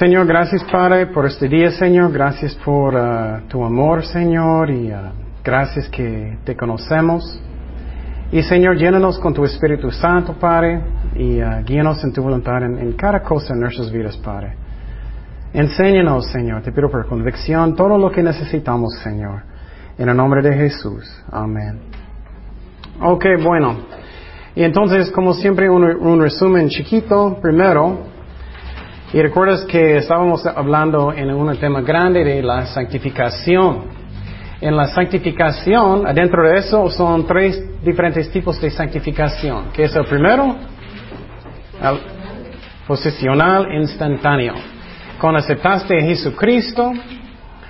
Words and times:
Señor, 0.00 0.26
gracias 0.26 0.64
Padre 0.64 1.08
por 1.08 1.26
este 1.26 1.46
día, 1.46 1.72
Señor. 1.72 2.10
Gracias 2.10 2.54
por 2.64 2.94
uh, 2.94 3.46
tu 3.48 3.62
amor, 3.62 4.02
Señor, 4.02 4.70
y 4.70 4.90
uh, 4.90 5.12
gracias 5.44 5.90
que 5.90 6.38
te 6.42 6.56
conocemos. 6.56 7.38
Y 8.32 8.42
Señor, 8.42 8.78
llénanos 8.78 9.18
con 9.18 9.34
tu 9.34 9.44
Espíritu 9.44 9.90
Santo, 9.90 10.32
Padre, 10.40 10.80
y 11.16 11.42
uh, 11.42 11.62
guíanos 11.66 12.02
en 12.02 12.14
tu 12.14 12.22
voluntad 12.22 12.62
en, 12.62 12.92
cada 12.94 13.22
cosa 13.22 13.52
en 13.52 13.60
nuestras 13.60 13.92
vidas, 13.92 14.16
Padre. 14.16 14.54
Enséñanos, 15.52 16.28
Señor, 16.28 16.62
te 16.62 16.72
pido 16.72 16.90
por 16.90 17.06
convicción 17.06 17.76
todo 17.76 17.98
lo 17.98 18.10
que 18.10 18.22
necesitamos, 18.22 18.94
Señor. 19.02 19.42
En 19.98 20.08
el 20.08 20.16
nombre 20.16 20.40
de 20.40 20.54
Jesús. 20.54 21.04
Amén. 21.30 21.78
Ok, 23.02 23.26
bueno. 23.44 23.76
Y 24.54 24.62
entonces, 24.62 25.10
como 25.10 25.34
siempre, 25.34 25.68
un 25.68 26.22
resumen 26.22 26.70
chiquito 26.70 27.38
primero. 27.42 28.18
Y 29.12 29.20
recuerdas 29.20 29.64
que 29.64 29.96
estábamos 29.96 30.46
hablando 30.46 31.12
en 31.12 31.32
un 31.32 31.56
tema 31.56 31.80
grande 31.80 32.22
de 32.22 32.40
la 32.44 32.66
santificación. 32.66 33.86
En 34.60 34.76
la 34.76 34.86
santificación, 34.86 36.06
adentro 36.06 36.48
de 36.48 36.58
eso, 36.58 36.88
son 36.90 37.26
tres 37.26 37.60
diferentes 37.82 38.30
tipos 38.30 38.60
de 38.60 38.70
santificación. 38.70 39.72
¿Qué 39.72 39.84
es 39.84 39.96
el 39.96 40.04
primero? 40.04 40.54
El 41.82 41.98
posicional 42.86 43.66
instantáneo. 43.74 44.54
Cuando 45.20 45.40
aceptaste 45.40 45.98
a 45.98 46.02
Jesucristo, 46.02 46.92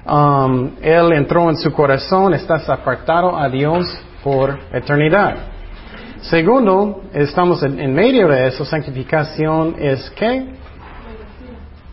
um, 0.06 0.72
Él 0.82 1.12
entró 1.14 1.48
en 1.48 1.56
su 1.56 1.72
corazón, 1.72 2.34
estás 2.34 2.68
apartado 2.68 3.34
a 3.34 3.48
Dios 3.48 3.86
por 4.22 4.58
eternidad. 4.74 5.36
Segundo, 6.20 7.04
estamos 7.14 7.62
en, 7.62 7.94
medio 7.94 8.28
de 8.28 8.48
eso, 8.48 8.62
santificación 8.66 9.76
es 9.78 10.10
¿qué? 10.10 10.59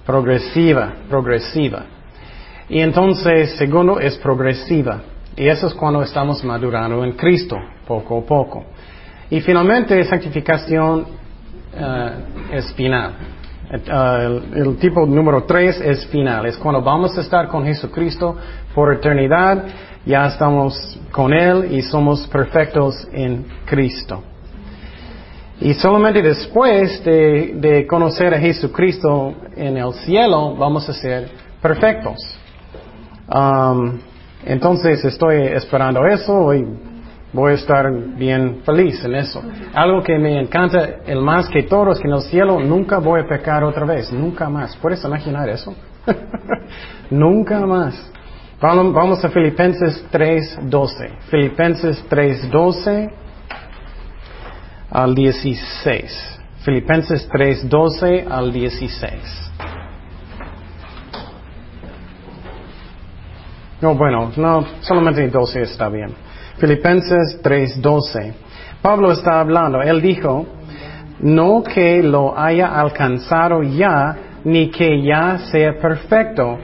Progresiva, 0.08 0.94
progresiva. 1.10 1.84
Y 2.70 2.80
entonces, 2.80 3.58
segundo, 3.58 4.00
es 4.00 4.16
progresiva. 4.18 5.02
Y 5.36 5.48
eso 5.48 5.68
es 5.68 5.74
cuando 5.74 6.02
estamos 6.02 6.44
madurando 6.46 7.04
en 7.04 7.12
Cristo, 7.12 7.58
poco 7.86 8.20
a 8.20 8.26
poco. 8.26 8.64
Y 9.30 9.42
finalmente, 9.42 10.02
santificación 10.06 11.02
uh, 11.02 12.56
es 12.56 12.72
final. 12.74 13.16
Uh, 13.70 13.92
el, 14.56 14.68
el, 14.68 14.78
tipo 14.78 15.06
número 15.06 15.44
tres 15.44 15.82
es 15.82 16.08
final. 16.08 16.46
Es 16.46 16.58
cuando 16.58 16.82
vamos 16.82 17.18
a 17.18 17.22
estar 17.22 17.50
con 17.50 17.66
Jesucristo 17.66 18.38
por 18.74 18.94
eternidad. 18.94 19.66
Ya 20.06 20.28
estamos 20.28 20.98
con 21.12 21.34
Él 21.34 21.74
y 21.74 21.82
somos 21.82 22.26
perfectos 22.28 23.08
en 23.12 23.46
Cristo. 23.66 24.24
Y 25.60 25.74
solamente 25.74 26.22
después 26.22 27.04
de, 27.04 27.54
de, 27.56 27.88
conocer 27.88 28.34
a 28.34 28.40
Jesucristo 28.40 29.34
en 29.56 29.78
el 29.78 29.94
cielo 29.94 30.56
vamos 30.56 30.88
a 30.88 30.94
ser 30.94 31.30
perfectos. 31.62 32.18
Um, 33.28 34.00
entonces 34.46 35.04
estoy 35.04 35.42
esperando 35.48 36.06
eso 36.06 36.54
y 36.54 36.66
voy 37.34 37.52
a 37.52 37.56
estar 37.56 37.92
bien 37.92 38.62
feliz 38.64 39.04
en 39.04 39.16
eso. 39.16 39.42
Algo 39.74 40.02
que 40.04 40.18
me 40.18 40.40
encanta 40.40 41.02
el 41.06 41.22
más 41.22 41.50
que 41.50 41.64
todo 41.64 41.92
es 41.92 42.00
que 42.00 42.08
en 42.08 42.14
el 42.14 42.22
cielo 42.22 42.60
nunca 42.60 43.00
voy 43.00 43.22
a 43.22 43.28
pecar 43.28 43.64
otra 43.64 43.86
vez, 43.86 44.12
nunca 44.14 44.50
más. 44.50 44.78
¿Puedes 44.78 45.04
imaginar 45.04 45.50
eso? 45.50 45.74
nunca 47.10 47.60
más. 47.66 48.12
Vamos, 48.60 49.24
a 49.24 49.30
Filipenses 49.30 50.04
3.12. 50.12 51.10
Filipenses 51.30 52.04
3.12 52.10 53.12
al 54.90 55.16
16. 55.16 56.40
Filipenses 56.64 57.28
3, 57.32 57.70
12 57.70 58.26
al 58.30 58.52
16. 58.52 59.12
No, 63.82 63.96
bueno, 63.96 64.32
no, 64.36 64.66
solamente 64.82 65.28
12 65.28 65.62
está 65.62 65.88
bien. 65.90 66.10
Filipenses 66.58 67.40
3, 67.42 67.82
12. 67.82 68.34
Pablo 68.82 69.12
está 69.12 69.40
hablando, 69.40 69.82
él 69.82 70.02
dijo, 70.02 70.46
no 71.20 71.64
que 71.64 72.02
lo 72.02 72.38
haya 72.38 72.80
alcanzado 72.80 73.62
ya, 73.64 74.18
ni 74.44 74.70
que 74.70 75.04
ya 75.04 75.38
sea 75.52 75.78
perfecto, 75.80 76.58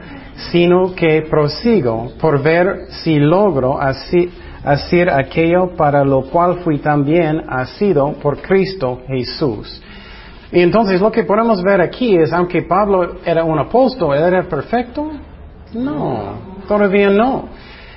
sino 0.52 0.96
que 0.96 1.24
prosigo 1.30 2.14
por 2.20 2.42
ver 2.42 2.88
si 2.90 3.20
logro 3.20 3.80
así, 3.80 4.30
hacer 4.64 5.10
aquello 5.10 5.76
para 5.76 6.04
lo 6.04 6.24
cual 6.24 6.60
fui 6.64 6.80
también 6.80 7.44
asido 7.48 8.14
por 8.14 8.42
Cristo 8.42 9.02
Jesús. 9.08 9.82
Y 10.52 10.62
entonces 10.62 11.02
lo 11.02 11.12
que 11.12 11.24
podemos 11.24 11.64
ver 11.64 11.82
aquí 11.82 12.16
es, 12.16 12.32
aunque 12.32 12.62
Pablo 12.62 13.16
era 13.26 13.44
un 13.44 13.58
apóstol, 13.60 14.16
¿él 14.16 14.24
era 14.24 14.44
perfecto? 14.44 15.12
No, 15.74 16.36
todavía 16.68 17.10
no. 17.10 17.50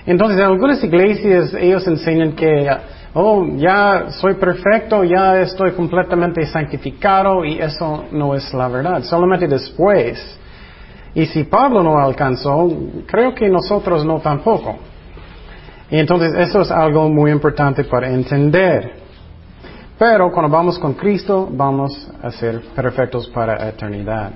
Entonces 0.06 0.38
en 0.38 0.44
algunas 0.44 0.82
iglesias 0.82 1.52
ellos 1.54 1.86
enseñan 1.86 2.32
que, 2.32 2.68
oh, 3.12 3.46
ya 3.56 4.06
soy 4.10 4.34
perfecto, 4.34 5.04
ya 5.04 5.40
estoy 5.40 5.72
completamente 5.72 6.46
santificado 6.46 7.44
y 7.44 7.58
eso 7.58 8.04
no 8.12 8.34
es 8.34 8.52
la 8.54 8.68
verdad. 8.68 9.02
Solamente 9.02 9.46
después. 9.46 10.38
Y 11.14 11.26
si 11.26 11.44
Pablo 11.44 11.82
no 11.82 11.98
alcanzó, 11.98 12.70
creo 13.06 13.34
que 13.34 13.48
nosotros 13.48 14.04
no 14.04 14.20
tampoco. 14.20 14.76
Y 15.90 15.98
entonces 15.98 16.34
eso 16.34 16.62
es 16.62 16.70
algo 16.70 17.08
muy 17.08 17.30
importante 17.30 17.84
para 17.84 18.10
entender. 18.10 19.06
Pero 19.98 20.30
cuando 20.30 20.50
vamos 20.54 20.78
con 20.78 20.94
Cristo, 20.94 21.48
vamos 21.50 22.10
a 22.22 22.30
ser 22.30 22.60
perfectos 22.74 23.28
para 23.28 23.68
eternidad. 23.68 24.32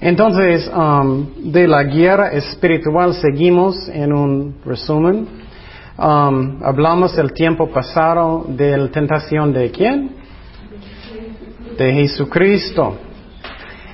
Entonces, 0.00 0.70
um, 0.76 1.50
de 1.50 1.66
la 1.66 1.84
guerra 1.84 2.32
espiritual 2.32 3.14
seguimos 3.14 3.88
en 3.88 4.12
un 4.12 4.56
resumen. 4.64 5.26
Um, 5.96 6.62
hablamos 6.62 7.16
el 7.16 7.32
tiempo 7.32 7.70
pasado 7.70 8.44
de 8.48 8.76
la 8.76 8.88
tentación 8.88 9.54
de 9.54 9.70
quién? 9.70 10.10
De 11.78 11.92
Jesucristo. 11.94 12.98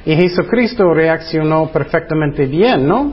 Y 0.05 0.17
Jesucristo 0.17 0.93
reaccionó 0.93 1.69
perfectamente 1.69 2.47
bien, 2.47 2.89
¿no? 2.89 3.13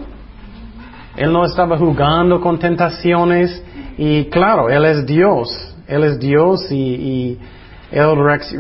Él 1.15 1.33
no 1.33 1.45
estaba 1.45 1.77
jugando 1.77 2.39
con 2.39 2.59
tentaciones 2.59 3.63
y 3.97 4.25
claro, 4.25 4.69
Él 4.69 4.85
es 4.85 5.05
Dios, 5.05 5.75
Él 5.87 6.03
es 6.03 6.19
Dios 6.19 6.71
y, 6.71 7.37
Él 7.91 8.15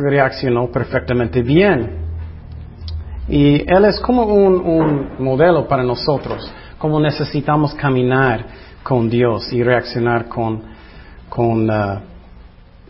reaccionó 0.09 0.71
perfectamente 0.71 1.41
bien. 1.41 2.07
Y 3.27 3.61
Él 3.71 3.85
es 3.85 3.99
como 3.99 4.23
un, 4.23 5.09
modelo 5.19 5.67
para 5.67 5.83
nosotros, 5.83 6.51
como 6.77 6.99
necesitamos 6.99 7.73
caminar 7.75 8.45
con 8.83 9.09
Dios 9.09 9.53
y 9.53 9.61
reaccionar 9.61 10.27
con, 10.27 10.63
con, 11.29 11.69
uh, 11.69 11.99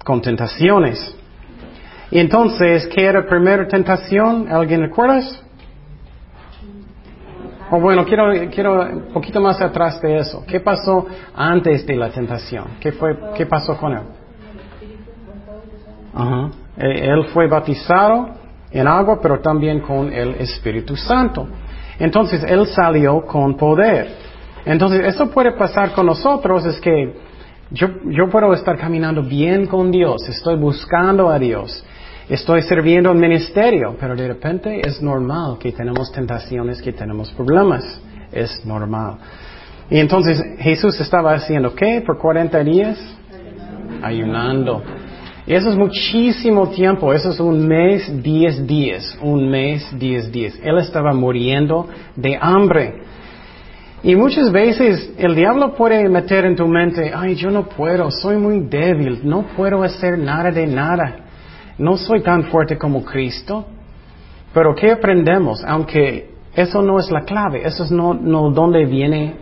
con 0.03 0.21
tentaciones. 0.21 1.15
Y 2.11 2.19
entonces, 2.19 2.87
¿qué 2.87 3.05
era 3.05 3.21
la 3.21 3.27
primera 3.27 3.67
tentación? 3.67 4.47
¿Alguien 4.51 4.89
Oh, 7.71 7.79
bueno, 7.79 8.03
quiero, 8.05 8.31
quiero 8.49 8.81
un 8.81 9.13
poquito 9.13 9.39
más 9.39 9.61
atrás 9.61 10.01
de 10.01 10.17
eso. 10.17 10.43
¿Qué 10.47 10.59
pasó 10.59 11.05
antes 11.35 11.85
de 11.85 11.95
la 11.95 12.09
tentación? 12.09 12.65
¿Qué, 12.79 12.91
fue, 12.91 13.15
qué 13.35 13.45
pasó 13.45 13.77
con 13.77 13.93
él? 13.93 14.03
Eh, 16.77 17.09
él 17.09 17.25
fue 17.25 17.47
bautizado 17.47 18.29
en 18.71 18.87
agua, 18.87 19.19
pero 19.21 19.39
también 19.39 19.81
con 19.81 20.11
el 20.11 20.35
Espíritu 20.35 20.95
Santo. 20.95 21.47
Entonces, 21.99 22.43
él 22.43 22.65
salió 22.67 23.21
con 23.21 23.55
poder. 23.55 24.09
Entonces, 24.65 25.01
eso 25.05 25.29
puede 25.29 25.51
pasar 25.51 25.91
con 25.91 26.05
nosotros, 26.05 26.65
es 26.65 26.79
que 26.79 27.13
yo, 27.71 27.87
yo 28.05 28.29
puedo 28.29 28.51
estar 28.53 28.77
caminando 28.77 29.21
bien 29.21 29.67
con 29.67 29.91
Dios, 29.91 30.27
estoy 30.27 30.55
buscando 30.57 31.29
a 31.29 31.37
Dios. 31.37 31.85
Estoy 32.29 32.61
sirviendo 32.61 33.11
el 33.11 33.17
ministerio, 33.17 33.95
pero 33.99 34.15
de 34.15 34.27
repente 34.27 34.81
es 34.87 35.01
normal 35.01 35.57
que 35.59 35.71
tenemos 35.71 36.11
tentaciones, 36.11 36.79
que 36.79 36.93
tenemos 36.93 37.31
problemas. 37.31 37.99
Es 38.31 38.63
normal. 38.63 39.17
Y 39.89 39.97
entonces 39.97 40.39
Jesús 40.59 40.99
estaba 41.01 41.33
haciendo 41.33 41.73
qué 41.73 42.03
por 42.05 42.19
40 42.19 42.63
días? 42.63 42.99
Ayunando. 44.03 44.83
Y 45.47 45.55
eso 45.55 45.71
es 45.71 45.75
muchísimo 45.75 46.69
tiempo, 46.69 47.11
eso 47.11 47.31
es 47.31 47.39
un 47.39 47.67
mes, 47.67 48.21
10 48.21 48.67
días, 48.67 49.17
un 49.23 49.49
mes, 49.49 49.87
10 49.97 50.31
días. 50.31 50.59
Él 50.61 50.77
estaba 50.77 51.11
muriendo 51.13 51.87
de 52.15 52.37
hambre. 52.39 52.93
Y 54.03 54.15
muchas 54.15 54.51
veces 54.51 55.13
el 55.17 55.33
diablo 55.33 55.73
puede 55.73 56.07
meter 56.07 56.45
en 56.45 56.55
tu 56.55 56.67
mente, 56.67 57.11
ay, 57.11 57.33
yo 57.33 57.49
no 57.49 57.67
puedo, 57.67 58.11
soy 58.11 58.37
muy 58.37 58.59
débil, 58.59 59.21
no 59.23 59.47
puedo 59.57 59.81
hacer 59.81 60.19
nada 60.19 60.51
de 60.51 60.67
nada 60.67 61.25
no 61.79 61.97
soy 61.97 62.21
tan 62.21 62.43
fuerte 62.45 62.77
como 62.77 63.03
Cristo, 63.03 63.65
pero 64.53 64.75
¿qué 64.75 64.91
aprendemos? 64.91 65.63
Aunque 65.65 66.31
eso 66.53 66.81
no 66.81 66.99
es 66.99 67.09
la 67.09 67.21
clave, 67.21 67.65
eso 67.65 67.83
es 67.83 67.91
no, 67.91 68.13
no 68.13 68.51
dónde 68.51 68.85
viene 68.85 69.37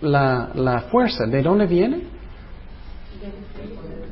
la, 0.00 0.50
la 0.54 0.80
fuerza, 0.82 1.26
¿de 1.26 1.42
dónde 1.42 1.66
viene? 1.66 2.02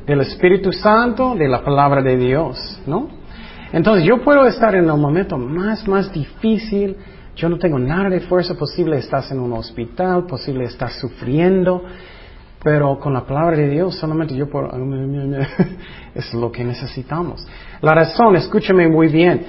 Del 0.06 0.20
Espíritu 0.20 0.72
Santo, 0.72 1.34
de 1.34 1.48
la 1.48 1.64
palabra 1.64 2.02
de 2.02 2.16
Dios, 2.16 2.80
¿no? 2.86 3.08
Entonces 3.72 4.04
yo 4.04 4.22
puedo 4.22 4.46
estar 4.46 4.74
en 4.74 4.84
el 4.84 4.96
momento 4.96 5.36
más, 5.36 5.88
más 5.88 6.12
difícil, 6.12 6.96
yo 7.34 7.48
no 7.48 7.58
tengo 7.58 7.78
nada 7.78 8.08
de 8.08 8.20
fuerza 8.20 8.54
posible, 8.54 8.98
estás 8.98 9.32
en 9.32 9.40
un 9.40 9.52
hospital, 9.52 10.26
posible 10.26 10.64
estás 10.64 11.00
sufriendo, 11.00 11.82
pero 12.64 12.98
con 12.98 13.12
la 13.12 13.26
palabra 13.26 13.58
de 13.58 13.68
Dios 13.68 13.94
solamente 13.96 14.34
yo 14.34 14.48
puedo... 14.48 14.70
es 16.14 16.34
lo 16.34 16.50
que 16.50 16.64
necesitamos. 16.64 17.46
La 17.82 17.94
razón, 17.94 18.34
escúchame 18.36 18.88
muy 18.88 19.08
bien, 19.08 19.44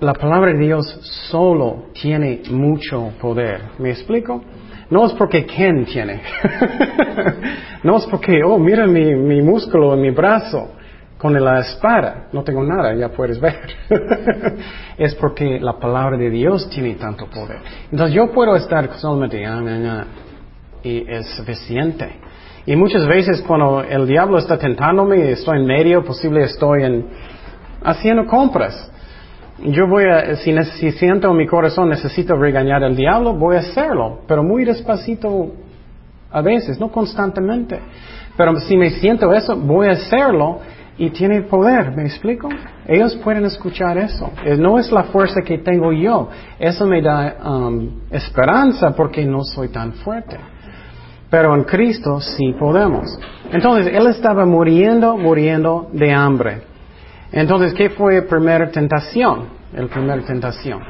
la 0.00 0.12
palabra 0.12 0.52
de 0.52 0.58
Dios 0.58 0.86
solo 1.30 1.86
tiene 1.94 2.42
mucho 2.50 3.12
poder. 3.20 3.62
¿Me 3.78 3.90
explico? 3.90 4.42
No 4.90 5.06
es 5.06 5.12
porque 5.14 5.46
Ken 5.46 5.86
tiene. 5.86 6.20
no 7.82 7.96
es 7.96 8.06
porque, 8.06 8.42
oh, 8.44 8.58
mira 8.58 8.86
mi, 8.86 9.14
mi 9.14 9.40
músculo 9.40 9.94
en 9.94 10.02
mi 10.02 10.10
brazo 10.10 10.72
con 11.16 11.32
la 11.32 11.60
espada. 11.60 12.26
No 12.32 12.42
tengo 12.42 12.62
nada, 12.64 12.92
ya 12.94 13.08
puedes 13.08 13.40
ver. 13.40 13.60
es 14.98 15.14
porque 15.14 15.58
la 15.60 15.78
palabra 15.78 16.18
de 16.18 16.28
Dios 16.28 16.68
tiene 16.68 16.96
tanto 16.96 17.26
poder. 17.26 17.60
Entonces 17.90 18.14
yo 18.14 18.30
puedo 18.32 18.56
estar 18.56 18.92
solamente, 18.98 19.46
ah, 19.46 20.04
y 20.82 21.08
es 21.08 21.26
suficiente. 21.36 22.10
Y 22.64 22.76
muchas 22.76 23.06
veces 23.06 23.42
cuando 23.42 23.82
el 23.82 24.06
diablo 24.06 24.38
está 24.38 24.56
tentándome, 24.56 25.30
estoy 25.30 25.58
en 25.58 25.66
medio, 25.66 26.04
posible 26.04 26.44
estoy 26.44 26.84
en, 26.84 27.06
haciendo 27.82 28.26
compras. 28.26 28.90
Yo 29.64 29.86
voy 29.86 30.04
a, 30.04 30.36
si, 30.36 30.56
si 30.64 30.92
siento 30.92 31.30
en 31.30 31.36
mi 31.36 31.46
corazón 31.46 31.88
necesito 31.88 32.34
regañar 32.36 32.84
al 32.84 32.94
diablo, 32.94 33.34
voy 33.34 33.56
a 33.56 33.60
hacerlo, 33.60 34.20
pero 34.26 34.42
muy 34.42 34.64
despacito 34.64 35.52
a 36.30 36.40
veces, 36.40 36.78
no 36.78 36.90
constantemente. 36.90 37.78
Pero 38.36 38.58
si 38.60 38.76
me 38.76 38.90
siento 38.90 39.32
eso, 39.32 39.56
voy 39.56 39.88
a 39.88 39.92
hacerlo 39.92 40.60
y 40.98 41.10
tiene 41.10 41.42
poder, 41.42 41.90
¿me 41.96 42.04
explico? 42.04 42.48
Ellos 42.86 43.16
pueden 43.16 43.44
escuchar 43.44 43.98
eso. 43.98 44.30
Eh, 44.44 44.56
no 44.56 44.78
es 44.78 44.92
la 44.92 45.04
fuerza 45.04 45.40
que 45.42 45.58
tengo 45.58 45.92
yo. 45.92 46.28
Eso 46.58 46.86
me 46.86 47.02
da 47.02 47.36
um, 47.44 48.02
esperanza 48.10 48.94
porque 48.94 49.24
no 49.24 49.42
soy 49.42 49.68
tan 49.68 49.94
fuerte. 49.94 50.36
Pero 51.32 51.54
en 51.54 51.64
Cristo 51.64 52.20
sí 52.20 52.54
podemos. 52.58 53.18
Entonces, 53.50 53.90
Él 53.94 54.06
estaba 54.08 54.44
muriendo, 54.44 55.16
muriendo 55.16 55.88
de 55.90 56.12
hambre. 56.12 56.60
Entonces, 57.32 57.72
¿qué 57.72 57.88
fue 57.88 58.20
la 58.20 58.28
primera 58.28 58.70
tentación? 58.70 59.46
El 59.74 59.88
primer 59.88 60.26
tentación. 60.26 60.82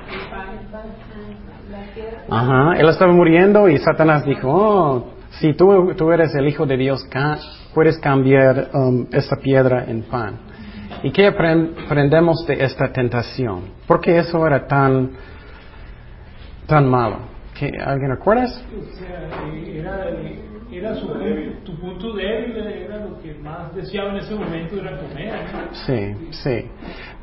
Ajá, 2.28 2.72
Él 2.76 2.88
estaba 2.88 3.12
muriendo 3.12 3.68
y 3.68 3.78
Satanás 3.78 4.24
dijo, 4.24 4.48
oh, 4.50 5.12
si 5.38 5.52
tú, 5.52 5.94
tú 5.96 6.10
eres 6.10 6.34
el 6.34 6.48
Hijo 6.48 6.66
de 6.66 6.76
Dios, 6.76 7.06
puedes 7.72 7.96
cambiar 8.00 8.70
um, 8.74 9.06
esta 9.12 9.36
piedra 9.36 9.84
en 9.86 10.02
pan. 10.02 10.34
¿Y 11.04 11.12
qué 11.12 11.28
aprendemos 11.28 12.44
de 12.48 12.64
esta 12.64 12.92
tentación? 12.92 13.60
¿Por 13.86 14.00
qué 14.00 14.18
eso 14.18 14.44
era 14.44 14.66
tan, 14.66 15.12
tan 16.66 16.90
malo? 16.90 17.31
¿Alguien 17.66 18.10
recuerdas? 18.10 18.64
era, 19.66 20.08
era 20.72 20.94
su, 20.94 21.06
tu 21.64 21.78
punto 21.78 22.14
débil, 22.14 22.56
era 22.56 22.98
lo 23.04 23.20
que 23.20 23.34
más 23.34 23.74
deseaba 23.74 24.10
en 24.10 24.16
ese 24.16 24.34
momento, 24.34 24.80
era 24.80 24.98
comer. 24.98 25.34
Sí, 25.72 26.28
sí. 26.30 26.70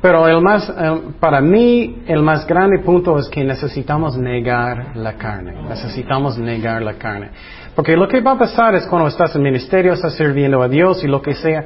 Pero 0.00 0.26
el 0.28 0.40
más, 0.40 0.68
eh, 0.68 1.00
para 1.18 1.40
mí, 1.40 2.02
el 2.06 2.22
más 2.22 2.46
grande 2.46 2.78
punto 2.78 3.18
es 3.18 3.28
que 3.28 3.44
necesitamos 3.44 4.16
negar 4.16 4.96
la 4.96 5.14
carne. 5.14 5.54
Necesitamos 5.68 6.38
negar 6.38 6.80
la 6.82 6.94
carne. 6.94 7.30
Porque 7.74 7.96
lo 7.96 8.08
que 8.08 8.20
va 8.20 8.32
a 8.32 8.38
pasar 8.38 8.74
es 8.74 8.86
cuando 8.86 9.08
estás 9.08 9.34
en 9.36 9.42
ministerio, 9.42 9.92
estás 9.92 10.14
sirviendo 10.14 10.62
a 10.62 10.68
Dios 10.68 11.02
y 11.04 11.08
lo 11.08 11.20
que 11.20 11.34
sea, 11.34 11.64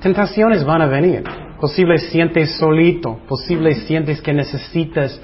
tentaciones 0.00 0.64
van 0.64 0.82
a 0.82 0.86
venir. 0.86 1.24
Posible 1.60 1.98
sientes 1.98 2.56
solito, 2.58 3.20
posible 3.28 3.74
sientes 3.74 4.20
que 4.20 4.32
necesitas 4.32 5.20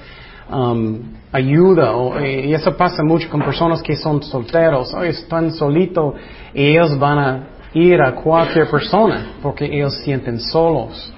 um, 0.51 0.99
ayuda. 1.31 1.91
Eh, 2.21 2.47
y 2.47 2.53
eso 2.53 2.75
pasa 2.75 3.03
mucho 3.03 3.29
con 3.29 3.41
personas 3.41 3.81
que 3.81 3.95
son 3.95 4.21
solteros. 4.23 4.93
están 5.03 5.51
solitos 5.51 6.15
y 6.53 6.67
ellos 6.67 6.97
van 6.97 7.19
a 7.19 7.47
ir 7.73 8.01
a 8.01 8.13
cualquier 8.15 8.69
persona 8.69 9.33
porque 9.41 9.65
ellos 9.65 9.95
sienten 10.03 10.39
solos. 10.39 11.13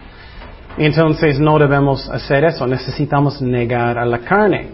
Entonces 0.77 1.39
no 1.39 1.57
debemos 1.59 2.09
hacer 2.09 2.43
eso. 2.45 2.65
Necesitamos 2.67 3.41
negar 3.41 3.97
a 3.97 4.05
la 4.05 4.19
carne. 4.19 4.69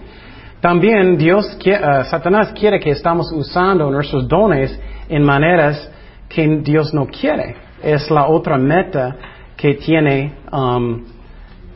También 0.61 1.17
Dios, 1.17 1.55
uh, 1.55 2.03
Satanás 2.05 2.51
quiere 2.57 2.79
que 2.79 2.89
estamos 2.91 3.31
usando 3.31 3.91
nuestros 3.91 4.27
dones 4.27 4.77
en 5.07 5.23
maneras 5.23 5.89
que 6.27 6.61
Dios 6.63 6.93
no 6.93 7.07
quiere. 7.07 7.55
Es 7.81 8.09
la 8.09 8.27
otra 8.27 8.57
meta 8.57 9.15
que 9.55 9.75
tiene 9.75 10.33
um, 10.51 11.03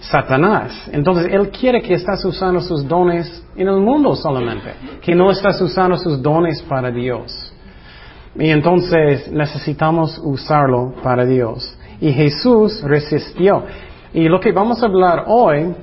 Satanás. 0.01 0.89
Entonces, 0.91 1.31
Él 1.31 1.49
quiere 1.49 1.81
que 1.81 1.93
estás 1.93 2.25
usando 2.25 2.59
sus 2.59 2.87
dones 2.87 3.43
en 3.55 3.67
el 3.67 3.79
mundo 3.79 4.15
solamente, 4.15 4.73
que 5.01 5.13
no 5.15 5.29
estás 5.31 5.61
usando 5.61 5.97
sus 5.97 6.21
dones 6.21 6.61
para 6.63 6.91
Dios. 6.91 7.53
Y 8.35 8.49
entonces 8.49 9.31
necesitamos 9.31 10.19
usarlo 10.23 10.93
para 11.03 11.25
Dios. 11.25 11.77
Y 11.99 12.11
Jesús 12.11 12.81
resistió. 12.81 13.63
Y 14.13 14.27
lo 14.27 14.39
que 14.39 14.51
vamos 14.51 14.81
a 14.81 14.87
hablar 14.87 15.25
hoy, 15.27 15.75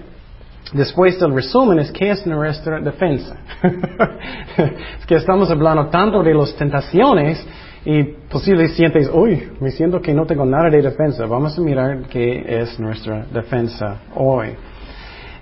después 0.73 1.21
del 1.21 1.35
resumen, 1.35 1.79
es 1.79 1.93
qué 1.93 2.11
es 2.11 2.27
nuestra 2.27 2.81
defensa. 2.81 3.37
es 4.99 5.07
que 5.07 5.15
estamos 5.15 5.51
hablando 5.51 5.87
tanto 5.87 6.23
de 6.23 6.35
las 6.35 6.55
tentaciones 6.57 7.47
y 7.85 8.03
posible 8.03 8.69
sientes, 8.69 9.11
uy, 9.13 9.51
me 9.61 9.71
siento 9.71 10.01
que 10.01 10.13
no 10.13 10.27
tengo 10.27 10.45
nada 10.45 10.69
de 10.71 10.83
defensa. 10.83 11.27
Vamos 11.27 11.59
a 11.59 11.63
mirar 11.63 12.03
qué 12.09 12.45
es 12.47 12.79
nuestra 12.79 13.25
defensa 13.33 14.03
hoy. 14.15 14.49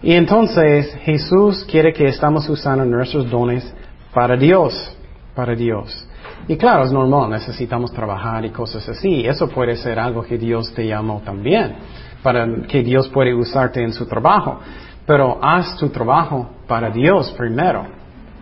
Y 0.03 0.13
entonces 0.13 0.95
Jesús 1.03 1.65
quiere 1.65 1.93
que 1.93 2.07
estamos 2.07 2.49
usando 2.49 2.85
nuestros 2.85 3.29
dones 3.31 3.75
para 4.13 4.37
Dios, 4.37 4.97
para 5.35 5.55
Dios. 5.55 6.07
Y 6.49 6.57
claro, 6.57 6.85
es 6.85 6.93
normal, 6.93 7.31
necesitamos 7.31 7.93
trabajar 7.93 8.45
y 8.45 8.51
cosas 8.51 8.89
así. 8.89 9.27
Eso 9.27 9.49
puede 9.49 9.75
ser 9.77 9.99
algo 9.99 10.23
que 10.23 10.39
Dios 10.39 10.73
te 10.75 10.87
llamó 10.87 11.23
también, 11.25 11.75
para 12.23 12.47
que 12.69 12.83
Dios 12.83 13.09
puede 13.09 13.35
usarte 13.35 13.83
en 13.83 13.93
su 13.93 14.07
trabajo. 14.07 14.61
Pero 15.07 15.39
haz 15.43 15.77
tu 15.77 15.89
trabajo 15.89 16.51
para 16.69 16.91
Dios 16.91 17.33
primero. 17.37 17.87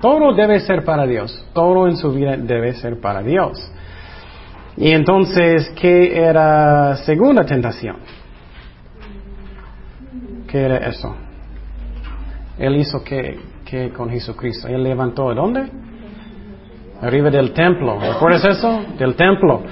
Todo 0.01 0.35
debe 0.35 0.61
ser 0.61 0.85
para 0.85 1.07
Dios. 1.07 1.47
Todo 1.55 1.89
en 1.89 1.97
su 1.97 2.13
vida 2.13 2.37
debe 2.37 2.75
ser 2.75 3.01
para 3.01 3.23
Dios. 3.23 3.59
Y 4.77 4.91
entonces, 4.91 5.73
¿qué 5.81 6.17
era 6.17 6.97
segunda 6.97 7.45
tentación? 7.45 7.97
¿Qué 10.49 10.61
era 10.61 10.79
eso? 10.89 11.15
Él 12.59 12.77
hizo 12.77 13.03
qué, 13.03 13.39
con 13.97 14.11
Jesucristo. 14.11 14.69
Él 14.69 14.83
levantó, 14.83 15.35
¿dónde? 15.35 15.69
Arriba 17.01 17.31
del 17.31 17.53
templo. 17.53 17.99
¿Recuerdas 18.01 18.45
eso? 18.45 18.85
Del 18.99 19.15
templo. 19.15 19.63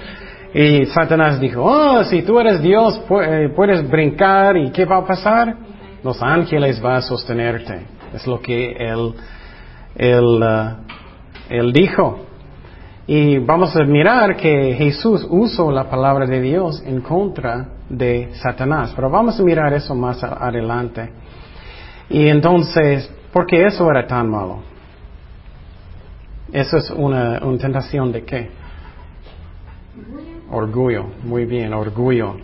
Y 0.54 0.86
Satanás 0.86 1.40
dijo, 1.40 1.62
oh, 1.62 2.04
si 2.04 2.22
tú 2.22 2.38
eres 2.38 2.60
Dios, 2.60 3.00
eh, 3.24 3.48
puedes 3.54 3.88
brincar 3.88 4.56
y 4.56 4.70
¿qué 4.70 4.84
va 4.84 4.98
a 4.98 5.06
pasar? 5.06 5.56
Los 6.04 6.22
ángeles 6.22 6.80
van 6.80 6.96
a 6.96 7.00
sostenerte. 7.00 7.86
Es 8.12 8.26
lo 8.26 8.40
que 8.40 8.72
él, 8.72 9.14
él, 9.94 10.42
uh, 10.42 10.76
él 11.48 11.72
dijo. 11.72 12.26
Y 13.14 13.36
vamos 13.40 13.76
a 13.76 13.84
mirar 13.84 14.38
que 14.38 14.74
Jesús 14.74 15.26
usó 15.28 15.70
la 15.70 15.84
palabra 15.90 16.24
de 16.24 16.40
Dios 16.40 16.82
en 16.86 17.02
contra 17.02 17.68
de 17.86 18.30
Satanás. 18.36 18.94
Pero 18.96 19.10
vamos 19.10 19.38
a 19.38 19.42
mirar 19.42 19.70
eso 19.74 19.94
más 19.94 20.24
adelante. 20.24 21.12
Y 22.08 22.26
entonces, 22.28 23.12
¿por 23.30 23.44
qué 23.44 23.66
eso 23.66 23.90
era 23.90 24.06
tan 24.06 24.30
malo? 24.30 24.60
Eso 26.54 26.78
es 26.78 26.90
una, 26.90 27.38
una 27.44 27.58
tentación 27.58 28.12
de 28.12 28.24
qué? 28.24 28.48
Orgullo, 30.50 31.04
muy 31.22 31.44
bien, 31.44 31.74
orgullo. 31.74 32.36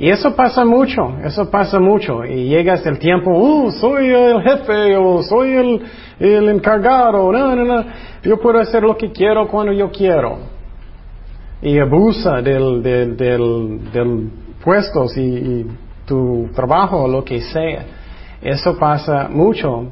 Y 0.00 0.10
eso 0.10 0.36
pasa 0.36 0.64
mucho, 0.64 1.16
eso 1.24 1.50
pasa 1.50 1.80
mucho. 1.80 2.24
Y 2.24 2.48
llegas 2.48 2.86
el 2.86 2.98
tiempo, 2.98 3.30
uh, 3.32 3.70
soy 3.72 4.08
el 4.08 4.42
jefe 4.42 4.96
o 4.96 5.22
soy 5.22 5.52
el, 5.52 5.82
el 6.20 6.48
encargado, 6.48 7.32
no, 7.32 7.56
no, 7.56 7.64
no, 7.64 7.84
yo 8.22 8.38
puedo 8.38 8.60
hacer 8.60 8.82
lo 8.84 8.96
que 8.96 9.10
quiero 9.10 9.48
cuando 9.48 9.72
yo 9.72 9.90
quiero. 9.90 10.38
Y 11.60 11.78
abusa 11.78 12.40
del, 12.40 12.82
del, 12.82 13.16
del, 13.16 13.92
del 13.92 14.30
puestos 14.62 15.16
y, 15.16 15.20
y 15.20 15.66
tu 16.06 16.48
trabajo 16.54 17.02
o 17.02 17.08
lo 17.08 17.24
que 17.24 17.40
sea. 17.40 17.84
Eso 18.40 18.78
pasa 18.78 19.28
mucho 19.28 19.90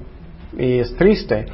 y 0.57 0.79
es 0.79 0.95
triste. 0.97 1.47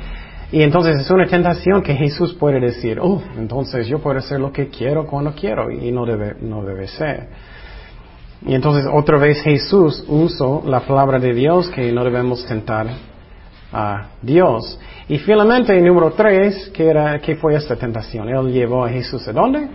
Y 0.52 0.62
entonces 0.62 1.00
es 1.00 1.10
una 1.10 1.26
tentación 1.26 1.82
que 1.82 1.94
Jesús 1.94 2.34
puede 2.34 2.60
decir, 2.60 2.98
oh, 3.00 3.22
entonces 3.38 3.86
yo 3.86 4.00
puedo 4.00 4.18
hacer 4.18 4.38
lo 4.38 4.52
que 4.52 4.68
quiero 4.68 5.06
cuando 5.06 5.32
quiero 5.32 5.70
y 5.70 5.90
no 5.90 6.04
debe, 6.04 6.34
no 6.42 6.62
debe 6.62 6.88
ser. 6.88 7.28
Y 8.44 8.54
entonces 8.54 8.86
otra 8.92 9.18
vez 9.18 9.40
Jesús 9.42 10.04
usó 10.08 10.62
la 10.66 10.80
palabra 10.80 11.18
de 11.18 11.32
Dios 11.32 11.70
que 11.70 11.92
no 11.92 12.02
debemos 12.04 12.44
tentar 12.46 12.88
a 13.72 14.08
Dios. 14.20 14.78
Y 15.08 15.18
finalmente, 15.18 15.80
número 15.80 16.12
tres, 16.12 16.70
¿qué, 16.74 16.88
era, 16.88 17.20
¿qué 17.20 17.36
fue 17.36 17.54
esta 17.54 17.76
tentación? 17.76 18.28
Él 18.28 18.52
llevó 18.52 18.84
a 18.84 18.88
Jesús 18.88 19.26
a 19.28 19.32
dónde? 19.32 19.68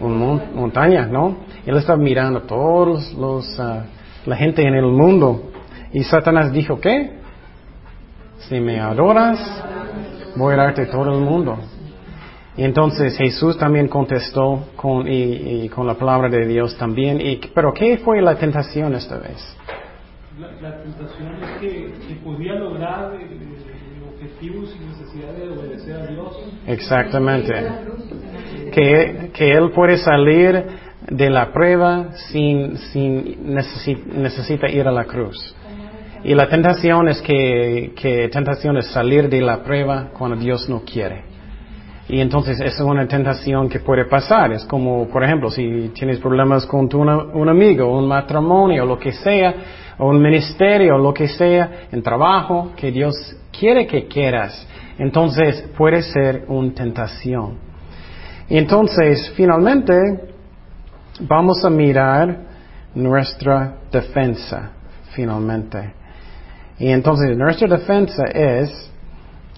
Una 0.00 0.44
montaña, 0.54 1.06
¿no? 1.06 1.38
Él 1.64 1.76
estaba 1.76 1.98
mirando 1.98 2.40
a 2.40 2.42
todos 2.42 3.12
los, 3.14 3.58
uh, 3.58 3.80
la 4.26 4.36
gente 4.36 4.62
en 4.62 4.74
el 4.74 4.86
mundo 4.86 5.50
Y 5.92 6.02
Satanás 6.02 6.52
dijo, 6.52 6.80
¿qué? 6.80 7.18
Si 8.40 8.60
me 8.60 8.80
adoras, 8.80 9.38
voy 10.36 10.54
a 10.54 10.56
darte 10.58 10.86
todo 10.86 11.14
el 11.14 11.20
mundo. 11.20 11.56
Y 12.56 12.62
entonces 12.62 13.16
Jesús 13.16 13.58
también 13.58 13.88
contestó 13.88 14.68
con, 14.76 15.06
y, 15.08 15.68
con 15.70 15.86
la 15.86 15.94
palabra 15.94 16.28
de 16.28 16.46
Dios 16.46 16.76
también. 16.78 17.20
Y, 17.20 17.40
pero 17.52 17.72
¿qué 17.72 17.98
fue 17.98 18.22
la 18.22 18.36
tentación 18.36 18.94
esta 18.94 19.18
vez? 19.18 19.56
La, 20.38 20.82
tentación 20.82 21.34
es 21.42 21.60
que, 21.60 22.14
podía 22.24 22.54
lograr 22.54 23.14
el, 23.14 23.54
objetivo 24.08 24.66
sin 24.66 24.88
necesidad 24.88 25.32
de 25.32 25.50
obedecer 25.50 25.96
a 25.96 26.06
Dios. 26.06 26.38
Exactamente. 26.66 27.54
Que, 28.72 29.30
que 29.32 29.52
Él 29.52 29.70
puede 29.72 29.98
salir 29.98 30.64
de 31.08 31.30
la 31.30 31.52
prueba 31.52 32.12
sin, 32.30 32.76
sin 32.76 33.52
necesita 33.52 34.68
ir 34.68 34.86
a 34.86 34.92
la 34.92 35.04
cruz. 35.04 35.54
Y 36.22 36.34
la 36.34 36.48
tentación 36.48 37.08
es 37.08 37.20
que, 37.20 37.92
que 37.96 38.28
tentación 38.28 38.78
es 38.78 38.86
salir 38.86 39.28
de 39.28 39.42
la 39.42 39.62
prueba 39.62 40.10
cuando 40.16 40.36
Dios 40.36 40.68
no 40.68 40.82
quiere. 40.82 41.33
Y 42.08 42.20
entonces 42.20 42.60
es 42.60 42.78
una 42.80 43.06
tentación 43.08 43.68
que 43.68 43.80
puede 43.80 44.04
pasar. 44.04 44.52
Es 44.52 44.64
como, 44.66 45.08
por 45.08 45.24
ejemplo, 45.24 45.50
si 45.50 45.90
tienes 45.94 46.18
problemas 46.18 46.66
con 46.66 46.88
tu, 46.88 47.00
un 47.00 47.48
amigo, 47.48 47.96
un 47.96 48.06
matrimonio, 48.06 48.84
lo 48.84 48.98
que 48.98 49.12
sea, 49.12 49.54
o 49.98 50.08
un 50.08 50.20
ministerio, 50.20 50.98
lo 50.98 51.14
que 51.14 51.28
sea, 51.28 51.86
en 51.90 52.02
trabajo, 52.02 52.72
que 52.76 52.90
Dios 52.90 53.14
quiere 53.58 53.86
que 53.86 54.06
quieras. 54.06 54.66
Entonces 54.98 55.62
puede 55.76 56.02
ser 56.02 56.44
una 56.48 56.74
tentación. 56.74 57.58
Y 58.48 58.58
entonces, 58.58 59.32
finalmente, 59.34 59.94
vamos 61.20 61.64
a 61.64 61.70
mirar 61.70 62.38
nuestra 62.94 63.76
defensa, 63.90 64.72
finalmente. 65.12 65.94
Y 66.78 66.88
entonces, 66.88 67.36
nuestra 67.36 67.68
defensa 67.68 68.24
es 68.24 68.92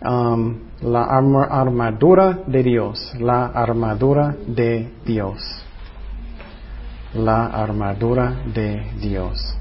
um, 0.03 0.57
la 0.83 1.05
armadura 1.05 2.41
de 2.47 2.63
Dios, 2.63 3.15
la 3.19 3.47
armadura 3.47 4.35
de 4.47 4.93
Dios, 5.05 5.43
la 7.15 7.47
armadura 7.47 8.43
de 8.53 8.91
Dios. 9.01 9.57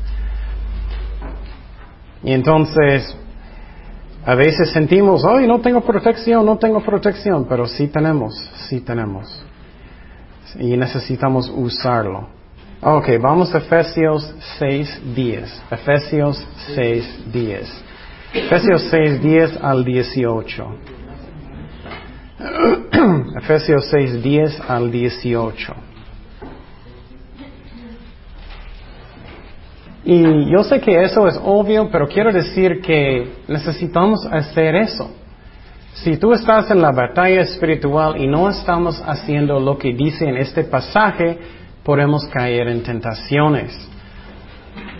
Y 2.24 2.32
entonces, 2.34 3.16
a 4.26 4.36
veces 4.36 4.72
sentimos, 4.72 5.24
ay, 5.26 5.48
no 5.48 5.62
tengo 5.62 5.82
protección, 5.82 6.46
no 6.46 6.58
tengo 6.58 6.82
protección, 6.82 7.46
pero 7.48 7.68
sí 7.68 7.88
tenemos, 7.88 8.34
sí 8.68 8.82
tenemos. 8.82 9.44
Y 10.60 10.76
necesitamos 10.76 11.52
usarlo. 11.56 12.28
Ok, 12.82 13.10
vamos 13.22 13.54
a 13.54 13.60
Efesios 13.60 14.34
6, 14.60 15.02
10. 15.16 15.64
Efesios 15.72 16.48
6, 16.76 17.32
10. 17.32 17.85
Efesios 18.36 18.82
6, 18.92 19.22
10 19.22 19.64
al 19.64 19.86
18. 19.86 20.68
Efesios 23.38 23.88
6, 23.90 24.22
10 24.22 24.62
al 24.68 24.92
18. 24.92 25.74
Y 30.04 30.52
yo 30.52 30.64
sé 30.64 30.82
que 30.82 31.02
eso 31.02 31.28
es 31.28 31.40
obvio, 31.42 31.90
pero 31.90 32.10
quiero 32.10 32.34
decir 32.34 32.82
que 32.82 33.36
necesitamos 33.48 34.26
hacer 34.30 34.76
eso. 34.76 35.10
Si 35.94 36.18
tú 36.18 36.34
estás 36.34 36.70
en 36.70 36.82
la 36.82 36.92
batalla 36.92 37.42
espiritual 37.42 38.22
y 38.22 38.28
no 38.28 38.50
estamos 38.50 39.02
haciendo 39.08 39.62
lo 39.62 39.78
que 39.78 39.94
dice 39.94 40.28
en 40.28 40.36
este 40.36 40.66
pasaje, 40.66 41.40
podemos 41.84 42.28
caer 42.28 42.68
en 42.68 42.84
tentaciones. 42.84 43.95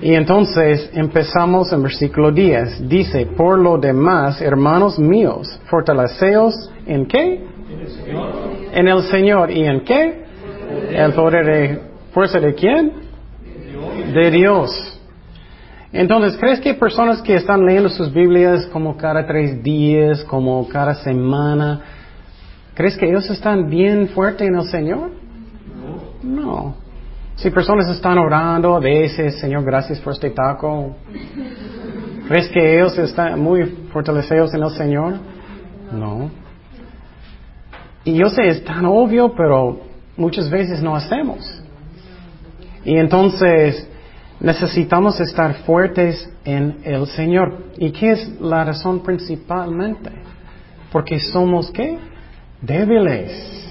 Y 0.06 0.14
entonces 0.14 0.92
empezamos 0.94 1.74
en 1.74 1.82
versículo 1.82 2.32
10. 2.32 2.88
Dice, 2.88 3.26
por 3.26 3.58
lo 3.58 3.80
demás, 3.80 4.40
hermanos 4.40 5.00
míos, 5.00 5.60
fortaleceos 5.68 6.54
en 6.86 7.08
qué? 7.08 7.44
En 8.72 8.88
el 8.88 9.02
Señor. 9.02 9.50
¿Y 9.50 9.66
en 9.66 9.84
qué? 9.84 10.26
El 10.92 11.12
poder 11.14 11.46
de 11.48 11.82
fuerza 12.14 12.40
de 12.40 12.54
quién? 12.54 12.92
De 14.14 14.30
Dios. 14.30 14.70
Entonces, 15.92 16.38
¿crees 16.40 16.60
que 16.60 16.70
hay 16.70 16.76
personas 16.76 17.24
que 17.24 17.34
están 17.34 17.66
leyendo 17.66 17.90
sus 17.90 18.14
Biblias 18.14 18.68
como 18.68 18.96
cada 18.98 19.26
tres 19.26 19.64
días, 19.64 20.24
como 20.26 20.68
cada 20.68 20.94
semana, 20.94 21.82
¿crees 22.76 22.96
que 22.96 23.10
ellos 23.10 23.28
están 23.32 23.72
bien 23.72 24.10
fuertes 24.10 24.48
en 24.48 24.56
el 24.56 24.66
Señor? 24.66 25.10
No. 26.22 26.85
Si 27.36 27.50
personas 27.50 27.90
están 27.90 28.18
orando 28.18 28.80
veces, 28.80 29.40
Señor, 29.40 29.64
gracias 29.66 30.00
por 30.00 30.14
este 30.14 30.30
taco, 30.30 30.96
¿crees 32.28 32.48
que 32.50 32.78
ellos 32.78 32.98
están 32.98 33.40
muy 33.40 33.66
fortalecidos 33.92 34.54
en 34.54 34.64
el 34.64 34.70
Señor? 34.72 35.20
No. 35.92 36.32
Y 38.06 38.14
yo 38.14 38.30
sé, 38.30 38.48
es 38.48 38.64
tan 38.64 38.86
obvio, 38.86 39.34
pero 39.36 39.82
muchas 40.16 40.50
veces 40.50 40.82
no 40.82 40.96
hacemos. 40.96 41.62
Y 42.86 42.98
entonces, 42.98 43.86
necesitamos 44.40 45.20
estar 45.20 45.56
fuertes 45.66 46.32
en 46.46 46.78
el 46.84 47.06
Señor. 47.08 47.66
¿Y 47.78 47.92
qué 47.92 48.12
es 48.12 48.40
la 48.40 48.64
razón 48.64 49.02
principalmente? 49.02 50.12
Porque 50.92 51.20
somos 51.20 51.70
qué? 51.72 51.98
Débiles. 52.62 53.65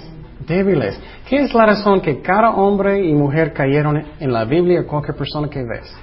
Débiles. 0.47 0.99
¿Qué 1.29 1.37
es 1.37 1.55
la 1.55 1.67
razón 1.67 2.01
que 2.01 2.21
cada 2.21 2.51
hombre 2.51 3.05
y 3.05 3.15
mujer 3.15 3.53
cayeron 3.53 4.03
en 4.21 4.33
la 4.33 4.45
Biblia 4.45 4.87
cualquier 4.87 5.17
persona 5.17 5.49
que 5.49 5.63
ves? 5.63 5.95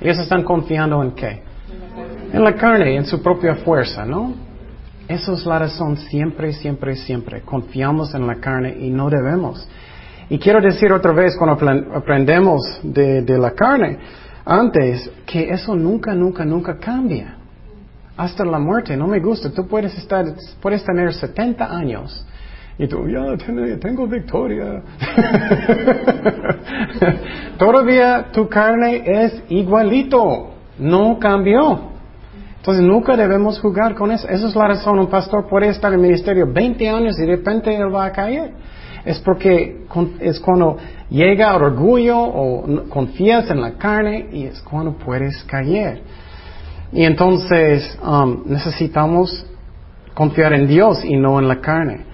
Ellos 0.00 0.18
están 0.18 0.42
confiando 0.42 1.02
en 1.02 1.12
qué? 1.12 1.42
En 2.32 2.42
la 2.42 2.54
carne, 2.54 2.96
en 2.96 3.04
su 3.04 3.22
propia 3.22 3.56
fuerza, 3.56 4.04
¿no? 4.04 4.34
Esa 5.06 5.32
es 5.32 5.44
la 5.44 5.58
razón 5.58 5.96
siempre, 5.96 6.52
siempre, 6.52 6.96
siempre. 6.96 7.42
Confiamos 7.42 8.14
en 8.14 8.26
la 8.26 8.36
carne 8.36 8.76
y 8.80 8.90
no 8.90 9.10
debemos. 9.10 9.68
Y 10.28 10.38
quiero 10.38 10.60
decir 10.60 10.92
otra 10.92 11.12
vez, 11.12 11.36
cuando 11.36 11.58
aprendemos 11.94 12.62
de, 12.82 13.22
la 13.38 13.50
carne, 13.50 13.98
antes, 14.44 15.10
que 15.26 15.50
eso 15.50 15.74
nunca, 15.74 16.14
nunca, 16.14 16.44
nunca 16.44 16.78
cambia. 16.78 17.36
Hasta 18.16 18.44
la 18.44 18.58
muerte, 18.58 18.96
no 18.96 19.06
me 19.06 19.20
gusta. 19.20 19.50
Tú 19.50 19.66
puedes 19.66 19.96
estar, 19.98 20.24
puedes 20.60 20.84
tener 20.84 21.12
70 21.12 21.64
años 21.64 22.24
y 22.82 22.88
tú, 22.88 23.06
ya 23.08 23.36
tengo 23.78 24.06
victoria. 24.06 24.82
Todavía 27.58 28.28
tu 28.32 28.48
carne 28.48 29.02
es 29.04 29.42
igualito, 29.50 30.54
no 30.78 31.18
cambió. 31.18 31.90
Entonces 32.56 32.82
nunca 32.82 33.16
debemos 33.16 33.60
jugar 33.60 33.94
con 33.94 34.10
eso. 34.10 34.26
Esa 34.28 34.48
es 34.48 34.56
la 34.56 34.68
razón. 34.68 34.98
Un 34.98 35.08
pastor 35.08 35.46
puede 35.48 35.68
estar 35.68 35.92
en 35.92 36.00
ministerio 36.00 36.50
20 36.50 36.88
años 36.88 37.18
y 37.18 37.22
de 37.22 37.36
repente 37.36 37.74
él 37.74 37.94
va 37.94 38.06
a 38.06 38.12
caer 38.12 38.52
es 39.04 39.18
porque 39.20 39.86
es 40.20 40.40
cuando 40.40 40.76
llega 41.08 41.54
orgullo 41.54 42.18
o 42.18 42.84
confías 42.88 43.50
en 43.50 43.60
la 43.60 43.72
carne 43.72 44.28
y 44.32 44.44
es 44.44 44.60
cuando 44.60 44.92
puedes 44.92 45.42
caer. 45.44 46.02
Y 46.92 47.04
entonces 47.04 47.98
um, 48.02 48.42
necesitamos 48.46 49.46
confiar 50.14 50.52
en 50.52 50.66
Dios 50.66 51.04
y 51.04 51.16
no 51.16 51.38
en 51.38 51.48
la 51.48 51.60
carne. 51.60 52.09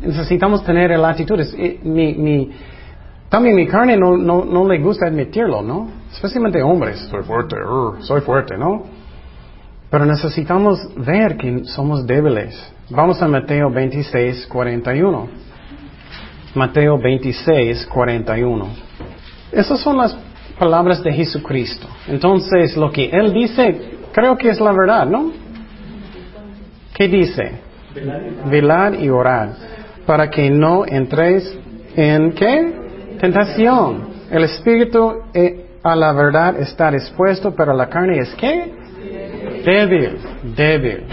Necesitamos 0.00 0.64
tener 0.64 0.92
el 0.92 1.04
actitud. 1.04 1.40
Mi, 1.82 2.50
también 3.28 3.56
mi 3.56 3.66
carne 3.66 3.96
no, 3.96 4.16
no, 4.16 4.68
le 4.68 4.78
gusta 4.78 5.06
admitirlo, 5.06 5.62
¿no? 5.62 5.88
Especialmente 6.12 6.62
hombres. 6.62 6.98
Soy 7.10 7.22
fuerte, 7.22 7.56
soy 8.00 8.20
fuerte, 8.20 8.56
¿no? 8.56 8.84
Pero 9.90 10.04
necesitamos 10.04 10.88
ver 10.96 11.36
que 11.36 11.64
somos 11.64 12.06
débiles. 12.06 12.72
Vamos 12.90 13.20
a 13.22 13.28
Mateo 13.28 13.70
26, 13.70 14.46
41. 14.46 15.28
Mateo 16.54 16.98
26, 16.98 17.86
41. 17.86 18.66
Esas 19.52 19.80
son 19.80 19.96
las 19.96 20.16
palabras 20.58 21.02
de 21.02 21.12
Jesucristo. 21.12 21.86
Entonces, 22.08 22.76
lo 22.76 22.90
que 22.90 23.10
Él 23.10 23.32
dice, 23.32 23.98
creo 24.12 24.36
que 24.36 24.50
es 24.50 24.60
la 24.60 24.72
verdad, 24.72 25.06
¿no? 25.06 25.32
¿Qué 26.94 27.08
dice? 27.08 27.60
Velar 28.50 28.94
y 28.94 29.08
orar. 29.08 29.75
Para 30.06 30.30
que 30.30 30.48
no 30.50 30.86
entréis 30.86 31.58
en 31.96 32.32
qué? 32.32 33.18
Tentación. 33.20 34.08
El 34.30 34.44
espíritu 34.44 35.22
eh, 35.34 35.66
a 35.82 35.94
la 35.96 36.12
verdad 36.12 36.58
está 36.60 36.90
dispuesto, 36.90 37.54
pero 37.54 37.72
la 37.72 37.88
carne 37.88 38.18
es 38.18 38.34
qué? 38.34 38.72
Débil, 39.64 40.18
débil. 40.56 41.04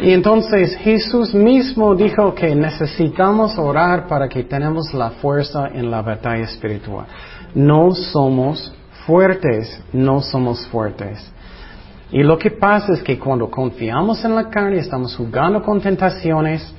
Y 0.00 0.12
entonces 0.12 0.76
Jesús 0.76 1.34
mismo 1.34 1.94
dijo 1.94 2.34
que 2.34 2.54
necesitamos 2.54 3.58
orar 3.58 4.06
para 4.06 4.28
que 4.28 4.44
tenemos 4.44 4.92
la 4.94 5.10
fuerza 5.10 5.68
en 5.72 5.90
la 5.90 6.02
batalla 6.02 6.44
espiritual. 6.44 7.06
No 7.54 7.92
somos 7.92 8.74
fuertes, 9.06 9.82
no 9.92 10.20
somos 10.20 10.66
fuertes. 10.68 11.30
Y 12.10 12.22
lo 12.22 12.38
que 12.38 12.50
pasa 12.50 12.92
es 12.92 13.02
que 13.02 13.18
cuando 13.18 13.50
confiamos 13.50 14.24
en 14.24 14.34
la 14.34 14.48
carne, 14.48 14.78
estamos 14.78 15.16
jugando 15.16 15.62
con 15.62 15.80
tentaciones, 15.80 16.74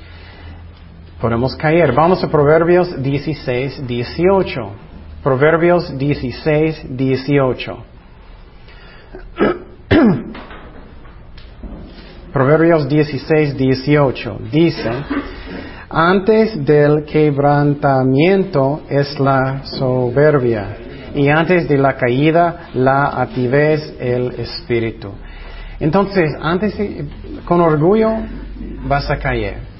podemos 1.19 1.55
caer. 1.55 1.93
Vamos 1.93 2.24
a 2.24 2.27
Proverbios 2.29 3.01
16, 3.01 3.88
18. 3.88 4.72
Proverbios 5.24 5.98
16, 5.98 6.98
18. 6.98 7.77
Proverbios 12.34 12.88
16, 12.89 13.57
18 13.57 14.39
dice, 14.51 14.91
antes 15.89 16.65
del 16.65 17.05
quebrantamiento 17.05 18.81
es 18.89 19.17
la 19.19 19.63
soberbia 19.63 20.77
y 21.15 21.29
antes 21.29 21.69
de 21.69 21.77
la 21.77 21.95
caída 21.95 22.67
la 22.74 23.05
altivez 23.05 23.95
el 24.00 24.34
espíritu. 24.38 25.13
Entonces, 25.79 26.34
antes 26.41 26.75
con 27.45 27.62
orgullo 27.62 28.12
vas 28.86 29.10
a 29.10 29.15
caer. 29.15 29.75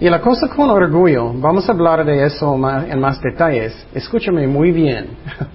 Y 0.00 0.08
la 0.08 0.20
cosa 0.20 0.48
con 0.48 0.70
orgullo, 0.70 1.32
vamos 1.34 1.68
a 1.68 1.72
hablar 1.72 2.04
de 2.04 2.24
eso 2.24 2.54
en 2.54 3.00
más 3.00 3.20
detalles. 3.20 3.86
Escúchame 3.92 4.46
muy 4.46 4.70
bien. 4.70 5.08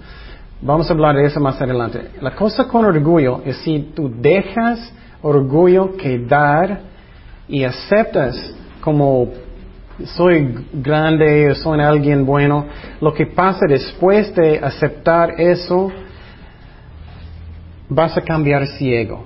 Vamos 0.66 0.90
a 0.90 0.94
hablar 0.94 1.18
de 1.18 1.26
eso 1.26 1.42
más 1.42 1.62
adelante. 1.62 2.12
La 2.22 2.32
cosa 2.36 2.70
con 2.70 2.86
orgullo 2.86 3.42
es 3.44 3.58
si 3.58 3.92
tú 3.94 4.10
dejas 4.10 4.94
orgullo 5.22 5.98
quedar 5.98 6.80
y 7.50 7.66
aceptas 7.66 8.54
como 8.80 9.30
soy 10.06 10.66
grande, 10.72 11.54
soy 11.56 11.82
alguien 11.82 12.26
bueno, 12.26 12.66
lo 13.02 13.14
que 13.14 13.26
pasa 13.26 13.66
después 13.68 14.34
de 14.36 14.58
aceptar 14.60 15.32
eso, 15.38 15.92
vas 17.90 18.18
a 18.18 18.22
cambiar 18.22 18.66
ciego. 18.68 19.26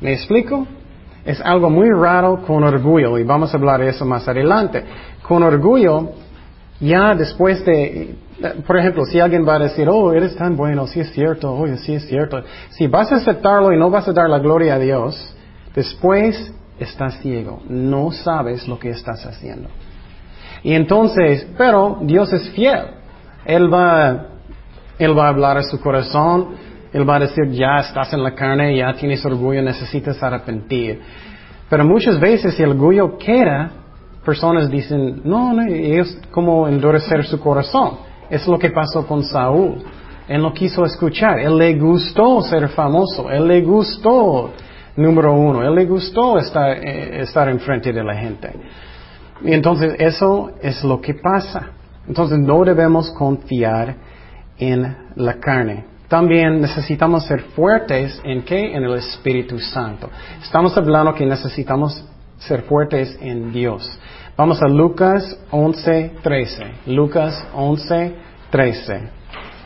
¿Me 0.00 0.14
explico? 0.14 0.66
Es 1.24 1.40
algo 1.40 1.70
muy 1.70 1.88
raro 1.90 2.42
con 2.46 2.62
orgullo 2.64 3.18
y 3.18 3.24
vamos 3.24 3.54
a 3.54 3.56
hablar 3.56 3.80
de 3.80 3.88
eso 3.88 4.04
más 4.04 4.28
adelante. 4.28 4.84
Con 5.22 5.42
orgullo, 5.42 6.10
ya 6.80 7.14
después 7.14 7.64
de, 7.64 8.16
por 8.66 8.76
ejemplo, 8.76 9.04
si 9.06 9.20
alguien 9.20 9.46
va 9.46 9.54
a 9.54 9.60
decir, 9.60 9.88
oh, 9.88 10.12
eres 10.12 10.36
tan 10.36 10.56
bueno, 10.56 10.86
sí 10.86 11.00
es 11.00 11.12
cierto, 11.12 11.52
oye, 11.54 11.78
sí 11.78 11.94
es 11.94 12.06
cierto. 12.06 12.42
Si 12.70 12.86
vas 12.88 13.10
a 13.12 13.16
aceptarlo 13.16 13.72
y 13.72 13.78
no 13.78 13.90
vas 13.90 14.06
a 14.08 14.12
dar 14.12 14.28
la 14.28 14.38
gloria 14.38 14.74
a 14.74 14.78
Dios, 14.78 15.34
después 15.74 16.52
estás 16.78 17.18
ciego, 17.20 17.62
no 17.68 18.10
sabes 18.10 18.68
lo 18.68 18.78
que 18.78 18.90
estás 18.90 19.24
haciendo. 19.24 19.68
Y 20.62 20.74
entonces, 20.74 21.46
pero 21.56 21.98
Dios 22.02 22.32
es 22.32 22.50
fiel. 22.50 22.86
Él 23.44 23.72
va, 23.72 24.26
él 24.98 25.16
va 25.16 25.26
a 25.26 25.28
hablar 25.28 25.58
a 25.58 25.62
su 25.62 25.80
corazón, 25.80 26.48
él 26.94 27.08
va 27.08 27.16
a 27.16 27.20
decir, 27.20 27.50
ya 27.50 27.78
estás 27.78 28.12
en 28.12 28.22
la 28.22 28.34
carne, 28.34 28.76
ya 28.76 28.94
tienes 28.94 29.24
orgullo, 29.26 29.60
necesitas 29.60 30.22
arrepentir. 30.22 31.00
Pero 31.68 31.84
muchas 31.84 32.20
veces 32.20 32.58
el 32.60 32.70
orgullo 32.70 33.18
queda, 33.18 33.70
personas 34.24 34.70
dicen, 34.70 35.20
no, 35.24 35.52
no, 35.52 35.66
ellos 35.66 36.16
como 36.30 36.68
endurecer 36.68 37.24
su 37.24 37.40
corazón. 37.40 37.98
Es 38.30 38.46
lo 38.46 38.58
que 38.58 38.70
pasó 38.70 39.06
con 39.06 39.24
Saúl. 39.24 39.82
Él 40.28 40.40
no 40.40 40.54
quiso 40.54 40.84
escuchar, 40.84 41.40
él 41.40 41.58
le 41.58 41.74
gustó 41.74 42.40
ser 42.42 42.68
famoso, 42.68 43.28
él 43.28 43.46
le 43.48 43.60
gustó 43.62 44.52
número 44.96 45.34
uno. 45.34 45.66
Él 45.66 45.74
le 45.74 45.86
gustó 45.86 46.38
estar, 46.38 46.78
eh, 46.78 47.22
estar 47.22 47.48
enfrente 47.48 47.92
de 47.92 48.04
la 48.04 48.14
gente. 48.14 48.52
Y 49.42 49.52
entonces 49.52 49.96
eso 49.98 50.52
es 50.62 50.82
lo 50.84 51.00
que 51.00 51.14
pasa. 51.14 51.70
Entonces 52.06 52.38
no 52.38 52.64
debemos 52.64 53.10
confiar 53.10 53.96
en 54.58 54.96
la 55.16 55.34
carne. 55.40 55.93
También 56.08 56.60
necesitamos 56.60 57.24
ser 57.26 57.42
fuertes 57.54 58.20
en 58.24 58.42
qué? 58.42 58.74
En 58.74 58.84
el 58.84 58.94
Espíritu 58.94 59.58
Santo. 59.58 60.10
Estamos 60.42 60.76
hablando 60.76 61.14
que 61.14 61.24
necesitamos 61.24 62.04
ser 62.38 62.62
fuertes 62.62 63.16
en 63.20 63.52
Dios. 63.52 63.98
Vamos 64.36 64.60
a 64.62 64.68
Lucas 64.68 65.38
11, 65.50 66.12
13. 66.22 66.64
Lucas 66.86 67.46
11, 67.54 68.14
13. 68.50 69.00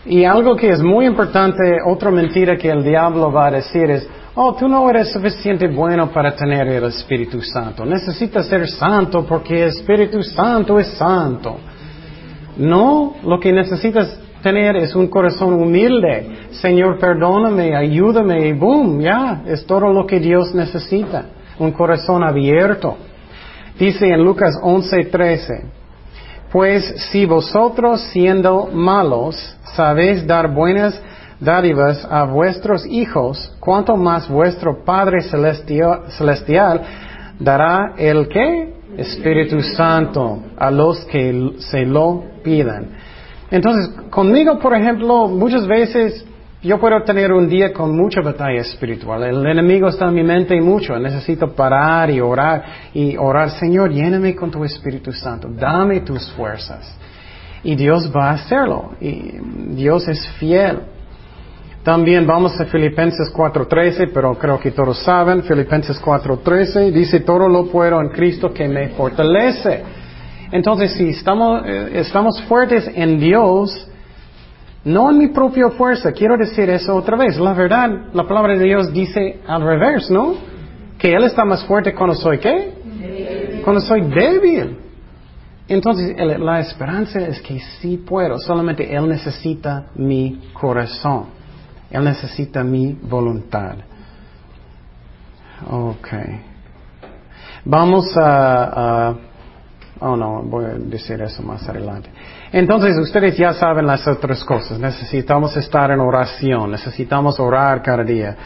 Y 0.06 0.24
algo 0.24 0.54
que 0.56 0.70
es 0.70 0.80
muy 0.80 1.06
importante, 1.06 1.78
otra 1.84 2.10
mentira 2.10 2.56
que 2.56 2.70
el 2.70 2.84
diablo 2.84 3.32
va 3.32 3.48
a 3.48 3.50
decir 3.50 3.90
es, 3.90 4.08
oh, 4.34 4.54
tú 4.54 4.68
no 4.68 4.88
eres 4.88 5.12
suficiente 5.12 5.66
bueno 5.68 6.10
para 6.12 6.34
tener 6.34 6.68
el 6.68 6.84
Espíritu 6.84 7.42
Santo. 7.42 7.84
Necesitas 7.84 8.46
ser 8.46 8.68
santo 8.68 9.26
porque 9.26 9.62
el 9.62 9.68
Espíritu 9.70 10.22
Santo 10.22 10.78
es 10.78 10.86
santo. 10.92 11.58
No, 12.56 13.16
lo 13.24 13.40
que 13.40 13.52
necesitas 13.52 14.18
tener 14.48 14.76
es 14.76 14.94
un 14.94 15.08
corazón 15.08 15.52
humilde. 15.54 16.48
Señor, 16.52 16.98
perdóname, 16.98 17.76
ayúdame 17.76 18.48
y 18.48 18.52
boom, 18.52 19.00
ya, 19.00 19.42
es 19.46 19.66
todo 19.66 19.92
lo 19.92 20.06
que 20.06 20.18
Dios 20.18 20.54
necesita. 20.54 21.26
Un 21.58 21.72
corazón 21.72 22.22
abierto. 22.22 22.96
Dice 23.78 24.06
en 24.06 24.24
Lucas 24.24 24.54
11:13, 24.62 25.64
pues 26.50 26.82
si 27.10 27.26
vosotros 27.26 28.00
siendo 28.12 28.70
malos 28.72 29.36
sabéis 29.76 30.26
dar 30.26 30.48
buenas 30.54 31.00
dádivas 31.40 32.06
a 32.10 32.24
vuestros 32.24 32.86
hijos, 32.86 33.54
cuanto 33.60 33.96
más 33.96 34.28
vuestro 34.28 34.82
Padre 34.82 35.18
celestial, 35.20 36.82
dará 37.38 37.92
el 37.98 38.28
que? 38.28 38.78
Espíritu 38.96 39.60
Santo 39.60 40.42
a 40.56 40.70
los 40.70 41.04
que 41.04 41.52
se 41.58 41.84
lo 41.84 42.24
pidan. 42.42 42.97
Entonces, 43.50 43.90
conmigo, 44.10 44.58
por 44.58 44.74
ejemplo, 44.74 45.26
muchas 45.28 45.66
veces 45.66 46.24
yo 46.62 46.78
puedo 46.80 47.02
tener 47.02 47.32
un 47.32 47.48
día 47.48 47.72
con 47.72 47.96
mucha 47.96 48.20
batalla 48.20 48.60
espiritual. 48.60 49.22
El 49.22 49.46
enemigo 49.46 49.88
está 49.88 50.08
en 50.08 50.14
mi 50.14 50.24
mente 50.24 50.56
y 50.56 50.60
mucho. 50.60 50.98
Necesito 50.98 51.54
parar 51.54 52.10
y 52.10 52.20
orar 52.20 52.64
y 52.92 53.16
orar, 53.16 53.50
Señor, 53.50 53.90
lléname 53.90 54.34
con 54.34 54.50
tu 54.50 54.64
Espíritu 54.64 55.12
Santo. 55.12 55.48
Dame 55.48 56.00
tus 56.00 56.30
fuerzas. 56.32 56.96
Y 57.62 57.76
Dios 57.76 58.12
va 58.14 58.30
a 58.30 58.32
hacerlo. 58.32 58.90
Y 59.00 59.34
Dios 59.74 60.08
es 60.08 60.28
fiel. 60.38 60.80
También 61.84 62.26
vamos 62.26 62.60
a 62.60 62.66
Filipenses 62.66 63.32
4.13, 63.32 64.10
pero 64.12 64.34
creo 64.34 64.58
que 64.58 64.72
todos 64.72 64.98
saben, 64.98 65.42
Filipenses 65.44 66.02
4.13 66.02 66.92
dice, 66.92 67.20
todo 67.20 67.48
lo 67.48 67.66
puedo 67.66 68.00
en 68.00 68.08
Cristo 68.08 68.52
que 68.52 68.68
me 68.68 68.88
fortalece. 68.88 69.84
Entonces, 70.52 70.92
si 70.92 71.10
estamos, 71.10 71.62
eh, 71.66 71.90
estamos 71.94 72.42
fuertes 72.44 72.90
en 72.94 73.18
Dios, 73.18 73.88
no 74.84 75.10
en 75.10 75.18
mi 75.18 75.28
propia 75.28 75.70
fuerza, 75.70 76.12
quiero 76.12 76.36
decir 76.36 76.70
eso 76.70 76.94
otra 76.94 77.16
vez. 77.16 77.38
La 77.38 77.52
verdad, 77.52 77.90
la 78.12 78.26
palabra 78.26 78.56
de 78.56 78.64
Dios 78.64 78.92
dice 78.92 79.40
al 79.46 79.62
revés, 79.62 80.10
¿no? 80.10 80.34
Que 80.98 81.14
Él 81.14 81.24
está 81.24 81.44
más 81.44 81.64
fuerte 81.64 81.94
cuando 81.94 82.14
soy 82.14 82.38
qué? 82.38 83.60
Cuando 83.62 83.80
soy 83.80 84.02
débil. 84.02 84.78
Entonces, 85.68 86.16
la 86.16 86.60
esperanza 86.60 87.20
es 87.20 87.40
que 87.42 87.60
sí 87.80 87.98
puedo, 87.98 88.38
solamente 88.38 88.90
Él 88.94 89.06
necesita 89.06 89.88
mi 89.96 90.50
corazón. 90.54 91.26
Él 91.90 92.04
necesita 92.04 92.64
mi 92.64 92.92
voluntad. 92.92 93.76
Ok. 95.70 96.08
Vamos 97.64 98.16
a, 98.16 99.14
Oh, 100.00 100.16
no, 100.16 100.42
voy 100.42 100.64
a 100.64 100.68
decir 100.74 101.20
eso 101.20 101.42
más 101.42 101.68
adelante. 101.68 102.08
Entonces, 102.52 102.96
ustedes 102.98 103.36
ya 103.36 103.52
saben 103.52 103.86
las 103.86 104.06
otras 104.06 104.44
cosas. 104.44 104.78
Necesitamos 104.78 105.56
estar 105.56 105.90
en 105.90 106.00
oración, 106.00 106.70
necesitamos 106.70 107.40
orar 107.40 107.82
cada 107.82 108.04
día, 108.04 108.36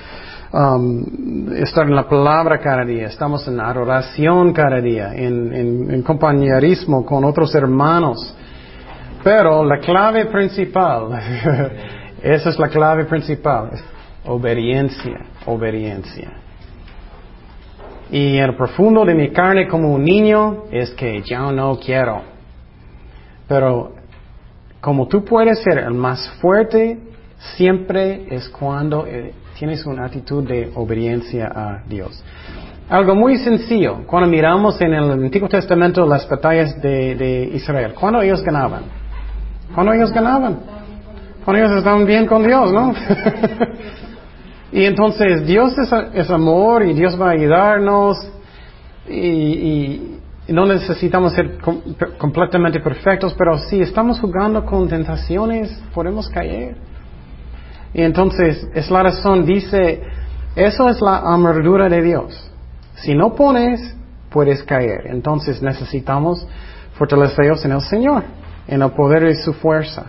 um, 0.53 1.53
estar 1.53 1.87
en 1.87 1.95
la 1.95 2.09
palabra 2.09 2.59
cada 2.59 2.85
día, 2.85 3.07
estamos 3.07 3.47
en 3.49 3.61
adoración 3.61 4.53
cada 4.53 4.81
día, 4.81 5.13
en, 5.15 5.91
en 5.91 6.03
compañerismo 6.03 7.05
con 7.05 7.25
otros 7.25 7.55
hermanos. 7.55 8.35
Pero 9.23 9.65
la 9.65 9.79
clave 9.79 10.27
principal 10.27 11.11
Esa 12.23 12.51
es 12.51 12.59
la 12.59 12.69
clave 12.69 13.05
principal. 13.05 13.71
Obediencia, 14.25 15.27
obediencia. 15.47 16.31
Y 18.13 18.37
en 18.37 18.45
el 18.45 18.57
profundo 18.57 19.07
de 19.07 19.15
mi 19.15 19.31
carne 19.31 19.67
como 19.67 19.91
un 19.95 20.05
niño 20.05 20.65
es 20.71 20.91
que 20.91 21.23
yo 21.23 21.51
no 21.51 21.79
quiero. 21.79 22.21
Pero 23.49 23.95
como 24.83 25.09
tú 25.09 25.25
puedes 25.25 25.63
ser 25.63 25.79
el 25.79 25.95
más 25.95 26.31
fuerte, 26.43 26.99
siempre 27.57 28.27
es 28.31 28.51
cuando 28.51 29.07
eh, 29.07 29.33
tienes 29.59 29.87
una 29.87 30.05
actitud 30.05 30.47
de 30.47 30.71
obediencia 30.75 31.51
a 31.55 31.83
Dios. 31.89 32.23
Algo 32.91 33.15
muy 33.15 33.39
sencillo. 33.39 34.05
Cuando 34.07 34.29
miramos 34.29 34.79
en 34.83 34.93
el 34.93 35.11
Antiguo 35.13 35.49
Testamento 35.49 36.05
las 36.07 36.29
batallas 36.29 36.83
de, 36.83 37.15
de 37.15 37.45
Israel, 37.55 37.95
¿cuándo 37.99 38.21
ellos 38.21 38.43
ganaban? 38.43 38.83
¿Cuándo 39.75 39.95
ellos 39.95 40.13
ganaban? 40.13 40.61
Cuando 41.47 41.65
ellos 41.65 41.79
están 41.79 42.05
bien 42.05 42.27
con 42.27 42.47
Dios, 42.47 42.71
¿no? 42.71 42.93
y 44.73 44.87
entonces 44.87 45.47
Dios 45.47 45.75
es, 46.15 46.31
amor 46.31 46.83
y 46.83 46.95
Dios 46.95 47.21
va 47.21 47.29
a 47.29 47.33
ayudarnos 47.33 48.17
y, 49.09 50.09
no 50.49 50.67
necesitamos 50.67 51.35
ser 51.35 51.59
completamente 52.19 52.81
perfectos, 52.81 53.33
pero 53.39 53.57
si 53.59 53.81
estamos 53.81 54.19
jugando 54.19 54.67
con 54.67 54.89
tentaciones, 54.89 55.71
podemos 55.95 56.29
caer. 56.29 56.77
Y 57.95 58.03
entonces 58.03 58.69
es 58.75 58.91
la 58.91 59.05
razón, 59.05 59.47
dice, 59.47 60.03
eso 60.57 60.89
es 60.89 61.01
la 61.01 61.19
armadura 61.19 61.89
de 61.89 62.03
Dios. 62.03 62.51
Si 62.97 63.15
no 63.15 63.35
pones, 63.35 63.97
puedes 64.31 64.63
caer. 64.65 65.07
Entonces 65.07 65.63
necesitamos 65.63 66.47
fortalecernos 66.95 67.65
en 67.65 67.73
el 67.73 67.81
Señor, 67.83 68.25
en 68.67 68.83
el 68.83 68.91
poder 68.91 69.25
de 69.25 69.37
su 69.37 69.53
fuerza. 69.55 70.07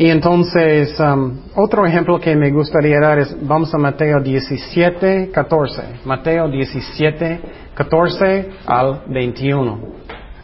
Y 0.00 0.08
entonces, 0.08 0.98
um, 0.98 1.40
otro 1.56 1.84
ejemplo 1.84 2.18
que 2.18 2.34
me 2.34 2.50
gustaría 2.50 2.98
dar 2.98 3.18
es, 3.18 3.36
vamos 3.46 3.74
a 3.74 3.76
Mateo 3.76 4.18
17, 4.18 5.30
14. 5.30 5.82
Mateo 6.06 6.48
17, 6.48 7.40
14 7.74 8.48
al 8.64 9.02
21. 9.08 9.78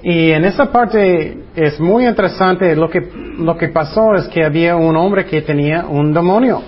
Y 0.03 0.33
en 0.33 0.45
esa 0.45 0.71
parte 0.71 1.45
es 1.55 1.81
muy 1.81 2.07
interesante, 2.07 2.77
lo 2.77 2.91
que, 2.91 3.11
lo 3.39 3.57
que 3.57 3.69
pasó 3.69 4.15
es 4.15 4.29
que 4.29 4.45
había 4.45 4.77
un 4.77 4.95
hombre 4.95 5.25
que 5.25 5.41
tenía 5.41 5.87
un 5.87 6.13
demonio. 6.13 6.61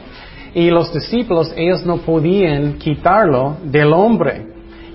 Y 0.54 0.70
los 0.70 0.90
discípulos, 0.90 1.52
ellos 1.58 1.84
no 1.84 1.98
podían 1.98 2.78
quitarlo 2.78 3.58
del 3.64 3.92
hombre. 3.92 4.46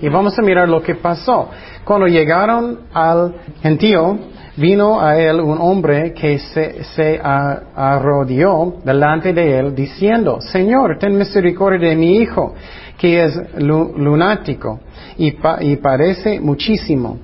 Y 0.01 0.09
vamos 0.09 0.33
a 0.39 0.41
mirar 0.41 0.67
lo 0.67 0.81
que 0.81 0.95
pasó. 0.95 1.51
Cuando 1.83 2.07
llegaron 2.07 2.87
al 2.91 3.35
gentío, 3.61 4.17
vino 4.55 5.01
a 5.01 5.19
él 5.19 5.39
un 5.39 5.57
hombre 5.59 6.13
que 6.13 6.39
se, 6.39 6.83
se 6.95 7.19
arrodilló 7.23 8.75
delante 8.83 9.33
de 9.33 9.59
él 9.59 9.75
diciendo, 9.75 10.39
Señor, 10.41 10.97
ten 10.99 11.17
misericordia 11.17 11.89
de 11.89 11.95
mi 11.95 12.17
hijo, 12.17 12.53
que 12.97 13.23
es 13.23 13.39
lunático 13.57 14.79
y, 15.17 15.35
y 15.61 15.75
parece 15.77 16.39
muchísimo, 16.39 17.17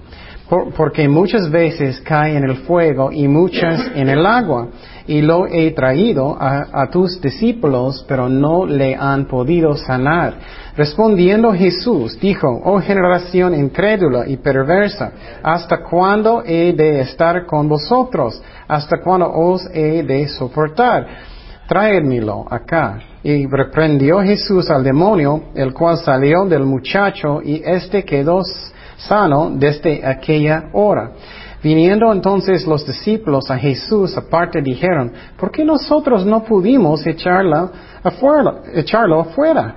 porque 0.75 1.07
muchas 1.07 1.49
veces 1.49 2.01
cae 2.01 2.35
en 2.35 2.43
el 2.43 2.57
fuego 2.57 3.11
y 3.11 3.27
muchas 3.27 3.91
en 3.95 4.09
el 4.09 4.25
agua. 4.25 4.67
Y 5.09 5.23
lo 5.23 5.47
he 5.47 5.71
traído 5.71 6.37
a 6.39 6.87
tus 6.91 7.19
discípulos, 7.19 8.05
pero 8.07 8.29
no 8.29 8.67
le 8.67 8.93
han 8.93 9.25
podido 9.25 9.75
sanar. 9.75 10.35
Respondiendo 10.77 11.51
Jesús, 11.51 12.19
dijo, 12.19 12.61
oh 12.63 12.79
generación 12.79 13.55
incrédula 13.55 14.27
y 14.27 14.37
perversa, 14.37 15.11
¿hasta 15.41 15.81
cuándo 15.81 16.43
he 16.45 16.73
de 16.73 16.99
estar 16.99 17.47
con 17.47 17.67
vosotros? 17.67 18.39
¿Hasta 18.67 19.01
cuándo 19.01 19.31
os 19.33 19.67
he 19.73 20.03
de 20.03 20.27
soportar? 20.27 21.07
Traédmelo 21.67 22.45
acá. 22.47 22.99
Y 23.23 23.47
reprendió 23.47 24.19
Jesús 24.21 24.69
al 24.69 24.83
demonio, 24.83 25.45
el 25.55 25.73
cual 25.73 25.97
salió 25.97 26.45
del 26.45 26.65
muchacho 26.65 27.41
y 27.43 27.63
éste 27.65 28.05
quedó 28.05 28.43
sano 28.95 29.49
desde 29.55 30.05
aquella 30.05 30.65
hora. 30.73 31.13
Viniendo 31.61 32.11
entonces 32.13 32.65
los 32.65 32.85
discípulos 32.85 33.51
a 33.51 33.57
Jesús 33.57 34.15
aparte 34.15 34.61
dijeron, 34.61 35.11
¿por 35.37 35.51
qué 35.51 35.65
nosotros 35.65 36.25
no 36.25 36.43
pudimos 36.43 37.05
echarla 37.05 37.69
afuera, 38.01 38.61
echarlo 38.73 39.19
afuera? 39.19 39.75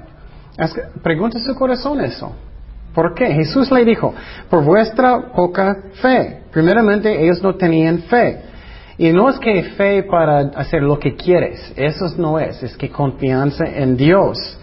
Pregunta 1.03 1.41
su 1.41 1.55
corazón 1.55 2.01
eso. 2.01 2.33
¿Por 2.95 3.15
qué? 3.15 3.27
Jesús 3.33 3.71
le 3.73 3.85
dijo, 3.85 4.15
por 4.51 4.65
vuestra 4.65 5.33
poca 5.35 5.77
fe. 5.95 6.43
Primeramente, 6.53 7.25
ellos 7.25 7.43
no 7.43 7.55
tenían 7.55 8.03
fe. 8.03 8.43
Y 8.99 9.11
no 9.13 9.31
es 9.31 9.39
que 9.39 9.63
fe 9.63 10.03
para 10.05 10.41
hacer 10.55 10.83
lo 10.83 10.99
que 10.99 11.17
quieres, 11.17 11.73
eso 11.77 12.07
no 12.19 12.39
es, 12.39 12.63
es 12.63 12.77
que 12.77 12.91
confianza 12.91 13.65
en 13.65 13.97
Dios. 13.97 14.59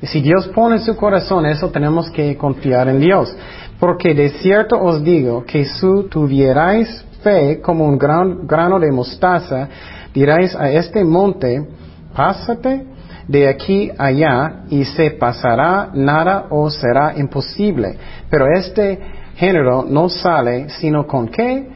Y 0.00 0.06
si 0.06 0.20
Dios 0.20 0.48
pone 0.48 0.76
en 0.76 0.82
su 0.82 0.96
corazón 0.96 1.46
eso, 1.46 1.70
tenemos 1.70 2.10
que 2.10 2.36
confiar 2.36 2.88
en 2.88 3.00
Dios. 3.00 3.34
Porque 3.78 4.14
de 4.14 4.30
cierto 4.30 4.80
os 4.80 5.02
digo 5.02 5.44
que 5.44 5.64
si 5.64 6.08
tuvierais 6.10 7.04
fe 7.22 7.60
como 7.60 7.84
un 7.84 7.98
gran, 7.98 8.46
grano 8.46 8.78
de 8.78 8.90
mostaza, 8.90 9.68
diráis 10.14 10.54
a 10.54 10.70
este 10.70 11.04
monte, 11.04 11.66
pásate 12.14 12.86
de 13.28 13.48
aquí 13.48 13.90
allá 13.98 14.62
y 14.70 14.84
se 14.84 15.10
pasará 15.12 15.90
nada 15.92 16.46
o 16.50 16.70
será 16.70 17.14
imposible. 17.16 17.98
Pero 18.30 18.46
este 18.54 18.98
género 19.36 19.84
no 19.88 20.08
sale 20.08 20.68
sino 20.70 21.06
con 21.06 21.28
qué? 21.28 21.68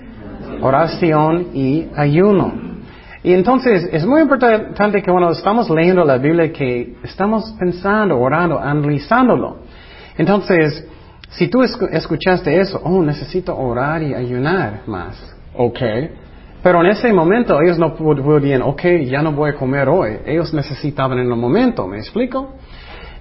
Oración 0.63 1.49
y 1.53 1.89
ayuno. 1.95 2.71
Y 3.23 3.35
entonces 3.35 3.89
es 3.93 4.07
muy 4.07 4.23
importante 4.23 5.03
que 5.03 5.11
cuando 5.11 5.31
estamos 5.33 5.69
leyendo 5.69 6.05
la 6.05 6.17
Biblia 6.17 6.51
que 6.53 6.97
estamos 7.03 7.55
pensando, 7.59 8.19
orando, 8.19 8.59
analizándolo. 8.59 9.59
Entonces, 10.17 10.87
si 11.31 11.49
tú 11.49 11.63
escuchaste 11.63 12.61
eso, 12.61 12.81
oh, 12.83 13.03
necesito 13.03 13.57
orar 13.57 14.03
y 14.03 14.15
ayunar 14.15 14.83
más. 14.87 15.17
Ok. 15.57 15.81
Pero 16.63 16.81
en 16.81 16.87
ese 16.91 17.13
momento 17.13 17.59
ellos 17.61 17.79
no 17.79 17.95
podían, 17.95 18.63
ok, 18.63 18.83
ya 19.07 19.23
no 19.23 19.33
voy 19.33 19.51
a 19.51 19.55
comer 19.55 19.89
hoy. 19.89 20.19
Ellos 20.27 20.53
necesitaban 20.53 21.19
en 21.19 21.31
el 21.31 21.37
momento, 21.37 21.87
¿me 21.87 21.99
explico? 21.99 22.55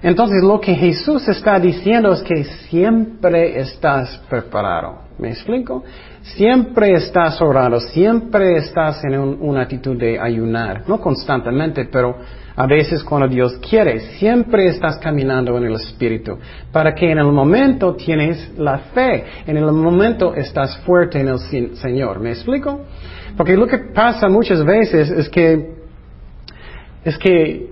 Entonces 0.02 0.42
lo 0.42 0.60
que 0.60 0.74
Jesús 0.74 1.26
está 1.28 1.58
diciendo 1.58 2.12
es 2.12 2.22
que 2.22 2.44
siempre 2.44 3.60
estás 3.60 4.18
preparado. 4.28 5.10
¿Me 5.18 5.30
explico? 5.30 5.84
Siempre 6.22 6.92
estás 6.92 7.40
orando, 7.42 7.78
siempre 7.80 8.56
estás 8.56 9.04
en 9.04 9.18
una 9.18 9.62
actitud 9.62 9.96
de 9.96 10.18
ayunar. 10.18 10.88
No 10.88 10.98
constantemente, 11.00 11.86
pero 11.92 12.16
a 12.60 12.66
veces 12.66 13.02
cuando 13.02 13.26
Dios 13.26 13.58
quiere, 13.66 14.00
siempre 14.18 14.66
estás 14.66 14.98
caminando 14.98 15.56
en 15.56 15.64
el 15.64 15.76
Espíritu. 15.76 16.36
Para 16.70 16.94
que 16.94 17.10
en 17.10 17.16
el 17.16 17.32
momento 17.32 17.94
tienes 17.94 18.52
la 18.58 18.76
fe, 18.92 19.24
en 19.46 19.56
el 19.56 19.64
momento 19.72 20.34
estás 20.34 20.76
fuerte 20.80 21.20
en 21.20 21.28
el 21.28 21.38
Señor. 21.78 22.20
¿Me 22.20 22.32
explico? 22.32 22.82
Porque 23.34 23.56
lo 23.56 23.66
que 23.66 23.78
pasa 23.94 24.28
muchas 24.28 24.62
veces 24.62 25.08
es 25.08 25.30
que, 25.30 25.70
es 27.02 27.16
que 27.16 27.70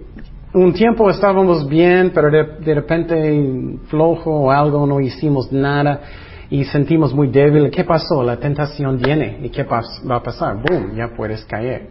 un 0.55 0.73
tiempo 0.73 1.11
estábamos 1.11 1.69
bien, 1.69 2.11
pero 2.15 2.31
de, 2.31 2.75
repente 2.75 3.79
flojo 3.89 4.31
o 4.31 4.51
algo, 4.51 4.87
no 4.87 5.01
hicimos 5.01 5.53
nada 5.53 6.01
y 6.49 6.65
sentimos 6.65 7.13
muy 7.13 7.29
débil. 7.29 7.71
¿Qué 7.71 7.85
pasó? 7.85 8.23
La 8.23 8.39
tentación 8.39 8.97
viene. 8.97 9.39
¿Y 9.43 9.51
qué 9.51 9.65
va 9.65 10.17
a 10.17 10.23
pasar? 10.23 10.63
¡Boom! 10.63 10.97
Ya 10.97 11.11
puedes 11.15 11.45
caer. 11.45 11.91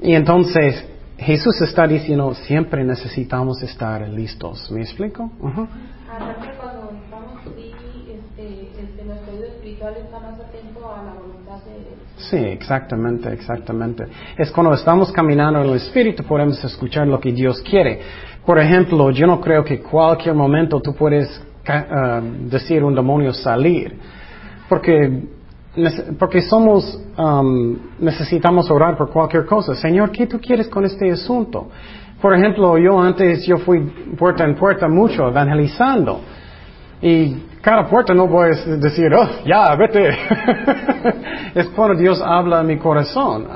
Y 0.00 0.12
entonces 0.12 0.90
Jesús 1.18 1.60
está 1.62 1.86
diciendo, 1.86 2.34
siempre 2.34 2.84
necesitamos 2.84 3.62
estar 3.62 4.08
listos. 4.08 4.70
¿Me 4.70 4.82
explico? 4.82 5.30
Uh 5.40 5.66
Sí, 12.16 12.36
exactamente, 12.36 13.32
exactamente. 13.32 14.04
Es 14.36 14.50
cuando 14.50 14.72
estamos 14.74 15.12
caminando 15.12 15.60
en 15.60 15.68
el 15.68 15.76
Espíritu 15.76 16.22
podemos 16.24 16.62
escuchar 16.64 17.06
lo 17.06 17.20
que 17.20 17.32
Dios 17.32 17.60
quiere. 17.62 18.00
Por 18.46 18.58
ejemplo, 18.58 19.10
yo 19.10 19.26
no 19.26 19.40
creo 19.40 19.64
que 19.64 19.80
cualquier 19.80 20.34
momento 20.34 20.80
tú 20.80 20.94
puedes 20.94 21.42
uh, 21.68 22.48
decir 22.48 22.84
un 22.84 22.94
demonio 22.94 23.32
salir, 23.32 23.98
porque 24.68 25.22
porque 26.18 26.42
somos 26.42 27.00
um, 27.18 27.76
necesitamos 27.98 28.70
orar 28.70 28.96
por 28.96 29.10
cualquier 29.10 29.44
cosa. 29.44 29.74
Señor, 29.74 30.10
¿qué 30.12 30.26
tú 30.26 30.40
quieres 30.40 30.68
con 30.68 30.84
este 30.84 31.10
asunto? 31.10 31.68
Por 32.20 32.34
ejemplo, 32.34 32.78
yo 32.78 32.98
antes 33.00 33.44
yo 33.44 33.58
fui 33.58 33.80
puerta 34.16 34.44
en 34.44 34.54
puerta 34.54 34.88
mucho 34.88 35.28
evangelizando 35.28 36.20
y 37.02 37.34
cada 37.60 37.88
puerta 37.88 38.14
no 38.14 38.26
voy 38.28 38.50
a 38.50 38.76
decir, 38.76 39.12
oh, 39.14 39.44
ya, 39.44 39.74
vete. 39.74 40.08
es 41.54 41.66
cuando 41.68 41.98
Dios 41.98 42.22
habla 42.22 42.60
a 42.60 42.62
mi 42.62 42.78
corazón. 42.78 43.46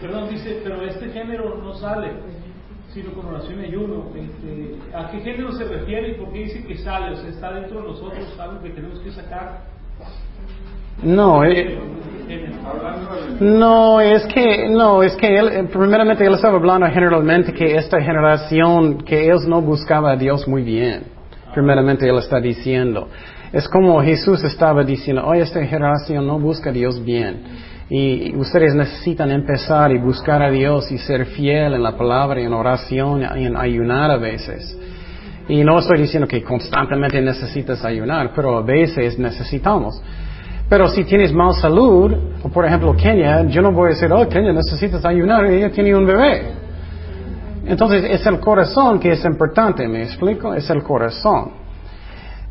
Perdón, 0.00 0.28
dice, 0.30 0.60
pero 0.62 0.82
este 0.82 1.10
género 1.10 1.56
no 1.62 1.74
sale, 1.74 2.12
sino 2.92 3.12
con 3.12 3.26
oración 3.26 3.60
y 3.60 3.66
ayuno. 3.66 4.04
Este, 4.14 4.78
¿A 4.94 5.10
qué 5.10 5.20
género 5.20 5.52
se 5.52 5.64
refiere 5.64 6.10
y 6.10 6.14
por 6.14 6.32
qué 6.32 6.40
dice 6.40 6.64
que 6.64 6.76
sale? 6.78 7.12
Está 7.28 7.52
dentro 7.52 7.82
de 7.82 7.88
nosotros, 7.88 8.36
algo 8.38 8.62
que 8.62 8.70
tenemos 8.70 9.00
que 9.00 9.10
sacar. 9.12 9.75
No, 11.02 11.44
eh, 11.44 11.78
no, 13.40 14.00
es 14.00 14.24
que, 14.26 14.68
no, 14.68 15.02
es 15.02 15.14
que 15.16 15.36
él, 15.36 15.68
primeramente 15.68 16.24
él 16.24 16.34
estaba 16.34 16.56
hablando 16.56 16.86
generalmente 16.86 17.52
que 17.52 17.76
esta 17.76 18.00
generación, 18.00 18.98
que 18.98 19.24
ellos 19.24 19.46
no 19.46 19.60
buscaban 19.60 20.12
a 20.12 20.16
Dios 20.16 20.48
muy 20.48 20.62
bien. 20.62 21.04
Primeramente 21.52 22.08
él 22.08 22.16
está 22.18 22.40
diciendo. 22.40 23.08
Es 23.52 23.68
como 23.68 24.02
Jesús 24.02 24.42
estaba 24.42 24.82
diciendo, 24.84 25.24
hoy 25.24 25.40
esta 25.40 25.64
generación 25.64 26.26
no 26.26 26.38
busca 26.38 26.70
a 26.70 26.72
Dios 26.72 27.02
bien. 27.04 27.42
Y 27.88 28.34
ustedes 28.34 28.74
necesitan 28.74 29.30
empezar 29.30 29.92
y 29.92 29.98
buscar 29.98 30.42
a 30.42 30.50
Dios 30.50 30.90
y 30.90 30.98
ser 30.98 31.26
fiel 31.26 31.74
en 31.74 31.82
la 31.82 31.96
palabra, 31.96 32.40
en 32.40 32.52
oración, 32.52 33.22
en 33.22 33.56
ayunar 33.56 34.10
a 34.10 34.16
veces. 34.16 34.76
Y 35.48 35.62
no 35.62 35.78
estoy 35.78 36.00
diciendo 36.00 36.26
que 36.26 36.42
constantemente 36.42 37.20
necesitas 37.22 37.84
ayunar, 37.84 38.32
pero 38.34 38.58
a 38.58 38.62
veces 38.62 39.18
necesitamos. 39.18 40.02
Pero 40.68 40.88
si 40.88 41.04
tienes 41.04 41.32
mal 41.32 41.54
salud, 41.54 42.12
por 42.52 42.64
ejemplo 42.64 42.94
Kenia, 42.96 43.44
yo 43.46 43.62
no 43.62 43.72
voy 43.72 43.86
a 43.86 43.88
decir, 43.90 44.12
oh 44.12 44.28
Kenia, 44.28 44.52
necesitas 44.52 45.04
ayunar, 45.04 45.44
ella 45.46 45.70
tiene 45.70 45.94
un 45.94 46.06
bebé. 46.06 46.42
Entonces 47.66 48.04
es 48.08 48.24
el 48.26 48.40
corazón 48.40 48.98
que 48.98 49.12
es 49.12 49.24
importante, 49.24 49.86
¿me 49.86 50.02
explico? 50.02 50.54
Es 50.54 50.68
el 50.70 50.82
corazón. 50.82 51.52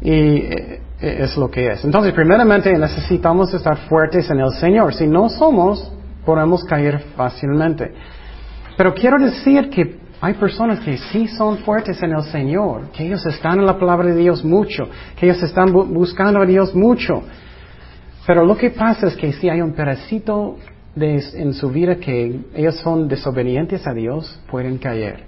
Y 0.01 0.12
eh, 0.12 0.82
es 0.99 1.38
lo 1.38 1.49
que 1.49 1.71
es. 1.71 1.84
Entonces, 1.84 2.13
primeramente 2.13 2.73
necesitamos 2.78 3.54
estar 3.54 3.78
fuertes 3.89 4.30
en 4.30 4.39
el 4.39 4.51
Señor. 4.51 4.93
Si 4.93 5.08
no 5.08 5.30
somos, 5.30 5.91
podemos 6.25 6.63
caer 6.63 6.99
fácilmente. 7.15 7.93
Pero 8.78 8.93
quiero 8.93 9.17
decir 9.19 9.69
que 9.69 9.99
hay 10.21 10.34
personas 10.34 10.80
que 10.80 10.97
sí 10.97 11.28
son 11.28 11.60
fuertes 11.60 12.01
en 12.01 12.12
el 12.12 12.23
Señor, 12.23 12.89
que 12.91 13.06
ellos 13.06 13.25
están 13.25 13.60
en 13.60 13.65
la 13.65 13.78
palabra 13.78 14.10
de 14.10 14.15
Dios 14.15 14.43
mucho, 14.43 14.89
que 15.17 15.28
ellos 15.28 15.41
están 15.43 15.71
buscando 15.71 16.41
a 16.41 16.45
Dios 16.45 16.73
mucho. 16.73 17.23
Pero 18.26 18.46
lo 18.46 18.58
que 18.58 18.72
pasa 18.72 19.08
es 19.08 19.16
que 19.16 19.34
si 19.34 19.50
hay 19.50 19.62
un 19.62 19.74
pedacito 19.74 20.58
de- 20.96 21.24
en 21.36 21.54
su 21.54 21.70
vida 21.70 21.98
que 21.98 22.40
ellos 22.56 22.76
son 22.80 23.08
desobedientes 23.08 23.86
a 23.86 23.94
Dios, 23.94 24.40
pueden 24.50 24.78
caer. 24.78 25.24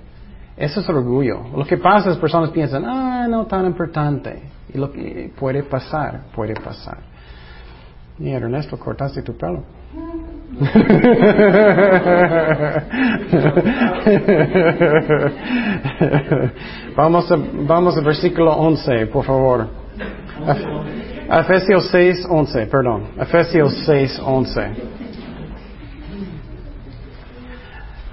Eso 0.56 0.80
es 0.80 0.90
orgullo. 0.90 1.42
Lo 1.56 1.66
que 1.66 1.78
pasa 1.78 2.10
es 2.12 2.18
personas 2.18 2.50
piensan, 2.50 2.84
ah, 2.86 3.28
no 3.30 3.46
tan 3.46 3.66
importante. 3.68 4.42
Y 4.74 4.78
lo 4.78 4.92
que 4.92 5.32
puede 5.38 5.64
pasar, 5.64 6.22
puede 6.36 6.56
pasar. 6.56 6.98
Y 8.20 8.32
Ernesto, 8.32 8.80
cortaste 8.80 9.22
tu 9.22 9.38
pelo. 9.38 9.64
vamos, 16.96 17.32
a, 17.32 17.36
vamos 17.68 17.98
al 17.98 18.04
versículo 18.04 18.54
11, 18.54 19.08
por 19.08 19.26
favor. 19.26 19.68
Ef- 20.48 21.40
Efesios 21.40 21.88
6, 21.92 22.26
11, 22.30 22.66
perdón. 22.68 23.04
Efesios 23.20 23.74
6, 23.86 24.20
11. 24.24 24.62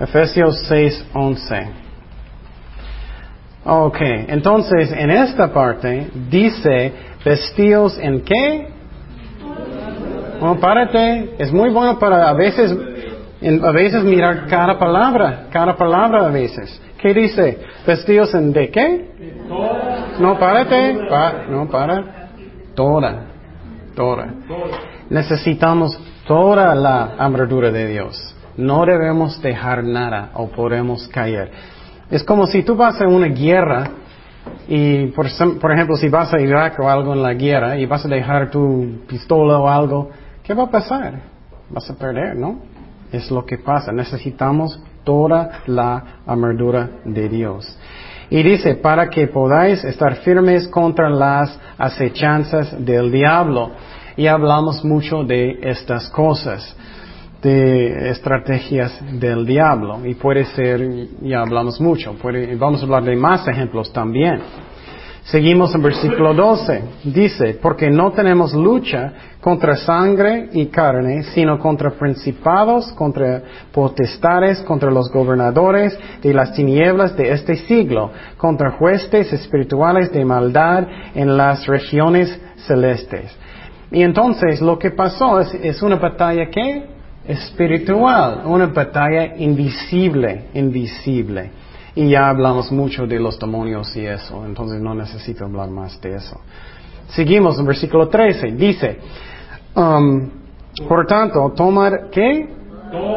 Efesios 0.00 0.64
6, 0.68 1.06
11. 1.14 1.68
Ok, 3.66 3.96
entonces 4.28 4.92
en 4.92 5.10
esta 5.10 5.52
parte 5.52 6.08
dice, 6.28 6.92
vestidos 7.24 7.98
en 7.98 8.20
qué? 8.22 8.68
No, 10.40 10.58
párate. 10.60 11.30
Es 11.38 11.50
muy 11.52 11.70
bueno 11.70 11.98
para 11.98 12.28
a 12.28 12.34
veces, 12.34 12.70
a 12.72 13.70
veces 13.70 14.02
mirar 14.04 14.46
cada 14.48 14.78
palabra, 14.78 15.46
cada 15.50 15.74
palabra 15.76 16.26
a 16.26 16.28
veces. 16.30 16.78
¿Qué 16.98 17.14
dice? 17.14 17.58
Vestidos 17.86 18.34
en 18.34 18.52
de 18.52 18.70
qué? 18.70 19.08
No, 20.18 20.38
párate. 20.38 20.94
No, 21.50 21.68
para. 21.68 22.28
Toda. 22.74 23.26
Toda. 23.94 24.34
Necesitamos 25.10 25.98
toda 26.26 26.74
la 26.74 27.14
armadura 27.18 27.70
de 27.70 27.86
Dios. 27.86 28.34
No 28.56 28.84
debemos 28.86 29.40
dejar 29.42 29.84
nada 29.84 30.30
o 30.34 30.48
podemos 30.48 31.08
caer. 31.08 31.50
Es 32.10 32.22
como 32.22 32.46
si 32.46 32.62
tú 32.62 32.76
vas 32.76 33.00
a 33.00 33.08
una 33.08 33.26
guerra 33.28 33.90
y, 34.68 35.06
por, 35.08 35.26
por 35.60 35.72
ejemplo, 35.72 35.96
si 35.96 36.08
vas 36.08 36.32
a 36.32 36.40
Irak 36.40 36.78
o 36.78 36.88
algo 36.88 37.12
en 37.12 37.22
la 37.22 37.34
guerra 37.34 37.76
y 37.76 37.86
vas 37.86 38.04
a 38.04 38.08
dejar 38.08 38.50
tu 38.50 39.00
pistola 39.08 39.58
o 39.58 39.68
algo, 39.68 40.10
¿qué 40.42 40.54
va 40.54 40.64
a 40.64 40.70
pasar? 40.70 41.20
Vas 41.70 41.88
a 41.90 41.94
perder, 41.94 42.36
¿no? 42.36 42.60
Es 43.10 43.30
lo 43.30 43.44
que 43.44 43.58
pasa. 43.58 43.92
Necesitamos 43.92 44.80
toda 45.04 45.62
la 45.66 46.20
armadura 46.26 46.88
de 47.04 47.28
Dios. 47.28 47.78
Y 48.34 48.42
dice, 48.42 48.74
para 48.74 49.10
que 49.10 49.28
podáis 49.28 49.84
estar 49.84 50.16
firmes 50.16 50.66
contra 50.66 51.08
las 51.08 51.56
acechanzas 51.78 52.84
del 52.84 53.12
diablo. 53.12 53.70
Y 54.16 54.26
hablamos 54.26 54.84
mucho 54.84 55.22
de 55.22 55.56
estas 55.62 56.10
cosas, 56.10 56.76
de 57.40 58.10
estrategias 58.10 59.00
del 59.20 59.46
diablo. 59.46 60.04
Y 60.04 60.14
puede 60.14 60.46
ser, 60.46 60.84
ya 61.22 61.42
hablamos 61.42 61.80
mucho, 61.80 62.14
puede, 62.14 62.56
vamos 62.56 62.80
a 62.80 62.86
hablar 62.86 63.04
de 63.04 63.14
más 63.14 63.46
ejemplos 63.46 63.92
también. 63.92 64.40
Seguimos 65.24 65.74
en 65.74 65.82
versículo 65.82 66.34
12. 66.34 66.82
Dice, 67.04 67.58
porque 67.60 67.90
no 67.90 68.12
tenemos 68.12 68.52
lucha 68.52 69.12
contra 69.40 69.74
sangre 69.74 70.50
y 70.52 70.66
carne, 70.66 71.22
sino 71.34 71.58
contra 71.58 71.92
principados, 71.92 72.92
contra 72.92 73.42
potestades, 73.72 74.60
contra 74.62 74.90
los 74.90 75.10
gobernadores 75.10 75.98
de 76.22 76.34
las 76.34 76.52
tinieblas 76.52 77.16
de 77.16 77.32
este 77.32 77.56
siglo, 77.56 78.10
contra 78.36 78.76
huestes 78.78 79.32
espirituales 79.32 80.12
de 80.12 80.26
maldad 80.26 80.86
en 81.14 81.34
las 81.38 81.66
regiones 81.66 82.38
celestes. 82.66 83.34
Y 83.90 84.02
entonces 84.02 84.60
lo 84.60 84.78
que 84.78 84.90
pasó 84.90 85.40
es, 85.40 85.54
es 85.54 85.80
una 85.80 85.96
batalla 85.96 86.50
que 86.50 86.84
espiritual, 87.26 88.42
una 88.44 88.66
batalla 88.66 89.36
invisible, 89.36 90.48
invisible. 90.52 91.63
Y 91.96 92.10
ya 92.10 92.28
hablamos 92.28 92.72
mucho 92.72 93.06
de 93.06 93.20
los 93.20 93.38
demonios 93.38 93.94
y 93.96 94.04
eso, 94.04 94.44
entonces 94.44 94.80
no 94.80 94.94
necesito 94.94 95.44
hablar 95.44 95.70
más 95.70 96.00
de 96.00 96.16
eso. 96.16 96.40
Seguimos 97.08 97.58
en 97.58 97.66
versículo 97.66 98.08
13, 98.08 98.52
dice, 98.52 98.98
um, 99.76 100.28
por 100.88 101.06
tanto, 101.06 101.52
tomar, 101.54 102.10
¿qué? 102.10 102.48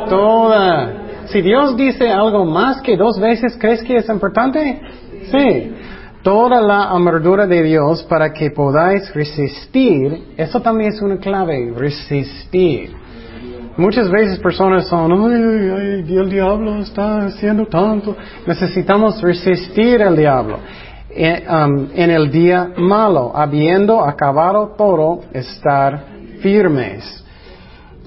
Toda. 0.08 1.26
Si 1.26 1.42
Dios 1.42 1.76
dice 1.76 2.10
algo 2.10 2.46
más 2.46 2.82
que 2.82 2.96
dos 2.96 3.20
veces, 3.20 3.58
¿crees 3.60 3.84
que 3.84 3.98
es 3.98 4.10
importante? 4.10 4.80
Sí. 5.32 5.74
Toda 6.22 6.62
la 6.62 6.92
armadura 6.92 7.48
de 7.48 7.64
Dios 7.64 8.04
para 8.04 8.32
que 8.32 8.52
podáis 8.52 9.14
resistir, 9.14 10.34
eso 10.38 10.62
también 10.62 10.94
es 10.94 11.02
una 11.02 11.18
clave, 11.18 11.74
resistir. 11.76 12.96
Muchas 13.78 14.10
veces 14.10 14.40
personas 14.40 14.88
son, 14.88 15.12
ay, 15.12 15.70
ay, 15.70 16.18
el 16.18 16.30
diablo 16.30 16.80
está 16.80 17.28
haciendo 17.28 17.68
tanto. 17.68 18.16
Necesitamos 18.48 19.22
resistir 19.22 20.02
al 20.02 20.16
diablo. 20.16 20.58
En, 21.10 21.50
um, 21.50 21.88
en 21.94 22.10
el 22.10 22.32
día 22.32 22.72
malo, 22.78 23.32
habiendo 23.36 24.04
acabado 24.04 24.74
todo, 24.76 25.22
estar 25.32 26.06
firmes. 26.42 27.24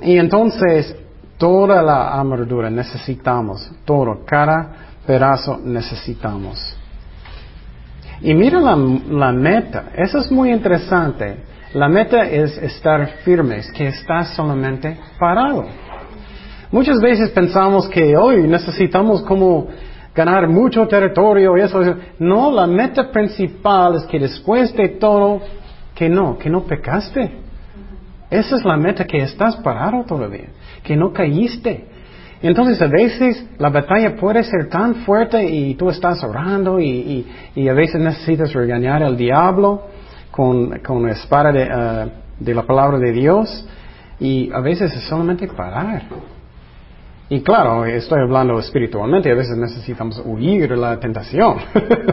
Y 0.02 0.16
entonces, 0.16 0.96
toda 1.38 1.82
la 1.82 2.18
armadura 2.18 2.68
necesitamos, 2.68 3.70
todo, 3.84 4.24
cada 4.26 4.72
pedazo 5.06 5.58
necesitamos. 5.64 6.76
Y 8.22 8.34
mira 8.34 8.60
la, 8.60 8.76
la 8.76 9.32
meta, 9.32 9.90
eso 9.96 10.18
es 10.18 10.30
muy 10.30 10.50
interesante. 10.50 11.49
La 11.74 11.88
meta 11.88 12.24
es 12.28 12.58
estar 12.58 13.06
firmes, 13.24 13.70
que 13.70 13.86
estás 13.86 14.34
solamente 14.34 14.98
parado. 15.20 15.66
Muchas 16.72 17.00
veces 17.00 17.30
pensamos 17.30 17.88
que 17.88 18.16
hoy 18.16 18.42
necesitamos 18.42 19.22
como 19.22 19.68
ganar 20.12 20.48
mucho 20.48 20.88
territorio 20.88 21.56
y 21.56 21.60
eso. 21.60 21.80
No, 22.18 22.50
la 22.50 22.66
meta 22.66 23.12
principal 23.12 23.94
es 23.94 24.04
que 24.06 24.18
después 24.18 24.74
de 24.74 24.88
todo, 24.88 25.42
que 25.94 26.08
no, 26.08 26.36
que 26.38 26.50
no 26.50 26.64
pecaste. 26.64 27.38
Esa 28.30 28.56
es 28.56 28.64
la 28.64 28.76
meta, 28.76 29.04
que 29.04 29.18
estás 29.18 29.54
parado 29.58 30.02
todavía, 30.04 30.48
que 30.82 30.96
no 30.96 31.12
caíste. 31.12 31.84
Entonces 32.42 32.82
a 32.82 32.88
veces 32.88 33.46
la 33.58 33.68
batalla 33.68 34.16
puede 34.16 34.42
ser 34.42 34.68
tan 34.68 34.96
fuerte 35.06 35.44
y 35.44 35.76
tú 35.76 35.88
estás 35.88 36.24
orando 36.24 36.80
y, 36.80 36.88
y, 37.54 37.62
y 37.62 37.68
a 37.68 37.74
veces 37.74 38.00
necesitas 38.00 38.52
regañar 38.54 39.04
al 39.04 39.16
diablo 39.16 39.84
con, 40.40 40.78
con 40.78 41.02
la 41.02 41.12
espada 41.12 41.52
de, 41.52 41.64
uh, 41.64 42.10
de 42.42 42.54
la 42.54 42.62
palabra 42.62 42.98
de 42.98 43.12
Dios 43.12 43.68
y 44.18 44.50
a 44.50 44.60
veces 44.60 44.90
es 44.96 45.02
solamente 45.02 45.46
parar. 45.48 46.04
Y 47.28 47.42
claro, 47.42 47.84
estoy 47.84 48.22
hablando 48.22 48.58
espiritualmente, 48.58 49.30
a 49.30 49.34
veces 49.34 49.58
necesitamos 49.58 50.22
huir 50.24 50.66
de 50.66 50.78
la 50.78 50.98
tentación, 50.98 51.56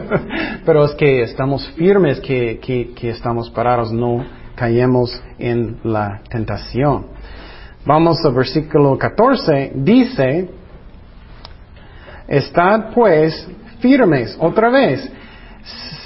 pero 0.66 0.84
es 0.84 0.94
que 0.94 1.22
estamos 1.22 1.66
firmes, 1.70 2.20
que, 2.20 2.60
que, 2.60 2.92
que 2.92 3.08
estamos 3.08 3.48
parados, 3.48 3.90
no 3.92 4.22
caemos 4.54 5.22
en 5.38 5.78
la 5.84 6.20
tentación. 6.28 7.06
Vamos 7.86 8.22
al 8.26 8.34
versículo 8.34 8.98
14, 8.98 9.72
dice, 9.74 10.50
Estad 12.28 12.92
pues 12.92 13.48
firmes, 13.80 14.36
otra 14.38 14.68
vez, 14.68 15.10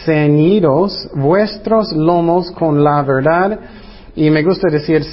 ceñidos 0.05 1.09
vuestros 1.15 1.93
lomos 1.93 2.51
con 2.53 2.83
la 2.83 3.03
verdad, 3.03 3.59
y 4.15 4.29
me 4.29 4.43
gusta 4.43 4.69
decir 4.71 5.05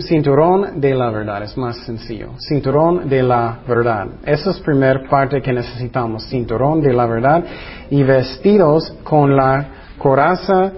cinturón 0.00 0.80
de 0.80 0.92
la 0.94 1.10
verdad, 1.10 1.44
es 1.44 1.56
más 1.56 1.76
sencillo, 1.86 2.30
cinturón 2.38 3.08
de 3.08 3.22
la 3.22 3.60
verdad. 3.68 4.08
Esa 4.24 4.50
es 4.50 4.58
la 4.58 4.64
primera 4.64 5.08
parte 5.08 5.40
que 5.40 5.52
necesitamos, 5.52 6.24
cinturón 6.28 6.80
de 6.80 6.92
la 6.92 7.06
verdad, 7.06 7.44
y 7.88 8.02
vestidos 8.02 8.92
con 9.04 9.36
la 9.36 9.68
coraza 9.96 10.72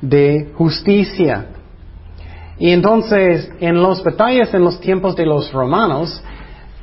de 0.00 0.52
justicia. 0.54 1.46
Y 2.58 2.70
entonces, 2.70 3.50
en 3.60 3.82
las 3.82 4.02
batallas 4.02 4.52
en 4.54 4.64
los 4.64 4.80
tiempos 4.80 5.14
de 5.14 5.26
los 5.26 5.52
romanos, 5.52 6.22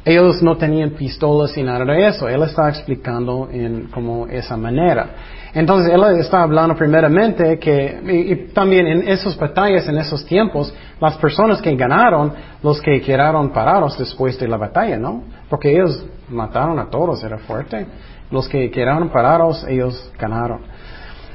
ellos 0.06 0.44
no 0.44 0.56
tenían 0.56 0.92
pistolas 0.92 1.58
y 1.58 1.64
nada 1.64 1.84
de 1.84 2.08
eso. 2.08 2.30
Él 2.30 2.44
está 2.44 2.70
explicando 2.70 3.50
en 3.52 3.88
como 3.88 4.28
esa 4.28 4.56
manera. 4.56 5.10
Entonces, 5.56 5.90
él 5.94 6.04
está 6.20 6.44
hablando 6.44 6.76
primeramente 6.76 7.58
que, 7.58 8.02
y, 8.06 8.54
también 8.54 8.88
en 8.88 9.08
esas 9.08 9.38
batallas, 9.38 9.88
en 9.88 9.98
esos 9.98 10.26
tiempos, 10.26 10.74
las 11.00 11.16
personas 11.16 11.62
que 11.62 11.74
ganaron, 11.78 12.34
los 12.62 12.82
que 12.82 13.00
quedaron 13.00 13.52
parados 13.52 13.98
después 13.98 14.38
de 14.38 14.50
la 14.50 14.58
batalla, 14.58 14.98
¿no? 14.98 15.24
Porque 15.50 15.72
ellos 15.72 16.06
mataron 16.28 16.78
a 16.78 16.90
todos, 16.90 17.24
era 17.24 17.38
fuerte. 17.38 17.86
Los 18.32 18.50
que 18.50 18.70
quedaron 18.70 19.08
parados, 19.10 19.66
ellos 19.70 20.12
ganaron. 20.20 20.60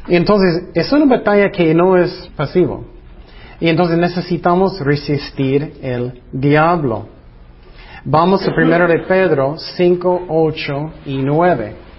Y 0.06 0.16
entonces, 0.16 0.64
es 0.74 0.92
una 0.92 1.06
batalla 1.06 1.50
que 1.50 1.74
no 1.74 1.96
es 1.96 2.30
pasivo. 2.36 2.84
Y 3.58 3.70
entonces 3.70 3.96
necesitamos 3.96 4.80
resistir 4.80 5.78
el 5.80 6.20
diablo. 6.30 7.06
Vamos 8.04 8.46
a 8.46 8.54
primero 8.54 8.86
de 8.86 8.98
Pedro 8.98 9.56
5, 9.56 10.26
8 10.28 10.90
y 11.06 11.16
9. 11.16 11.89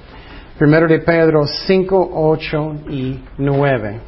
Primero 0.61 0.87
de 0.87 0.99
Pedro 0.99 1.47
5, 1.47 2.11
8 2.13 2.75
y 2.91 3.19
9. 3.39 3.99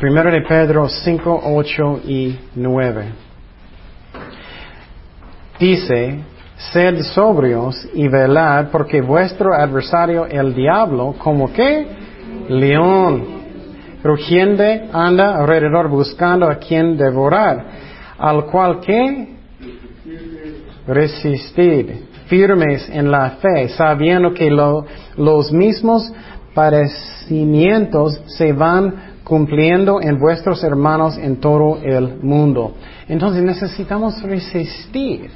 Primero 0.00 0.32
de 0.32 0.40
Pedro 0.40 0.88
5, 0.88 1.40
8 1.54 2.00
y 2.04 2.36
9. 2.56 3.04
dice, 5.60 6.18
sed 6.72 7.02
sobrios 7.14 7.88
y 7.94 8.08
velad, 8.08 8.72
porque 8.72 9.00
vuestro 9.00 9.54
adversario 9.54 10.26
el 10.26 10.52
diablo, 10.52 11.14
como 11.16 11.52
que 11.52 11.86
león, 12.48 13.24
rugiente, 14.02 14.88
anda 14.92 15.36
alrededor 15.36 15.88
buscando 15.88 16.48
a 16.48 16.56
quien 16.56 16.96
devorar, 16.96 17.66
al 18.18 18.46
cual 18.46 18.80
que 18.80 19.28
resistid, 20.88 22.09
firmes 22.30 22.88
en 22.88 23.10
la 23.10 23.30
fe, 23.42 23.68
sabiendo 23.70 24.32
que 24.32 24.48
los 24.50 25.52
mismos 25.52 26.10
padecimientos 26.54 28.22
se 28.26 28.52
van 28.52 29.10
cumpliendo 29.24 30.00
en 30.00 30.18
vuestros 30.18 30.62
hermanos 30.64 31.18
en 31.18 31.40
todo 31.40 31.78
el 31.82 32.22
mundo. 32.22 32.74
Entonces 33.08 33.42
necesitamos 33.42 34.22
resistir. 34.22 35.30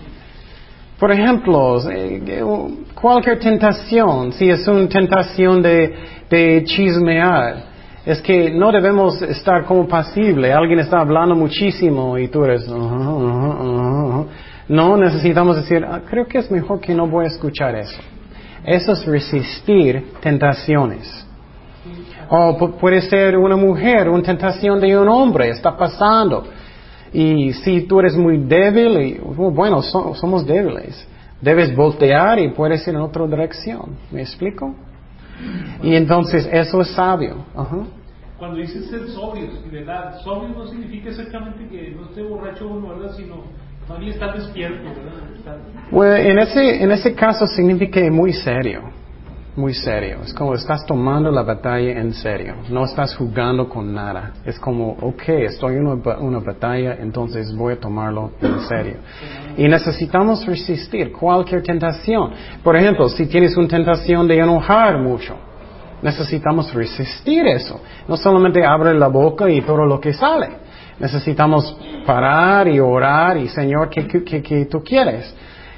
Por 0.99 1.11
ejemplo, 1.11 1.79
eh, 1.91 2.43
cualquier 2.95 3.41
tentación, 3.41 4.33
si 4.33 4.49
es 4.49 4.67
una 4.69 4.89
tentación 4.89 5.61
de, 5.61 6.63
chismear, 6.65 7.75
es 8.07 8.21
que 8.23 8.51
no 8.51 8.71
debemos 8.71 9.21
estar 9.23 9.65
como 9.65 9.87
pasible. 9.87 10.53
Alguien 10.53 10.79
está 10.79 11.01
hablando 11.01 11.35
muchísimo 11.35 12.17
y 12.19 12.29
tú 12.29 12.45
eres... 12.45 12.69
no, 14.69 14.97
necesitamos 14.97 15.57
decir, 15.57 15.85
ah, 15.85 16.03
creo 16.09 16.27
que 16.27 16.39
es 16.39 16.51
mejor 16.51 16.81
que 16.81 16.95
no 16.95 17.07
voy 17.07 17.25
a 17.25 17.29
escuchar 17.29 17.75
eso. 17.77 18.01
Eso 18.65 18.93
es 18.93 19.05
resistir 19.05 20.13
tentaciones. 20.21 21.27
O 22.31 22.57
puede 22.81 23.03
ser 23.03 23.37
una 23.37 23.57
mujer, 23.57 24.09
una 24.09 24.23
tentación 24.23 24.81
de 24.81 24.97
un 24.97 25.09
hombre, 25.09 25.51
está 25.51 25.77
pasando. 25.77 26.45
Y 27.13 27.53
si 27.53 27.83
tú 27.83 28.01
eres 28.01 28.17
muy 28.17 28.39
débil, 28.39 29.03
y, 29.03 29.21
oh, 29.23 29.51
bueno, 29.51 29.83
somos 29.83 30.47
débiles, 30.47 31.07
debes 31.41 31.77
voltear 31.77 32.39
y 32.39 32.49
puedes 32.49 32.87
ir 32.89 32.95
en 32.95 33.01
otra 33.03 33.27
dirección. 33.27 33.97
¿Me 34.11 34.23
explico? 34.23 34.75
Y 35.83 35.95
entonces 35.95 36.49
eso 36.51 36.81
es 36.81 36.89
sabio. 36.89 37.45
Cuando 38.39 38.57
dices 38.57 38.87
ser 38.89 39.09
sobrios, 39.09 39.53
¿verdad? 39.71 40.19
Sobrio 40.23 40.49
no 40.51 40.67
significa 40.67 41.11
exactamente 41.11 41.69
que 41.69 41.91
no 41.91 42.07
esté 42.07 42.23
borracho 42.23 42.69
uno, 42.69 42.89
¿verdad? 42.89 43.15
Sino 43.15 43.45
está. 45.37 45.57
Bueno, 45.91 46.15
en 46.17 46.39
ese, 46.39 46.83
en 46.83 46.91
ese 46.93 47.15
caso 47.15 47.47
significa 47.47 48.01
muy 48.11 48.33
serio 48.33 48.83
muy 49.57 49.73
serio. 49.73 50.19
Es 50.25 50.35
como 50.35 50.55
estás 50.55 50.85
tomando 50.85 51.31
la 51.31 51.43
batalla 51.43 52.01
en 52.01 52.13
serio. 52.13 52.55
No 52.71 52.85
estás 52.85 53.15
jugando 53.15 53.69
con 53.69 53.95
nada. 53.95 54.33
Es 54.45 54.59
como, 54.59 54.97
ok, 55.01 55.29
estoy 55.29 55.77
en 55.77 55.87
una, 55.87 56.41
batalla, 56.41 56.97
entonces 57.01 57.55
voy 57.55 57.75
a 57.75 57.81
tomarlo 57.81 58.33
en 58.41 58.61
serio. 58.63 58.97
Y 59.57 59.69
necesitamos 59.69 60.45
resistir 60.47 61.13
cualquier 61.13 61.63
tentación. 61.63 62.33
Por 62.63 62.77
ejemplo, 62.77 63.09
si 63.09 63.27
tienes 63.27 63.57
una 63.57 63.69
tentación 63.69 64.27
de 64.27 64.39
enojar 64.39 64.99
mucho, 64.99 65.37
necesitamos 66.03 66.75
resistir 66.75 67.47
eso. 67.47 67.81
No 68.09 68.17
solamente 68.17 68.65
abre 68.65 68.95
la 68.95 69.09
boca 69.09 69.49
y 69.49 69.61
todo 69.61 69.87
lo 69.87 70.01
que 70.01 70.13
sale. 70.13 70.64
Necesitamos 70.99 71.77
parar 72.07 72.69
y 72.69 72.79
orar 72.79 73.37
y 73.37 73.49
Señor, 73.49 73.91
¿qué, 73.91 74.07
qué, 74.07 74.43
qué 74.43 74.65
tú 74.67 74.83
quieres? 74.83 75.35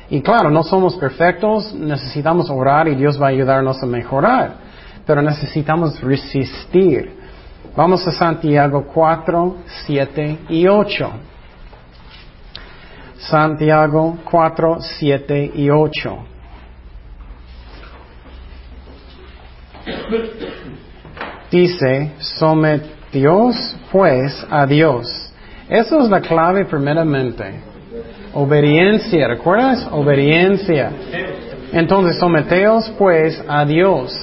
Y 0.08 0.20
claro, 0.20 0.50
no 0.50 0.62
somos 0.62 0.96
perfectos, 0.96 1.74
necesitamos 1.74 2.48
orar 2.50 2.86
y 2.88 2.94
Dios 2.94 3.20
va 3.20 3.26
a 3.26 3.30
ayudarnos 3.30 3.82
a 3.82 3.86
mejorar, 3.86 4.54
pero 5.06 5.22
necesitamos 5.22 6.00
resistir. 6.00 7.16
Vamos 7.76 8.06
a 8.06 8.12
Santiago 8.12 8.86
4, 8.92 9.56
7 9.86 10.38
y 10.48 10.66
8. 10.66 11.10
Santiago 13.18 14.18
4, 14.30 14.76
7 14.80 15.52
y 15.54 15.70
8. 15.70 16.18
Dice, 21.50 22.12
sometios 23.12 23.76
pues 23.90 24.46
a 24.50 24.66
Dios. 24.66 25.32
Eso 25.68 26.00
es 26.00 26.08
la 26.08 26.20
clave 26.20 26.64
primeramente. 26.64 27.60
Obediencia, 28.34 29.28
¿recuerdas? 29.28 29.88
Obediencia. 29.90 30.90
Entonces, 31.72 32.18
someteos 32.18 32.92
pues 32.98 33.42
a 33.48 33.64
Dios. 33.64 34.14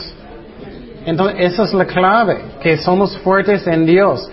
Entonces, 1.05 1.51
esa 1.51 1.63
es 1.63 1.73
la 1.73 1.85
clave, 1.85 2.37
que 2.61 2.77
somos 2.77 3.17
fuertes 3.19 3.67
en 3.67 3.85
Dios. 3.85 4.29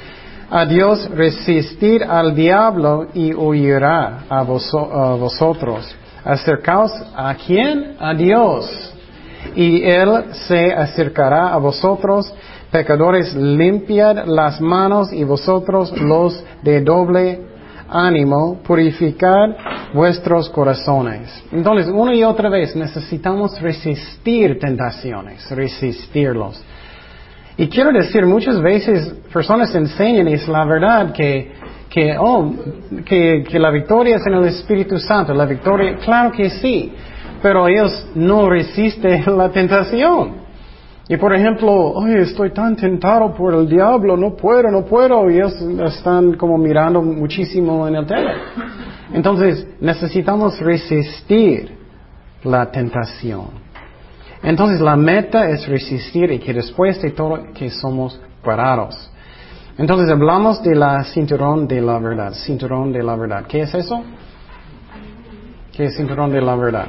A 0.50 0.66
Dios 0.66 1.08
resistir 1.10 2.04
al 2.04 2.34
diablo 2.34 3.08
y 3.14 3.32
huirá 3.32 4.24
a, 4.28 4.42
vosotros. 4.42 5.94
Acercaos 6.24 6.92
a 7.16 7.34
quién? 7.34 7.96
A 7.98 8.14
Dios. 8.14 8.94
Y 9.54 9.82
Él 9.84 10.24
se 10.48 10.72
acercará 10.72 11.54
a 11.54 11.58
vosotros. 11.58 12.32
Pecadores, 12.70 13.34
limpiad 13.34 14.26
las 14.26 14.60
manos 14.60 15.12
y 15.12 15.24
vosotros 15.24 15.92
los 16.00 16.44
de 16.62 16.80
doble 16.82 17.50
ánimo, 17.90 18.60
purificar 18.62 19.56
vuestros 19.92 20.48
corazones. 20.50 21.44
Entonces, 21.50 21.88
una 21.92 22.14
y 22.14 22.22
otra 22.22 22.48
vez 22.48 22.76
necesitamos 22.76 23.60
resistir 23.60 24.58
tentaciones, 24.58 25.50
resistirlos. 25.50 26.62
Y 27.56 27.68
quiero 27.68 27.92
decir, 27.92 28.24
muchas 28.24 28.60
veces 28.60 29.14
personas 29.32 29.74
enseñan, 29.74 30.28
y 30.28 30.34
es 30.34 30.48
la 30.48 30.64
verdad, 30.64 31.12
que, 31.12 31.52
que, 31.90 32.16
oh, 32.18 32.54
que, 33.04 33.44
que 33.46 33.58
la 33.58 33.70
victoria 33.70 34.16
es 34.16 34.26
en 34.26 34.34
el 34.34 34.44
Espíritu 34.44 34.98
Santo. 34.98 35.34
La 35.34 35.44
victoria, 35.44 35.96
claro 35.96 36.30
que 36.30 36.48
sí, 36.48 36.92
pero 37.42 37.66
ellos 37.68 38.06
no 38.14 38.48
resisten 38.48 39.24
la 39.36 39.50
tentación. 39.50 40.39
Y 41.10 41.16
por 41.16 41.34
ejemplo, 41.34 41.72
oye, 41.72 42.20
estoy 42.20 42.52
tan 42.52 42.76
tentado 42.76 43.34
por 43.34 43.52
el 43.52 43.68
diablo, 43.68 44.16
no 44.16 44.36
puedo, 44.36 44.70
no 44.70 44.84
puedo, 44.84 45.28
y 45.28 45.38
ellos 45.38 45.60
están 45.60 46.34
como 46.34 46.56
mirando 46.56 47.02
muchísimo 47.02 47.88
en 47.88 47.96
el 47.96 48.06
tele. 48.06 48.30
Entonces, 49.12 49.66
necesitamos 49.80 50.60
resistir 50.60 51.76
la 52.44 52.70
tentación. 52.70 53.48
Entonces, 54.40 54.80
la 54.80 54.94
meta 54.94 55.50
es 55.50 55.66
resistir 55.66 56.30
y 56.30 56.38
que 56.38 56.54
después 56.54 57.02
de 57.02 57.10
todo, 57.10 57.40
que 57.54 57.70
somos 57.70 58.20
parados. 58.44 59.10
Entonces, 59.78 60.08
hablamos 60.10 60.62
de 60.62 60.76
la 60.76 61.02
cinturón 61.02 61.66
de 61.66 61.80
la 61.80 61.98
verdad, 61.98 62.34
cinturón 62.34 62.92
de 62.92 63.02
la 63.02 63.16
verdad. 63.16 63.46
¿Qué 63.48 63.62
es 63.62 63.74
eso? 63.74 64.00
¿Qué 65.72 65.86
es 65.86 65.96
cinturón 65.96 66.30
de 66.30 66.40
la 66.40 66.54
verdad? 66.54 66.86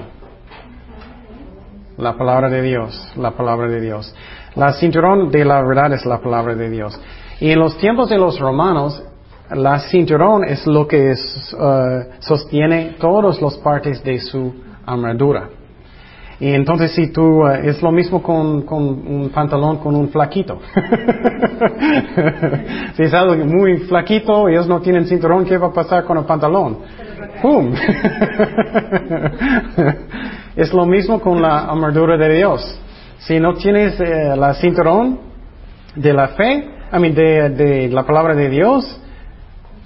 La 2.01 2.17
palabra 2.17 2.49
de 2.49 2.63
Dios, 2.63 3.13
la 3.15 3.29
palabra 3.29 3.67
de 3.67 3.79
Dios. 3.79 4.11
La 4.55 4.73
cinturón 4.73 5.29
de 5.29 5.45
la 5.45 5.61
verdad 5.61 5.93
es 5.93 6.03
la 6.03 6.19
palabra 6.19 6.55
de 6.55 6.67
Dios. 6.67 6.99
Y 7.39 7.51
en 7.51 7.59
los 7.59 7.77
tiempos 7.77 8.09
de 8.09 8.17
los 8.17 8.39
romanos, 8.39 9.03
la 9.51 9.77
cinturón 9.81 10.43
es 10.43 10.65
lo 10.65 10.87
que 10.87 11.11
uh, 11.11 11.15
sostiene 12.17 12.95
todas 12.99 13.39
las 13.39 13.55
partes 13.59 14.03
de 14.03 14.17
su 14.17 14.51
armadura. 14.83 15.49
Y 16.39 16.49
entonces 16.49 16.91
si 16.93 17.11
tú, 17.11 17.43
uh, 17.43 17.49
es 17.49 17.83
lo 17.83 17.91
mismo 17.91 18.23
con, 18.23 18.63
con, 18.63 18.81
un 18.81 19.29
pantalón 19.29 19.77
con 19.77 19.95
un 19.95 20.09
flaquito. 20.09 20.59
si 22.95 23.03
es 23.03 23.13
algo 23.13 23.35
muy 23.45 23.77
flaquito 23.81 24.49
y 24.49 24.53
ellos 24.53 24.67
no 24.67 24.81
tienen 24.81 25.05
cinturón, 25.05 25.45
¿qué 25.45 25.55
va 25.55 25.67
a 25.67 25.73
pasar 25.73 26.03
con 26.05 26.17
el 26.17 26.25
pantalón? 26.25 26.79
¡Pum! 27.43 27.75
Es 30.55 30.73
lo 30.73 30.85
mismo 30.85 31.21
con 31.21 31.41
la 31.41 31.59
armadura 31.59 32.17
de 32.17 32.35
Dios. 32.35 32.79
Si 33.19 33.39
no 33.39 33.53
tienes 33.53 33.99
eh, 33.99 34.35
la 34.35 34.53
cinturón 34.55 35.19
de 35.95 36.13
la 36.13 36.29
fe, 36.29 36.69
a 36.91 36.99
mí 36.99 37.11
de, 37.11 37.89
la 37.91 38.03
palabra 38.05 38.35
de 38.35 38.49
Dios, 38.49 38.99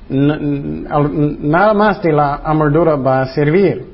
nada 0.09 1.73
más 1.73 2.01
de 2.01 2.11
la 2.11 2.35
armadura 2.35 2.95
va 2.95 3.21
a 3.21 3.27
servir. 3.27 3.93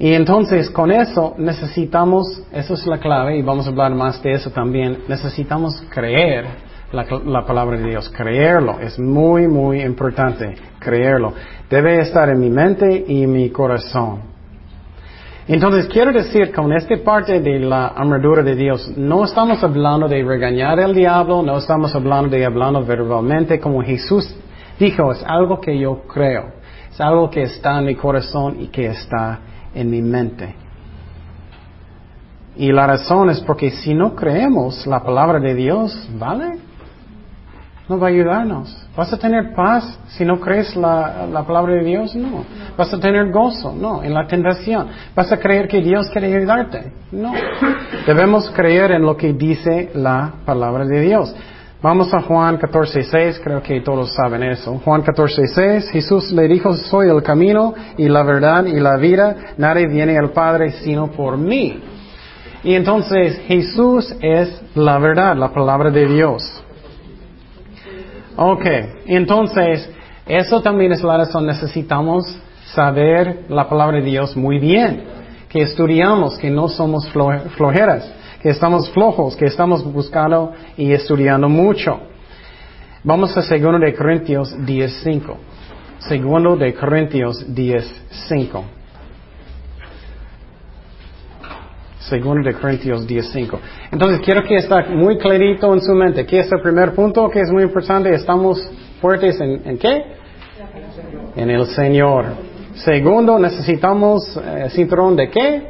Y 0.00 0.12
entonces 0.12 0.70
con 0.70 0.90
eso 0.90 1.34
necesitamos, 1.38 2.42
eso 2.52 2.74
es 2.74 2.86
la 2.86 2.98
clave 2.98 3.36
y 3.36 3.42
vamos 3.42 3.66
a 3.66 3.70
hablar 3.70 3.94
más 3.94 4.22
de 4.22 4.32
eso 4.32 4.50
también, 4.50 4.98
necesitamos 5.08 5.82
creer 5.90 6.46
la, 6.92 7.04
la, 7.26 7.44
palabra 7.44 7.76
de 7.76 7.90
Dios, 7.90 8.08
creerlo, 8.08 8.78
es 8.80 8.98
muy, 8.98 9.48
muy 9.48 9.82
importante, 9.82 10.54
creerlo. 10.78 11.34
Debe 11.68 12.00
estar 12.00 12.28
en 12.28 12.40
mi 12.40 12.48
mente 12.48 13.04
y 13.08 13.24
en 13.24 13.32
mi 13.32 13.50
corazón. 13.50 14.37
Entonces 15.48 15.86
quiero 15.86 16.12
decir 16.12 16.52
con 16.52 16.72
esta 16.74 16.94
parte 17.02 17.40
de 17.40 17.58
la 17.58 17.86
armadura 17.86 18.42
de 18.42 18.54
Dios, 18.54 18.92
no 18.98 19.24
estamos 19.24 19.64
hablando 19.64 20.06
de 20.06 20.22
regañar 20.22 20.78
al 20.78 20.94
diablo, 20.94 21.42
no 21.42 21.56
estamos 21.56 21.94
hablando 21.94 22.28
de 22.28 22.44
hablando 22.44 22.84
verbalmente 22.84 23.58
como 23.58 23.82
Jesús 23.82 24.30
dijo, 24.78 25.10
es 25.10 25.24
algo 25.24 25.58
que 25.58 25.78
yo 25.78 26.02
creo, 26.02 26.52
es 26.90 27.00
algo 27.00 27.30
que 27.30 27.42
está 27.42 27.78
en 27.78 27.86
mi 27.86 27.94
corazón 27.94 28.60
y 28.60 28.66
que 28.66 28.86
está 28.86 29.40
en 29.74 29.90
mi 29.90 30.02
mente. 30.02 30.54
Y 32.56 32.70
la 32.70 32.86
razón 32.86 33.30
es 33.30 33.40
porque 33.40 33.70
si 33.70 33.94
no 33.94 34.14
creemos 34.14 34.86
la 34.86 35.02
palabra 35.02 35.38
de 35.40 35.54
Dios, 35.54 36.08
¿vale? 36.18 36.58
No 37.88 37.98
va 37.98 38.08
a 38.08 38.10
ayudarnos. 38.10 38.76
¿Vas 38.94 39.12
a 39.12 39.18
tener 39.18 39.54
paz 39.54 39.98
si 40.08 40.24
no 40.24 40.38
crees 40.38 40.76
la, 40.76 41.26
la 41.32 41.42
palabra 41.42 41.74
de 41.74 41.84
Dios? 41.84 42.14
No. 42.14 42.44
¿Vas 42.76 42.92
a 42.92 43.00
tener 43.00 43.30
gozo? 43.30 43.72
No. 43.72 44.02
En 44.02 44.12
la 44.12 44.26
tentación. 44.26 44.88
¿Vas 45.14 45.32
a 45.32 45.38
creer 45.38 45.68
que 45.68 45.80
Dios 45.80 46.10
quiere 46.10 46.34
ayudarte? 46.34 46.92
No. 47.12 47.32
Debemos 48.06 48.50
creer 48.50 48.92
en 48.92 49.02
lo 49.02 49.16
que 49.16 49.32
dice 49.32 49.90
la 49.94 50.34
palabra 50.44 50.84
de 50.84 51.00
Dios. 51.00 51.34
Vamos 51.80 52.12
a 52.12 52.22
Juan 52.22 52.58
14.6, 52.58 53.40
creo 53.40 53.62
que 53.62 53.80
todos 53.82 54.12
saben 54.12 54.42
eso. 54.42 54.80
Juan 54.84 55.04
14.6, 55.04 55.90
Jesús 55.90 56.32
le 56.32 56.48
dijo, 56.48 56.74
soy 56.74 57.08
el 57.08 57.22
camino 57.22 57.72
y 57.96 58.08
la 58.08 58.24
verdad 58.24 58.64
y 58.66 58.80
la 58.80 58.96
vida, 58.96 59.36
nadie 59.58 59.86
viene 59.86 60.18
al 60.18 60.30
Padre 60.30 60.72
sino 60.72 61.06
por 61.06 61.38
mí. 61.38 61.80
Y 62.64 62.74
entonces 62.74 63.40
Jesús 63.46 64.12
es 64.20 64.60
la 64.74 64.98
verdad, 64.98 65.36
la 65.36 65.52
palabra 65.52 65.92
de 65.92 66.06
Dios. 66.06 66.64
Ok, 68.40 68.64
entonces 69.06 69.90
eso 70.26 70.62
también 70.62 70.92
es 70.92 71.02
la 71.02 71.18
razón, 71.18 71.46
necesitamos 71.46 72.24
saber 72.72 73.46
la 73.48 73.68
palabra 73.68 73.98
de 73.98 74.04
Dios 74.04 74.36
muy 74.36 74.58
bien, 74.58 75.04
que 75.48 75.62
estudiamos, 75.62 76.38
que 76.38 76.48
no 76.48 76.68
somos 76.68 77.08
flojeras 77.56 78.12
que 78.40 78.50
estamos 78.50 78.90
flojos, 78.90 79.36
que 79.36 79.46
estamos 79.46 79.84
buscando 79.84 80.52
y 80.76 80.92
estudiando 80.92 81.48
mucho. 81.48 82.00
Vamos 83.02 83.36
a 83.36 83.40
2 83.40 83.80
de 83.80 83.94
Corintios 83.94 84.56
10.5. 84.56 85.36
Segundo 85.98 86.56
de 86.56 86.74
Corintios 86.74 87.46
10.5. 87.48 88.77
Segundo 92.08 92.48
de 92.48 92.54
Corintios 92.54 93.06
10.5. 93.06 93.58
Entonces 93.92 94.20
quiero 94.24 94.42
que 94.42 94.56
esté 94.56 94.82
muy 94.90 95.18
clarito 95.18 95.72
en 95.74 95.80
su 95.82 95.92
mente. 95.92 96.24
¿Qué 96.24 96.40
es 96.40 96.50
el 96.50 96.60
primer 96.60 96.94
punto 96.94 97.28
que 97.28 97.40
es 97.40 97.50
muy 97.50 97.64
importante? 97.64 98.14
Estamos 98.14 98.58
fuertes 99.00 99.38
en, 99.40 99.60
¿en 99.64 99.78
qué? 99.78 100.04
En 101.36 101.50
el 101.50 101.66
Señor. 101.66 102.24
Segundo, 102.76 103.38
necesitamos 103.38 104.40
eh, 104.42 104.68
cinturón 104.70 105.16
de 105.16 105.28
qué? 105.28 105.62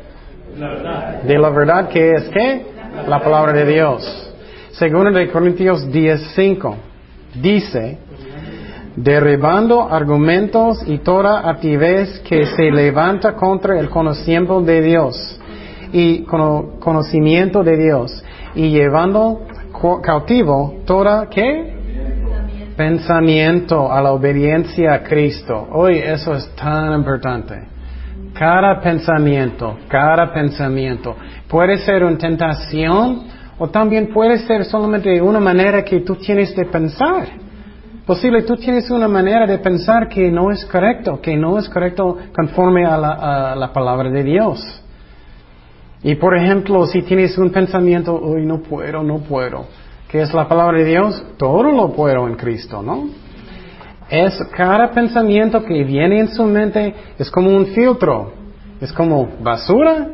De 1.26 1.39
la 1.39 1.51
verdad 1.51 1.89
que 1.89 2.12
es 2.12 2.28
que 2.28 2.66
la 3.09 3.18
palabra 3.20 3.53
de 3.53 3.64
Dios. 3.64 4.34
Segundo 4.72 5.11
de 5.11 5.28
Corintios 5.30 5.89
10:5 5.89 6.74
dice, 7.34 7.99
derribando 8.95 9.82
argumentos 9.82 10.82
y 10.86 10.99
toda 10.99 11.49
actividad 11.49 12.07
que 12.28 12.47
se 12.47 12.70
levanta 12.70 13.34
contra 13.34 13.78
el 13.78 13.89
conocimiento 13.89 14.61
de 14.61 14.82
Dios 14.82 15.39
y 15.93 16.24
conocimiento 16.24 17.62
de 17.62 17.76
Dios 17.76 18.24
y 18.55 18.70
llevando 18.70 19.43
cautivo 20.03 20.76
toda 20.84 21.28
qué 21.28 21.74
pensamiento 22.76 23.93
a 23.93 24.01
la 24.01 24.12
obediencia 24.12 24.95
a 24.95 25.03
Cristo. 25.03 25.68
Hoy 25.72 25.99
eso 25.99 26.34
es 26.34 26.49
tan 26.55 26.93
importante. 26.93 27.66
Cada 28.34 28.80
pensamiento, 28.80 29.78
cada 29.89 30.32
pensamiento 30.32 31.16
puede 31.49 31.78
ser 31.78 32.05
una 32.05 32.16
tentación 32.16 33.22
o 33.59 33.68
también 33.68 34.12
puede 34.12 34.39
ser 34.39 34.64
solamente 34.64 35.20
una 35.20 35.41
manera 35.41 35.82
que 35.82 36.01
tú 36.01 36.14
tienes 36.14 36.55
de 36.55 36.66
pensar. 36.66 37.26
Posible 38.07 38.43
tú 38.43 38.57
tienes 38.57 38.89
una 38.91 39.09
manera 39.09 39.47
de 39.47 39.59
pensar 39.59 40.09
que 40.09 40.30
no 40.30 40.51
es 40.51 40.64
correcto, 40.66 41.20
que 41.20 41.36
no 41.36 41.59
es 41.59 41.68
correcto 41.68 42.16
conforme 42.34 42.86
a 42.86 42.97
la, 42.97 43.53
a 43.53 43.57
la 43.57 43.72
palabra 43.72 44.09
de 44.09 44.22
Dios. 44.22 44.61
Y 46.03 46.14
por 46.14 46.36
ejemplo, 46.36 46.86
si 46.86 47.03
tienes 47.03 47.36
un 47.38 47.51
pensamiento, 47.51 48.14
hoy 48.14 48.46
no 48.46 48.61
puedo, 48.61 49.03
no 49.03 49.18
puedo, 49.18 49.66
¿qué 50.09 50.22
es 50.22 50.32
la 50.32 50.49
palabra 50.49 50.78
de 50.78 50.84
Dios? 50.84 51.24
Todo 51.36 51.64
lo 51.72 51.92
puedo 51.92 52.28
en 52.28 52.36
Cristo, 52.36 52.82
¿no? 52.82 53.09
Es 54.09 54.42
cada 54.57 54.90
pensamiento 54.90 55.64
que 55.64 55.84
viene 55.84 56.20
en 56.20 56.28
su 56.28 56.44
mente 56.44 56.94
es 57.18 57.30
como 57.30 57.51
un 57.51 57.66
filtro. 57.66 58.32
Es 58.80 58.92
como 58.92 59.28
basura 59.42 60.09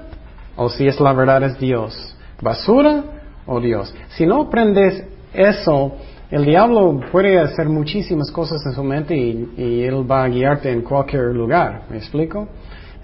o 0.56 0.68
si 0.68 0.86
es 0.86 0.98
la 1.00 1.12
verdad 1.12 1.42
es 1.44 1.58
Dios. 1.58 2.16
Basura 2.40 3.04
o 3.46 3.60
Dios. 3.60 3.94
Si 4.10 4.26
no 4.26 4.42
aprendes 4.42 5.04
eso, 5.32 5.92
el 6.30 6.44
diablo 6.44 7.00
puede 7.12 7.38
hacer 7.38 7.68
muchísimas 7.68 8.30
cosas 8.32 8.64
en 8.66 8.72
su 8.72 8.82
mente 8.82 9.16
y, 9.16 9.82
él 9.84 10.10
va 10.10 10.24
a 10.24 10.28
guiarte 10.28 10.72
en 10.72 10.82
cualquier 10.82 11.34
lugar. 11.34 11.82
¿Me 11.90 11.98
explico? 11.98 12.48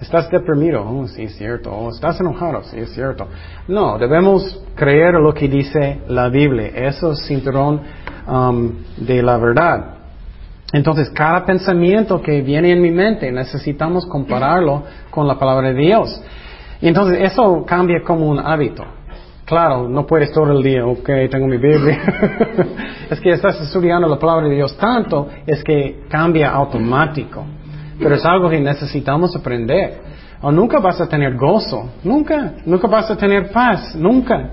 Estás 0.00 0.30
deprimido, 0.30 0.82
oh, 0.82 1.06
sí 1.08 1.24
es 1.24 1.36
cierto. 1.36 1.70
O 1.70 1.90
estás 1.90 2.18
enojado, 2.20 2.62
sí 2.64 2.78
es 2.78 2.90
cierto. 2.94 3.28
No, 3.68 3.98
debemos 3.98 4.64
creer 4.74 5.14
lo 5.14 5.34
que 5.34 5.46
dice 5.46 6.00
la 6.08 6.28
Biblia. 6.28 6.68
Eso 6.68 7.12
es 7.12 7.26
cinturón 7.26 7.82
um, 8.26 8.72
de 8.96 9.22
la 9.22 9.36
verdad. 9.36 9.96
Entonces, 10.72 11.10
cada 11.10 11.44
pensamiento 11.44 12.22
que 12.22 12.40
viene 12.40 12.70
en 12.72 12.80
mi 12.80 12.90
mente 12.90 13.30
necesitamos 13.30 14.06
compararlo 14.06 14.84
con 15.10 15.26
la 15.26 15.38
palabra 15.38 15.72
de 15.72 15.80
Dios. 15.80 16.22
Y 16.80 16.88
entonces 16.88 17.18
eso 17.20 17.64
cambia 17.66 18.02
como 18.02 18.26
un 18.26 18.38
hábito. 18.38 18.84
Claro, 19.44 19.88
no 19.88 20.06
puedes 20.06 20.32
todo 20.32 20.52
el 20.52 20.62
día, 20.62 20.86
ok, 20.86 21.10
tengo 21.30 21.46
mi 21.46 21.58
Biblia. 21.58 22.00
es 23.10 23.20
que 23.20 23.30
estás 23.30 23.60
estudiando 23.60 24.08
la 24.08 24.18
palabra 24.18 24.48
de 24.48 24.54
Dios 24.54 24.76
tanto, 24.78 25.28
es 25.44 25.62
que 25.64 26.04
cambia 26.08 26.52
automático. 26.52 27.44
Pero 28.00 28.14
es 28.14 28.24
algo 28.24 28.48
que 28.48 28.60
necesitamos 28.60 29.36
aprender. 29.36 30.00
O 30.42 30.50
nunca 30.50 30.80
vas 30.80 30.98
a 31.00 31.06
tener 31.06 31.36
gozo, 31.36 31.90
nunca, 32.02 32.54
nunca 32.64 32.88
vas 32.88 33.10
a 33.10 33.16
tener 33.16 33.50
paz, 33.50 33.94
nunca. 33.94 34.52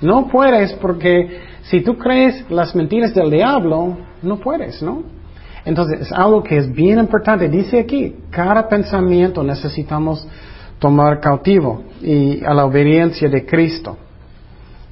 No 0.00 0.28
puedes 0.28 0.72
porque 0.74 1.40
si 1.62 1.80
tú 1.80 1.98
crees 1.98 2.48
las 2.48 2.74
mentiras 2.76 3.12
del 3.12 3.30
diablo, 3.30 3.96
no 4.22 4.36
puedes, 4.38 4.80
¿no? 4.82 5.02
Entonces, 5.64 6.02
es 6.02 6.12
algo 6.12 6.42
que 6.42 6.56
es 6.56 6.72
bien 6.72 6.98
importante. 6.98 7.48
Dice 7.48 7.80
aquí, 7.80 8.14
cada 8.30 8.68
pensamiento 8.68 9.42
necesitamos 9.42 10.26
tomar 10.78 11.20
cautivo 11.20 11.82
y 12.00 12.42
a 12.44 12.54
la 12.54 12.64
obediencia 12.64 13.28
de 13.28 13.44
Cristo. 13.44 13.98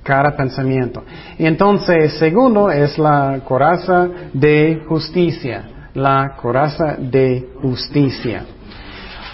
Cada 0.02 0.36
pensamiento. 0.36 1.04
Y 1.38 1.46
entonces, 1.46 2.14
segundo, 2.18 2.70
es 2.70 2.98
la 2.98 3.40
coraza 3.44 4.08
de 4.32 4.82
justicia. 4.88 5.77
La 5.98 6.36
coraza 6.40 6.94
de 6.96 7.48
justicia. 7.60 8.44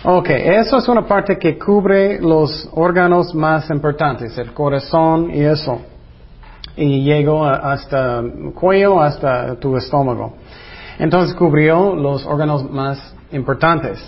Ok, 0.03 0.31
eso 0.31 0.79
es 0.79 0.89
una 0.89 1.07
parte 1.07 1.39
que 1.39 1.59
cubre 1.59 2.19
los 2.23 2.71
órganos 2.73 3.35
más 3.35 3.69
importantes, 3.69 4.39
el 4.39 4.55
corazón 4.55 5.31
y 5.31 5.43
eso. 5.43 5.83
Y 6.75 7.05
llegó 7.05 7.45
hasta 7.45 8.21
el 8.21 8.55
cuello, 8.55 8.99
hasta 8.99 9.57
tu 9.57 9.77
estómago. 9.77 10.37
Entonces 10.99 11.35
cubrió 11.37 11.95
los 11.95 12.25
órganos 12.25 12.71
más 12.71 13.15
importantes. 13.31 14.03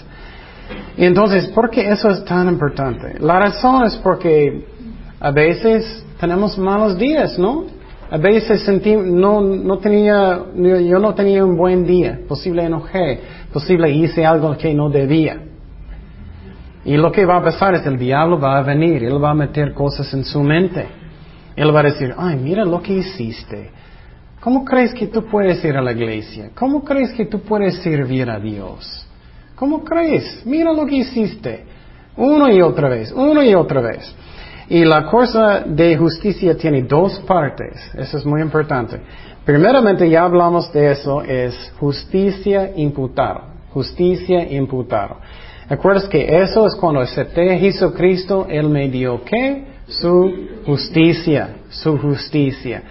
Y 0.96 1.04
entonces, 1.04 1.48
¿por 1.48 1.68
qué 1.68 1.90
eso 1.90 2.08
es 2.08 2.24
tan 2.24 2.48
importante? 2.48 3.18
La 3.20 3.38
razón 3.38 3.84
es 3.84 3.96
porque 3.96 4.66
a 5.20 5.30
veces 5.30 6.06
tenemos 6.18 6.56
malos 6.56 6.96
días, 6.96 7.38
¿no? 7.38 7.66
A 8.10 8.18
veces 8.18 8.62
sentí, 8.62 8.94
no, 8.94 9.40
no 9.40 9.78
tenía, 9.78 10.40
yo 10.54 10.98
no 10.98 11.14
tenía 11.14 11.44
un 11.44 11.56
buen 11.56 11.84
día, 11.84 12.20
posible 12.28 12.64
enojé, 12.64 13.20
posible 13.52 13.90
hice 13.90 14.24
algo 14.24 14.56
que 14.56 14.72
no 14.72 14.88
debía. 14.88 15.40
Y 16.84 16.96
lo 16.96 17.10
que 17.10 17.24
va 17.24 17.38
a 17.38 17.42
pasar 17.42 17.74
es 17.74 17.84
el 17.84 17.98
diablo 17.98 18.38
va 18.38 18.58
a 18.58 18.62
venir, 18.62 19.02
él 19.02 19.22
va 19.22 19.30
a 19.30 19.34
meter 19.34 19.74
cosas 19.74 20.12
en 20.14 20.24
su 20.24 20.40
mente. 20.40 20.86
Él 21.56 21.74
va 21.74 21.80
a 21.80 21.84
decir, 21.84 22.14
ay, 22.16 22.36
mira 22.36 22.64
lo 22.64 22.80
que 22.80 22.92
hiciste. 22.92 23.70
¿Cómo 24.40 24.64
crees 24.64 24.94
que 24.94 25.08
tú 25.08 25.24
puedes 25.24 25.64
ir 25.64 25.76
a 25.76 25.82
la 25.82 25.90
iglesia? 25.90 26.50
¿Cómo 26.54 26.84
crees 26.84 27.12
que 27.14 27.26
tú 27.26 27.40
puedes 27.40 27.82
servir 27.82 28.30
a 28.30 28.38
Dios? 28.38 29.04
¿Cómo 29.56 29.82
crees? 29.82 30.42
Mira 30.46 30.72
lo 30.72 30.86
que 30.86 30.96
hiciste. 30.96 31.64
Uno 32.16 32.48
y 32.52 32.62
otra 32.62 32.88
vez, 32.88 33.10
uno 33.10 33.42
y 33.42 33.54
otra 33.54 33.80
vez. 33.80 34.14
Y 34.68 34.84
la 34.84 35.06
cosa 35.06 35.60
de 35.60 35.96
justicia 35.96 36.56
tiene 36.56 36.82
dos 36.82 37.20
partes. 37.20 37.76
Eso 37.94 38.18
es 38.18 38.26
muy 38.26 38.42
importante. 38.42 39.00
Primeramente, 39.44 40.10
ya 40.10 40.24
hablamos 40.24 40.72
de 40.72 40.90
eso, 40.90 41.22
es 41.22 41.72
justicia 41.78 42.72
imputada. 42.74 43.54
Justicia 43.72 44.50
imputada. 44.50 45.16
¿Acuerdas 45.68 46.08
que 46.08 46.42
eso 46.42 46.66
es 46.66 46.74
cuando 46.76 47.00
acepté 47.00 47.54
a 47.54 47.58
Jesucristo, 47.58 48.46
Él 48.48 48.68
me 48.68 48.88
dio 48.88 49.22
qué? 49.24 49.66
Su 49.86 50.48
justicia, 50.64 51.56
su 51.70 51.96
justicia. 51.98 52.82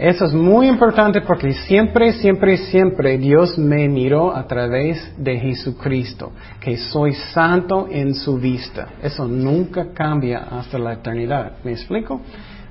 Eso 0.00 0.24
es 0.24 0.32
muy 0.32 0.66
importante 0.66 1.20
porque 1.20 1.52
siempre, 1.52 2.14
siempre, 2.14 2.56
siempre 2.56 3.18
Dios 3.18 3.58
me 3.58 3.86
miró 3.86 4.34
a 4.34 4.46
través 4.46 5.12
de 5.18 5.38
Jesucristo, 5.38 6.32
que 6.58 6.78
soy 6.78 7.12
santo 7.12 7.86
en 7.90 8.14
su 8.14 8.38
vista. 8.38 8.88
Eso 9.02 9.28
nunca 9.28 9.88
cambia 9.92 10.46
hasta 10.52 10.78
la 10.78 10.94
eternidad. 10.94 11.52
¿Me 11.64 11.72
explico? 11.72 12.22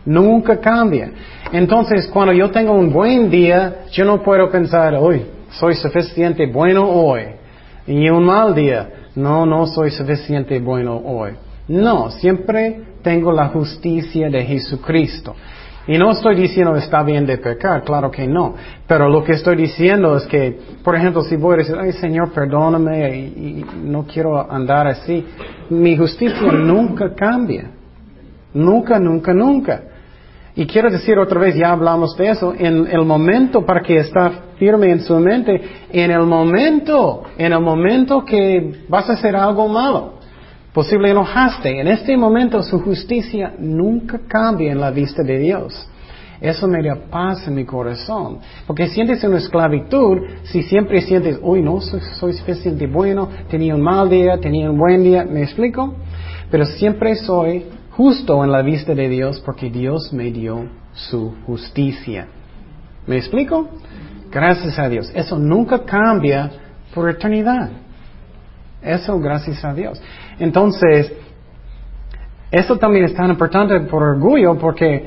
Nunca 0.08 0.60
cambia. 0.60 1.12
Entonces, 1.52 2.08
cuando 2.08 2.34
yo 2.34 2.50
tengo 2.50 2.74
un 2.74 2.92
buen 2.92 3.30
día, 3.30 3.86
yo 3.92 4.06
no 4.06 4.24
puedo 4.24 4.50
pensar, 4.50 4.96
hoy 4.96 5.24
soy 5.52 5.76
suficiente 5.76 6.48
bueno 6.48 6.90
hoy. 6.90 7.26
Y 7.86 8.10
un 8.10 8.26
mal 8.26 8.56
día, 8.56 8.90
no, 9.14 9.46
no 9.46 9.68
soy 9.68 9.92
suficiente 9.92 10.60
bueno 10.60 10.98
hoy. 10.98 11.34
No, 11.68 12.10
siempre 12.10 12.82
tengo 13.04 13.32
la 13.32 13.50
justicia 13.50 14.32
de 14.32 14.44
Jesucristo. 14.46 15.36
Y 15.88 15.98
no 15.98 16.12
estoy 16.12 16.36
diciendo 16.36 16.76
está 16.76 17.02
bien 17.04 17.26
de 17.26 17.38
pecar, 17.38 17.84
claro 17.84 18.12
que 18.12 18.28
no. 18.28 18.56
Pero 18.88 19.10
lo 19.10 19.24
que 19.24 19.34
estoy 19.34 19.56
diciendo 19.56 20.16
es 20.18 20.26
que, 20.28 20.60
por 20.84 20.96
ejemplo, 20.96 21.24
si 21.24 21.36
voy 21.36 21.56
a 21.56 21.58
decir, 21.58 21.76
ay 21.80 21.94
Señor, 21.94 22.32
perdóname 22.32 23.18
y, 23.18 23.66
no 23.84 24.06
quiero 24.06 24.40
andar 24.52 24.88
así, 24.88 25.26
mi 25.70 25.98
justicia 25.98 26.52
nunca 26.52 27.14
cambia. 27.16 27.72
Nunca, 28.54 29.00
nunca, 29.00 29.34
nunca. 29.34 29.82
Y 30.56 30.66
quiero 30.66 30.90
decir 30.90 31.18
otra 31.18 31.40
vez, 31.40 31.56
ya 31.56 31.72
hablamos 31.72 32.18
de 32.18 32.30
eso, 32.30 32.54
en 32.58 32.88
el 32.88 33.06
momento 33.06 33.66
para 33.66 33.82
que 33.82 33.98
está 33.98 34.32
firme 34.58 34.92
en 34.92 35.00
su 35.02 35.18
mente, 35.18 35.62
en 35.92 36.12
el 36.12 36.24
momento, 36.24 37.24
en 37.38 37.54
el 37.54 37.62
momento 37.62 38.26
que 38.26 38.84
vas 38.90 39.10
a 39.10 39.14
hacer 39.14 39.36
algo 39.36 39.68
malo, 39.70 40.19
posible 40.74 41.10
enojaste, 41.10 41.80
en 41.80 41.88
este 41.88 42.16
momento 42.18 42.62
su 42.64 42.80
justicia 42.80 43.54
nunca 43.60 44.20
cambia 44.28 44.72
en 44.72 44.80
la 44.80 44.92
vista 44.92 45.24
de 45.24 45.40
Dios. 45.40 45.90
Eso 46.42 46.68
me 46.68 46.82
da 46.82 46.96
paz 47.10 47.48
en 47.48 47.56
mi 47.56 47.66
corazón. 47.66 48.40
Porque 48.66 48.88
sientes 48.88 49.24
una 49.24 49.38
esclavitud 49.38 50.20
si 50.44 50.64
siempre 50.64 51.02
sientes, 51.02 51.38
uy, 51.42 51.62
no 51.62 51.82
soy, 51.82 52.00
soy 52.20 52.32
especialmente 52.32 52.88
bueno, 52.88 53.28
tenía 53.50 53.76
un 53.76 53.82
mal 53.82 54.10
día, 54.10 54.40
tenía 54.40 54.72
un 54.72 54.78
buen 54.78 55.04
día, 55.04 55.26
¿me 55.26 55.44
explico? 55.44 55.96
Pero 56.50 56.66
siempre 56.66 57.16
soy 57.16 57.66
justo 57.92 58.44
en 58.44 58.52
la 58.52 58.62
vista 58.62 58.96
de 58.96 59.10
Dios 59.10 59.42
porque 59.46 59.70
Dios 59.70 60.14
me 60.14 60.32
dio 60.32 60.70
su 60.94 61.36
justicia. 61.46 62.28
¿Me 63.06 63.18
explico? 63.18 63.70
Gracias 64.32 64.80
a 64.80 64.88
Dios. 64.88 65.12
Eso 65.14 65.38
nunca 65.38 65.84
cambia 65.84 66.52
por 66.94 67.10
eternidad. 67.10 67.70
Eso 68.82 69.20
gracias 69.20 69.64
a 69.64 69.74
Dios. 69.74 70.02
Entonces, 70.40 71.12
eso 72.52 72.78
también 72.78 73.06
es 73.06 73.14
tan 73.14 73.30
importante 73.30 73.80
por 73.82 74.02
orgullo 74.02 74.58
porque 74.58 75.06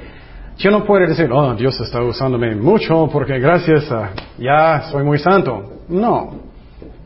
yo 0.59 0.70
no 0.70 0.85
puedo 0.85 1.07
decir, 1.07 1.31
oh, 1.33 1.55
Dios 1.55 1.81
está 1.81 2.03
usándome 2.03 2.55
mucho 2.55 3.09
porque 3.11 3.39
gracias 3.39 3.91
a, 3.91 4.11
ya 4.39 4.83
soy 4.91 5.03
muy 5.03 5.18
santo. 5.18 5.81
No, 5.89 6.35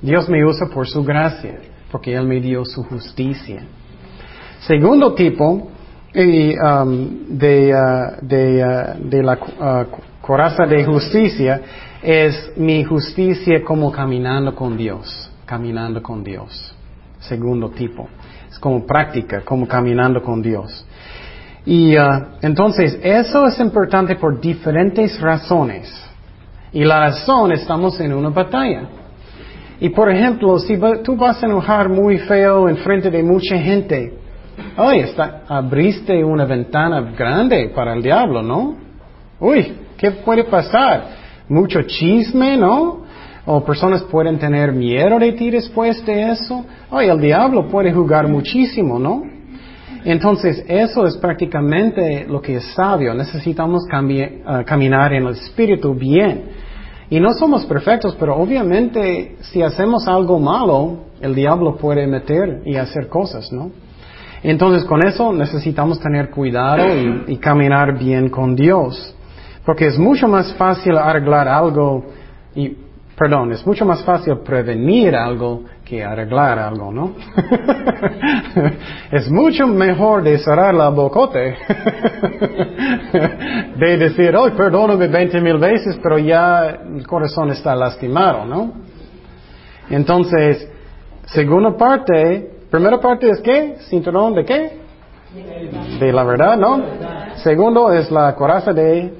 Dios 0.02 0.28
me 0.28 0.44
usa 0.44 0.66
por 0.68 0.86
su 0.86 1.02
gracia, 1.04 1.58
porque 1.90 2.14
Él 2.14 2.26
me 2.26 2.40
dio 2.40 2.64
su 2.64 2.84
justicia. 2.84 3.62
Segundo 4.60 5.14
tipo 5.14 5.46
um, 5.46 5.68
de, 6.14 6.56
uh, 6.60 8.26
de, 8.26 8.64
uh, 8.64 9.08
de, 9.08 9.22
la 9.22 9.34
uh, 9.34 9.86
coraza 10.20 10.66
de 10.66 10.84
justicia 10.84 11.60
es 12.02 12.52
mi 12.56 12.84
justicia 12.84 13.62
como 13.64 13.90
caminando 13.90 14.54
con 14.54 14.76
Dios, 14.76 15.25
caminando 15.46 16.02
con 16.02 16.22
Dios 16.22 16.76
segundo 17.20 17.70
tipo. 17.70 18.08
Es 18.48 18.58
como 18.58 18.86
práctica, 18.86 19.42
como 19.44 19.66
caminando 19.66 20.22
con 20.22 20.42
Dios. 20.42 20.86
Y 21.64 21.96
uh, 21.96 22.36
entonces 22.42 22.98
eso 23.02 23.46
es 23.46 23.58
importante 23.58 24.16
por 24.16 24.40
diferentes 24.40 25.20
razones. 25.20 25.92
Y 26.72 26.84
la 26.84 27.00
razón 27.00 27.52
estamos 27.52 27.98
en 28.00 28.12
una 28.12 28.30
batalla. 28.30 28.82
Y 29.80 29.90
por 29.90 30.10
ejemplo, 30.10 30.58
si 30.58 30.78
tú 31.02 31.16
vas 31.16 31.42
a 31.42 31.46
enojar 31.46 31.88
muy 31.88 32.18
feo 32.18 32.68
en 32.68 32.76
frente 32.78 33.10
de 33.10 33.22
mucha 33.22 33.58
gente, 33.58 34.20
Ay, 34.74 35.00
está, 35.00 35.42
abriste 35.48 36.24
una 36.24 36.46
ventana 36.46 37.12
grande 37.14 37.70
para 37.74 37.92
el 37.92 38.02
diablo, 38.02 38.42
¿no? 38.42 38.74
Uy, 39.38 39.74
¿qué 39.98 40.12
puede 40.12 40.44
pasar? 40.44 41.04
Mucho 41.46 41.82
chisme, 41.82 42.56
¿no? 42.56 43.02
O 43.46 43.64
personas 43.64 44.02
pueden 44.02 44.38
tener 44.38 44.72
miedo 44.72 45.18
de 45.20 45.32
ti 45.32 45.50
después 45.50 46.04
de 46.04 46.32
eso. 46.32 46.64
Ay, 46.90 47.08
el 47.08 47.20
diablo 47.20 47.68
puede 47.68 47.92
jugar 47.92 48.28
muchísimo, 48.28 48.98
¿no? 48.98 49.22
Entonces, 50.04 50.64
eso 50.68 51.06
es 51.06 51.16
prácticamente 51.16 52.26
lo 52.28 52.40
que 52.40 52.56
es 52.56 52.64
sabio. 52.74 53.14
Necesitamos 53.14 53.84
uh, 53.84 54.64
caminar 54.64 55.12
en 55.12 55.26
el 55.26 55.32
espíritu 55.32 55.94
bien. 55.94 56.66
Y 57.08 57.20
no 57.20 57.32
somos 57.34 57.64
perfectos, 57.66 58.16
pero 58.18 58.36
obviamente 58.36 59.36
si 59.40 59.62
hacemos 59.62 60.08
algo 60.08 60.40
malo, 60.40 61.04
el 61.20 61.34
diablo 61.34 61.76
puede 61.76 62.06
meter 62.06 62.62
y 62.64 62.76
hacer 62.76 63.08
cosas, 63.08 63.52
¿no? 63.52 63.70
Entonces, 64.42 64.84
con 64.84 65.04
eso 65.06 65.32
necesitamos 65.32 66.00
tener 66.00 66.30
cuidado 66.30 66.84
y, 66.86 67.32
y 67.34 67.36
caminar 67.38 67.96
bien 67.96 68.28
con 68.28 68.54
Dios. 68.56 69.14
Porque 69.64 69.86
es 69.86 69.98
mucho 69.98 70.28
más 70.28 70.52
fácil 70.54 70.96
arreglar 70.96 71.48
algo 71.48 72.06
y 72.54 72.85
Perdón, 73.16 73.50
es 73.52 73.66
mucho 73.66 73.86
más 73.86 74.04
fácil 74.04 74.36
prevenir 74.40 75.16
algo 75.16 75.62
que 75.82 76.04
arreglar 76.04 76.58
algo, 76.58 76.92
¿no? 76.92 77.14
es 79.10 79.30
mucho 79.30 79.66
mejor 79.66 80.22
de 80.22 80.36
cerrar 80.36 80.74
la 80.74 80.90
bocote, 80.90 81.56
de 83.78 83.96
decir, 83.96 84.36
oh, 84.36 84.50
perdóname 84.54 85.06
20 85.06 85.40
mil 85.40 85.56
veces, 85.56 85.98
pero 86.02 86.18
ya 86.18 86.68
el 86.94 87.06
corazón 87.06 87.50
está 87.52 87.74
lastimado, 87.74 88.44
¿no? 88.44 88.72
Entonces, 89.88 90.68
segunda 91.24 91.74
parte, 91.74 92.50
primera 92.70 93.00
parte 93.00 93.30
es 93.30 93.40
qué? 93.40 93.76
Cinturón 93.88 94.34
de 94.34 94.44
qué? 94.44 94.72
De 95.98 96.12
la 96.12 96.22
verdad, 96.22 96.58
¿no? 96.58 96.82
Segundo 97.36 97.92
es 97.92 98.10
la 98.10 98.34
coraza 98.34 98.74
de 98.74 99.10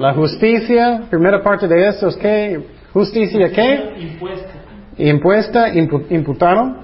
la 0.00 0.14
justicia. 0.14 1.02
Primera 1.08 1.40
parte 1.44 1.68
de 1.68 1.88
eso 1.88 2.08
es 2.08 2.16
qué? 2.16 2.75
Justicia 2.96 3.50
qué? 3.52 3.94
Impuesta. 3.98 4.52
Impuesta, 4.96 5.68
imputaron. 6.08 6.78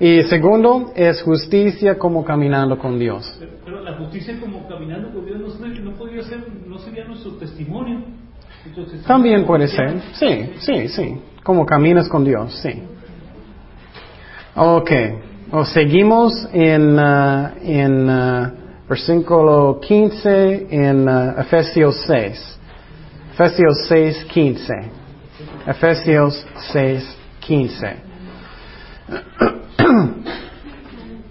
y, 0.00 0.22
segundo 0.24 0.92
es 0.96 1.22
justicia 1.22 1.96
como 1.96 2.24
caminando 2.24 2.76
con 2.76 2.98
Dios. 2.98 3.38
Pero, 3.64 3.82
la 3.82 3.94
justicia 3.94 4.34
como 4.40 4.66
caminando 4.66 5.12
con 5.12 5.24
Dios 5.24 5.60
no, 5.84 5.92
podría 5.92 6.24
ser, 6.24 6.40
no 6.66 6.76
sería 6.80 7.04
nuestro 7.04 7.34
testimonio. 7.34 8.00
También 9.06 9.46
puede 9.46 9.68
ser, 9.68 10.00
sí, 10.14 10.50
sí, 10.58 10.88
sí. 10.88 11.20
Como 11.44 11.64
caminas 11.64 12.08
con 12.08 12.24
Dios, 12.24 12.52
sí. 12.64 12.82
Ok, 14.56 14.90
o 15.52 15.64
seguimos 15.64 16.48
en, 16.52 16.98
uh, 16.98 17.48
en 17.62 18.10
uh, 18.10 18.50
versículo 18.88 19.78
15 19.80 20.66
en 20.68 21.08
uh, 21.08 21.38
Efesios 21.38 22.02
6. 22.08 22.54
Efesios 23.34 23.88
6, 23.88 24.26
15. 24.32 24.74
Efesios 25.66 26.46
6, 26.72 27.18
15. 27.40 27.96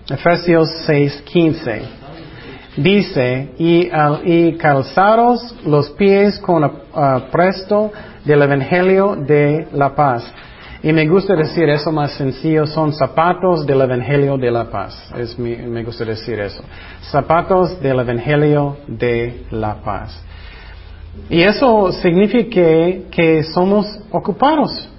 Efesios 0.10 0.70
6, 0.86 1.22
15. 1.24 1.82
Dice, 2.76 3.54
y, 3.58 3.90
y 4.26 4.58
calzaros 4.58 5.56
los 5.66 5.92
pies 5.92 6.40
con 6.40 6.66
uh, 6.66 6.72
presto 7.32 7.94
del 8.26 8.42
Evangelio 8.42 9.16
de 9.16 9.70
la 9.72 9.96
paz. 9.96 10.30
Y 10.82 10.92
me 10.92 11.08
gusta 11.08 11.38
decir 11.38 11.70
eso 11.70 11.90
más 11.94 12.12
sencillo, 12.16 12.66
son 12.68 12.92
zapatos 12.92 13.66
del 13.66 13.80
Evangelio 13.80 14.38
de 14.38 14.52
la 14.52 14.70
paz. 14.70 15.10
Es 15.16 15.40
me 15.40 15.84
gusta 15.86 16.04
decir 16.04 16.38
eso. 16.42 16.66
Zapatos 17.04 17.82
del 17.82 18.02
Evangelio 18.02 18.76
de 18.90 19.46
la 19.52 19.76
paz. 19.76 20.22
Y 21.30 21.42
eso 21.42 21.92
significa 21.94 22.50
que, 22.50 23.44
somos 23.54 24.00
ocupados 24.12 24.90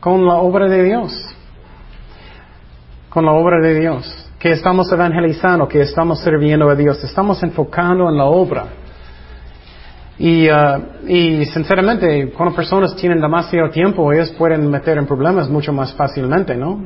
con 0.00 0.26
la 0.26 0.36
obra 0.36 0.68
de 0.68 0.82
Dios. 0.84 1.12
Con 3.08 3.24
la 3.24 3.32
obra 3.32 3.60
de 3.60 3.80
Dios. 3.80 4.30
Que 4.38 4.52
estamos 4.52 4.90
evangelizando, 4.92 5.68
que 5.68 5.82
estamos 5.82 6.20
sirviendo 6.20 6.68
a 6.68 6.74
Dios. 6.74 7.02
Estamos 7.04 7.42
enfocando 7.42 8.08
en 8.08 8.16
la 8.16 8.24
obra. 8.24 8.66
Y, 10.18 10.48
uh, 10.48 11.06
y 11.06 11.44
sinceramente, 11.46 12.32
cuando 12.32 12.54
personas 12.54 12.96
tienen 12.96 13.20
demasiado 13.20 13.68
tiempo, 13.70 14.10
ellos 14.12 14.32
pueden 14.32 14.70
meter 14.70 14.96
en 14.96 15.06
problemas 15.06 15.48
mucho 15.48 15.72
más 15.72 15.94
fácilmente, 15.94 16.56
¿no? 16.56 16.84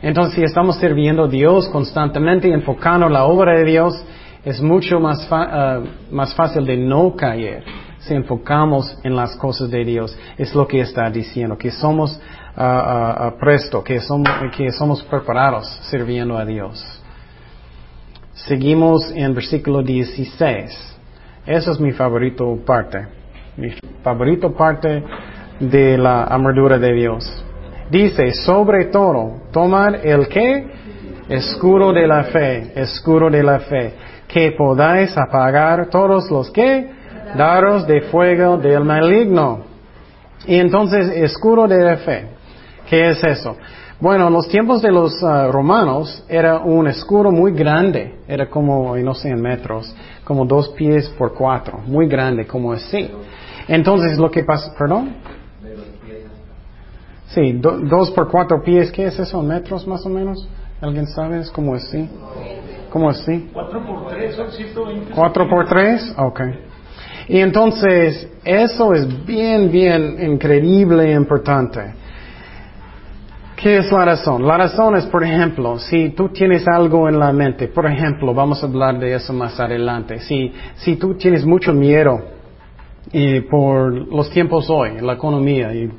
Entonces, 0.00 0.34
si 0.34 0.42
estamos 0.42 0.76
sirviendo 0.76 1.24
a 1.24 1.28
Dios 1.28 1.68
constantemente, 1.68 2.52
enfocando 2.52 3.08
la 3.08 3.24
obra 3.24 3.52
de 3.58 3.64
Dios, 3.64 4.04
es 4.44 4.60
mucho 4.60 5.00
más, 5.00 5.26
uh, 5.30 6.14
más 6.14 6.34
fácil 6.34 6.66
de 6.66 6.76
no 6.76 7.16
caer 7.16 7.64
si 7.98 8.14
enfocamos 8.14 8.98
en 9.02 9.16
las 9.16 9.34
cosas 9.36 9.70
de 9.70 9.84
Dios. 9.84 10.16
Es 10.36 10.54
lo 10.54 10.68
que 10.68 10.80
está 10.80 11.08
diciendo, 11.08 11.56
que 11.56 11.70
somos 11.70 12.20
uh, 12.56 13.38
presto, 13.40 13.82
que 13.82 14.00
somos, 14.00 15.02
preparados 15.04 15.66
sirviendo 15.90 16.36
a 16.36 16.44
Dios. 16.44 17.02
Seguimos 18.34 19.10
en 19.14 19.34
versículo 19.34 19.82
16. 19.82 20.98
Esa 21.46 21.70
es 21.70 21.80
mi 21.80 21.92
favorito 21.92 22.58
parte. 22.66 23.06
Mi 23.56 23.70
favorito 24.02 24.52
parte 24.52 25.02
de 25.60 25.96
la 25.96 26.24
armadura 26.24 26.78
de 26.78 26.92
Dios. 26.92 27.44
Dice, 27.90 28.32
sobre 28.32 28.86
todo, 28.86 29.42
tomar 29.50 30.04
el 30.04 30.28
que? 30.28 30.84
Escudo 31.28 31.90
de 31.94 32.06
la 32.06 32.24
fe, 32.24 32.72
escudo 32.74 33.30
de 33.30 33.42
la 33.42 33.60
fe 33.60 33.94
que 34.34 34.50
podáis 34.50 35.16
apagar 35.16 35.88
todos 35.90 36.28
los 36.28 36.50
que 36.50 36.90
daros 37.36 37.86
de 37.86 38.00
fuego 38.10 38.56
del 38.56 38.84
maligno. 38.84 39.60
Y 40.44 40.56
entonces, 40.56 41.06
escudo 41.08 41.68
de 41.68 41.96
fe. 41.98 42.26
¿Qué 42.90 43.10
es 43.10 43.22
eso? 43.22 43.56
Bueno, 44.00 44.26
en 44.26 44.32
los 44.32 44.48
tiempos 44.48 44.82
de 44.82 44.90
los 44.90 45.22
ah, 45.22 45.46
romanos 45.52 46.24
era 46.28 46.58
un 46.58 46.88
escudo 46.88 47.30
muy 47.30 47.52
grande, 47.52 48.16
era 48.26 48.50
como, 48.50 48.96
no 48.96 49.14
sé 49.14 49.28
en 49.28 49.40
metros, 49.40 49.94
como 50.24 50.44
dos 50.44 50.70
pies 50.70 51.08
por 51.10 51.32
cuatro, 51.32 51.78
muy 51.86 52.08
grande, 52.08 52.44
como 52.44 52.72
así. 52.72 53.08
Entonces 53.68 54.18
lo 54.18 54.32
que 54.32 54.42
pasa, 54.42 54.74
perdón. 54.76 55.14
Sí, 57.28 57.52
dos 57.52 58.10
por 58.10 58.28
cuatro 58.28 58.60
pies, 58.64 58.90
¿qué 58.90 59.06
es 59.06 59.16
eso 59.16 59.40
metros 59.42 59.86
más 59.86 60.04
o 60.04 60.08
menos? 60.08 60.48
¿Alguien 60.80 61.06
sabe? 61.06 61.38
¿Es 61.38 61.52
como 61.52 61.76
así? 61.76 62.08
¿Cómo 62.94 63.10
así? 63.10 63.50
Cuatro 63.52 63.84
por 63.84 64.06
tres 64.06 64.36
son 64.36 64.52
120. 64.52 65.14
¿Cuatro 65.14 65.48
por 65.48 65.66
tres? 65.66 66.14
Ok. 66.16 66.40
Y 67.26 67.40
entonces, 67.40 68.30
eso 68.44 68.94
es 68.94 69.26
bien, 69.26 69.72
bien 69.72 70.16
increíble 70.22 71.10
e 71.10 71.14
importante. 71.16 71.92
¿Qué 73.56 73.78
es 73.78 73.90
la 73.90 74.04
razón? 74.04 74.46
La 74.46 74.58
razón 74.58 74.94
es, 74.94 75.06
por 75.06 75.24
ejemplo, 75.24 75.76
si 75.80 76.10
tú 76.10 76.28
tienes 76.28 76.68
algo 76.68 77.08
en 77.08 77.18
la 77.18 77.32
mente, 77.32 77.66
por 77.66 77.84
ejemplo, 77.84 78.32
vamos 78.32 78.62
a 78.62 78.66
hablar 78.68 79.00
de 79.00 79.12
eso 79.12 79.32
más 79.32 79.58
adelante, 79.58 80.20
si, 80.20 80.52
si 80.76 80.94
tú 80.94 81.16
tienes 81.16 81.44
mucho 81.44 81.72
miedo 81.72 82.16
por 83.50 83.92
los 83.92 84.30
tiempos 84.30 84.70
hoy, 84.70 85.00
la 85.00 85.14
economía, 85.14 85.74
y, 85.74 85.90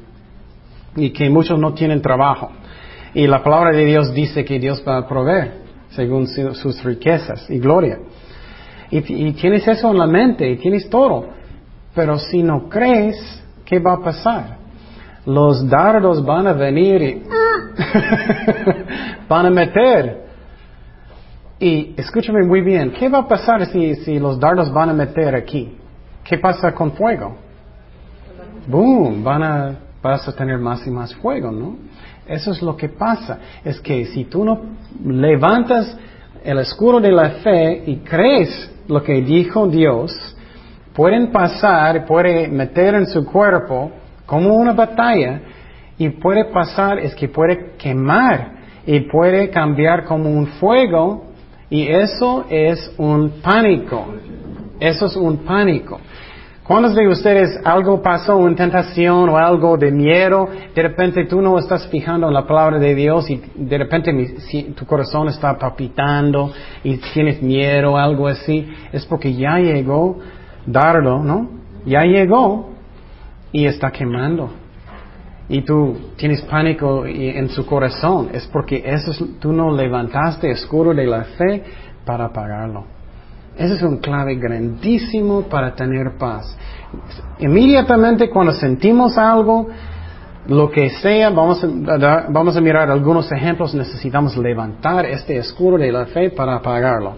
y 0.96 1.10
que 1.10 1.30
muchos 1.30 1.60
no 1.60 1.74
tienen 1.74 2.02
trabajo, 2.02 2.54
y 3.14 3.28
la 3.28 3.44
palabra 3.44 3.76
de 3.76 3.84
Dios 3.84 4.14
dice 4.14 4.46
que 4.46 4.60
Dios 4.60 4.82
va 4.88 5.00
a 5.00 5.06
proveer 5.06 5.65
según 5.96 6.28
sus 6.28 6.84
riquezas 6.84 7.50
y 7.50 7.60
gloria. 7.60 8.00
Y, 8.92 9.34
tienes 9.34 9.68
eso 9.68 9.92
en 9.92 9.98
la 9.98 10.08
mente 10.08 10.50
y 10.50 10.58
tienes 10.58 10.90
todo. 10.90 11.28
Pero 11.94 12.20
si 12.20 12.44
no 12.44 12.70
crees, 12.70 13.44
¿qué 13.66 13.80
va 13.80 13.94
a 13.94 14.02
pasar? 14.02 14.58
Los 15.26 15.68
dardos 15.68 16.24
van 16.24 16.48
a 16.48 16.54
venir 16.54 17.02
y 17.02 17.24
van 19.30 19.46
a 19.48 19.50
meter. 19.50 20.26
Y 21.60 21.94
escúchame 21.98 22.44
muy 22.44 22.62
bien, 22.62 22.92
¿qué 22.92 23.10
va 23.10 23.20
a 23.20 23.28
pasar 23.28 23.66
si, 23.68 23.96
si 23.96 24.20
los 24.20 24.40
dardos 24.40 24.72
van 24.72 24.90
a 24.90 24.94
meter 24.94 25.36
aquí? 25.36 25.78
¿Qué 26.24 26.38
pasa 26.38 26.74
con 26.74 26.92
fuego? 26.92 27.38
Boom, 28.68 29.24
van 29.24 29.44
a, 29.44 29.76
vas 30.02 30.28
a 30.28 30.36
tener 30.36 30.60
más 30.60 30.86
y 30.86 30.92
más 30.92 31.16
fuego, 31.16 31.52
¿no? 31.52 31.78
Eso 32.28 32.52
es 32.52 32.62
lo 32.62 32.76
que 32.76 32.90
pasa. 32.90 33.40
Es 33.64 33.80
que 33.80 34.06
si 34.06 34.26
tú 34.26 34.44
no 34.44 34.62
levantas 35.04 35.98
el 36.44 36.60
escudo 36.60 37.00
de 37.00 37.12
la 37.12 37.30
fe 37.42 37.84
y 37.86 37.98
crees 37.98 38.72
lo 38.88 39.04
que 39.04 39.22
dijo 39.22 39.68
Dios, 39.68 40.12
pueden 40.94 41.32
pasar, 41.32 42.06
puede 42.06 42.48
meter 42.48 42.96
en 42.96 43.08
su 43.08 43.26
cuerpo 43.26 43.92
como 44.26 44.56
una 44.56 44.74
batalla 44.74 45.42
y 45.98 46.10
puede 46.10 46.46
pasar 46.46 47.00
es 47.00 47.16
que 47.16 47.30
puede 47.30 47.74
quemar 47.78 48.56
y 48.86 49.02
puede 49.02 49.50
cambiar 49.50 50.06
como 50.06 50.30
un 50.30 50.48
fuego 50.48 51.26
y 51.70 51.88
eso 51.88 52.46
es 52.50 52.94
un 52.98 53.42
pánico. 53.42 54.06
Eso 54.80 55.06
es 55.06 55.16
un 55.16 55.38
pánico. 55.38 56.00
¿Cuántos 56.66 56.96
de 56.96 57.08
ustedes 57.08 57.60
algo 57.64 58.02
pasó, 58.02 58.38
una 58.38 58.56
tentación 58.56 59.30
o 59.30 59.38
algo 59.38 59.78
de 59.78 59.92
miedo? 59.92 60.50
De 60.74 60.82
repente 60.82 61.26
tú 61.26 61.40
no 61.40 61.60
estás 61.60 61.88
fijando 61.90 62.28
en 62.28 62.34
la 62.34 62.48
palabra 62.48 62.80
de 62.80 62.96
Dios 62.96 63.30
y 63.30 63.40
de 63.54 63.78
repente 63.78 64.12
tu 64.76 64.84
corazón 64.88 65.28
está 65.28 65.60
palpitando 65.60 66.52
y 66.84 66.98
tienes 67.14 67.40
miedo 67.40 67.92
o 67.92 67.98
algo 67.98 68.28
así. 68.28 68.68
Es 68.92 69.06
porque 69.06 69.36
ya 69.36 69.60
llegó 69.60 70.18
dardo, 70.66 71.20
¿no? 71.20 71.52
Ya 71.86 72.02
llegó 72.02 72.72
y 73.52 73.68
está 73.68 73.92
quemando. 73.92 74.50
Y 75.48 75.62
tú 75.62 76.14
tienes 76.16 76.42
pánico 76.42 77.06
en 77.06 77.48
su 77.50 77.64
corazón. 77.68 78.30
Es 78.34 78.48
porque 78.48 78.82
eso 78.84 79.12
tú 79.40 79.54
no 79.54 79.72
levantaste 79.72 80.50
escudo 80.50 80.96
de 80.96 81.06
la 81.06 81.26
fe 81.26 81.64
para 82.04 82.26
apagarlo. 82.26 82.95
Ese 83.58 83.76
es 83.76 83.82
un 83.82 83.98
clave 83.98 84.36
grandísimo 84.36 85.44
para 85.44 85.74
tener 85.74 86.18
paz. 86.18 86.58
Inmediatamente 87.40 88.30
cuando 88.30 88.54
sentimos 88.54 89.18
algo, 89.18 89.68
lo 90.48 90.70
que 90.70 90.90
sea, 90.90 91.30
vamos 91.30 91.64
a, 91.64 92.28
vamos 92.30 92.56
a 92.58 92.62
mirar 92.62 92.92
algunos 92.92 93.32
ejemplos, 93.32 93.74
necesitamos 93.74 94.38
levantar 94.38 95.06
este 95.06 95.38
escudo 95.38 95.78
de 95.78 95.92
la 95.92 96.06
fe 96.06 96.30
para 96.30 96.56
apagarlo. 96.56 97.16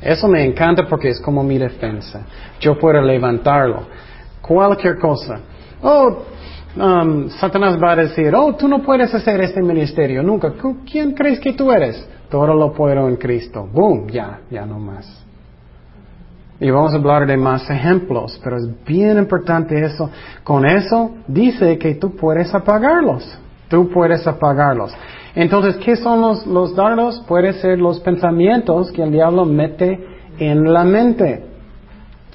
Eso 0.00 0.28
me 0.28 0.44
encanta 0.44 0.86
porque 0.86 1.08
es 1.08 1.20
como 1.20 1.42
mi 1.42 1.56
defensa. 1.56 2.26
Yo 2.60 2.78
puedo 2.78 3.00
levantarlo. 3.00 3.84
Cualquier 4.42 4.98
cosa. 4.98 5.40
Oh, 5.80 6.24
um, 6.76 7.30
Satanás 7.30 7.78
va 7.82 7.92
a 7.92 7.96
decir, 7.96 8.34
oh, 8.34 8.54
tú 8.54 8.68
no 8.68 8.82
puedes 8.82 9.14
hacer 9.14 9.40
este 9.40 9.62
ministerio 9.62 10.22
nunca. 10.22 10.52
¿Quién 10.90 11.12
crees 11.12 11.40
que 11.40 11.54
tú 11.54 11.72
eres? 11.72 12.06
Todo 12.28 12.54
lo 12.54 12.72
puedo 12.74 13.08
en 13.08 13.16
Cristo. 13.16 13.66
Boom, 13.72 14.08
ya, 14.08 14.40
ya 14.50 14.66
no 14.66 14.78
más. 14.78 15.23
Y 16.60 16.70
vamos 16.70 16.92
a 16.92 16.96
hablar 16.96 17.26
de 17.26 17.36
más 17.36 17.68
ejemplos, 17.68 18.40
pero 18.42 18.56
es 18.56 18.68
bien 18.84 19.18
importante 19.18 19.84
eso. 19.84 20.10
Con 20.44 20.64
eso 20.64 21.12
dice 21.26 21.78
que 21.78 21.94
tú 21.96 22.14
puedes 22.14 22.54
apagarlos. 22.54 23.38
Tú 23.68 23.90
puedes 23.90 24.26
apagarlos. 24.26 24.94
Entonces, 25.34 25.76
¿qué 25.76 25.96
son 25.96 26.20
los, 26.20 26.46
los 26.46 26.76
dardos? 26.76 27.24
Pueden 27.26 27.54
ser 27.54 27.78
los 27.78 27.98
pensamientos 28.00 28.92
que 28.92 29.02
el 29.02 29.10
diablo 29.10 29.44
mete 29.44 30.06
en 30.38 30.72
la 30.72 30.84
mente 30.84 31.54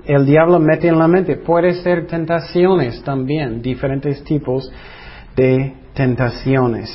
el 0.10 0.26
diablo 0.26 0.60
mete 0.60 0.88
en 0.88 0.98
la 0.98 1.08
mente. 1.08 1.36
Puede 1.36 1.74
ser 1.84 2.08
tentaciones 2.08 3.04
también, 3.04 3.62
diferentes 3.62 4.24
tipos 4.24 4.72
de 5.36 5.74
tentaciones. 5.94 6.90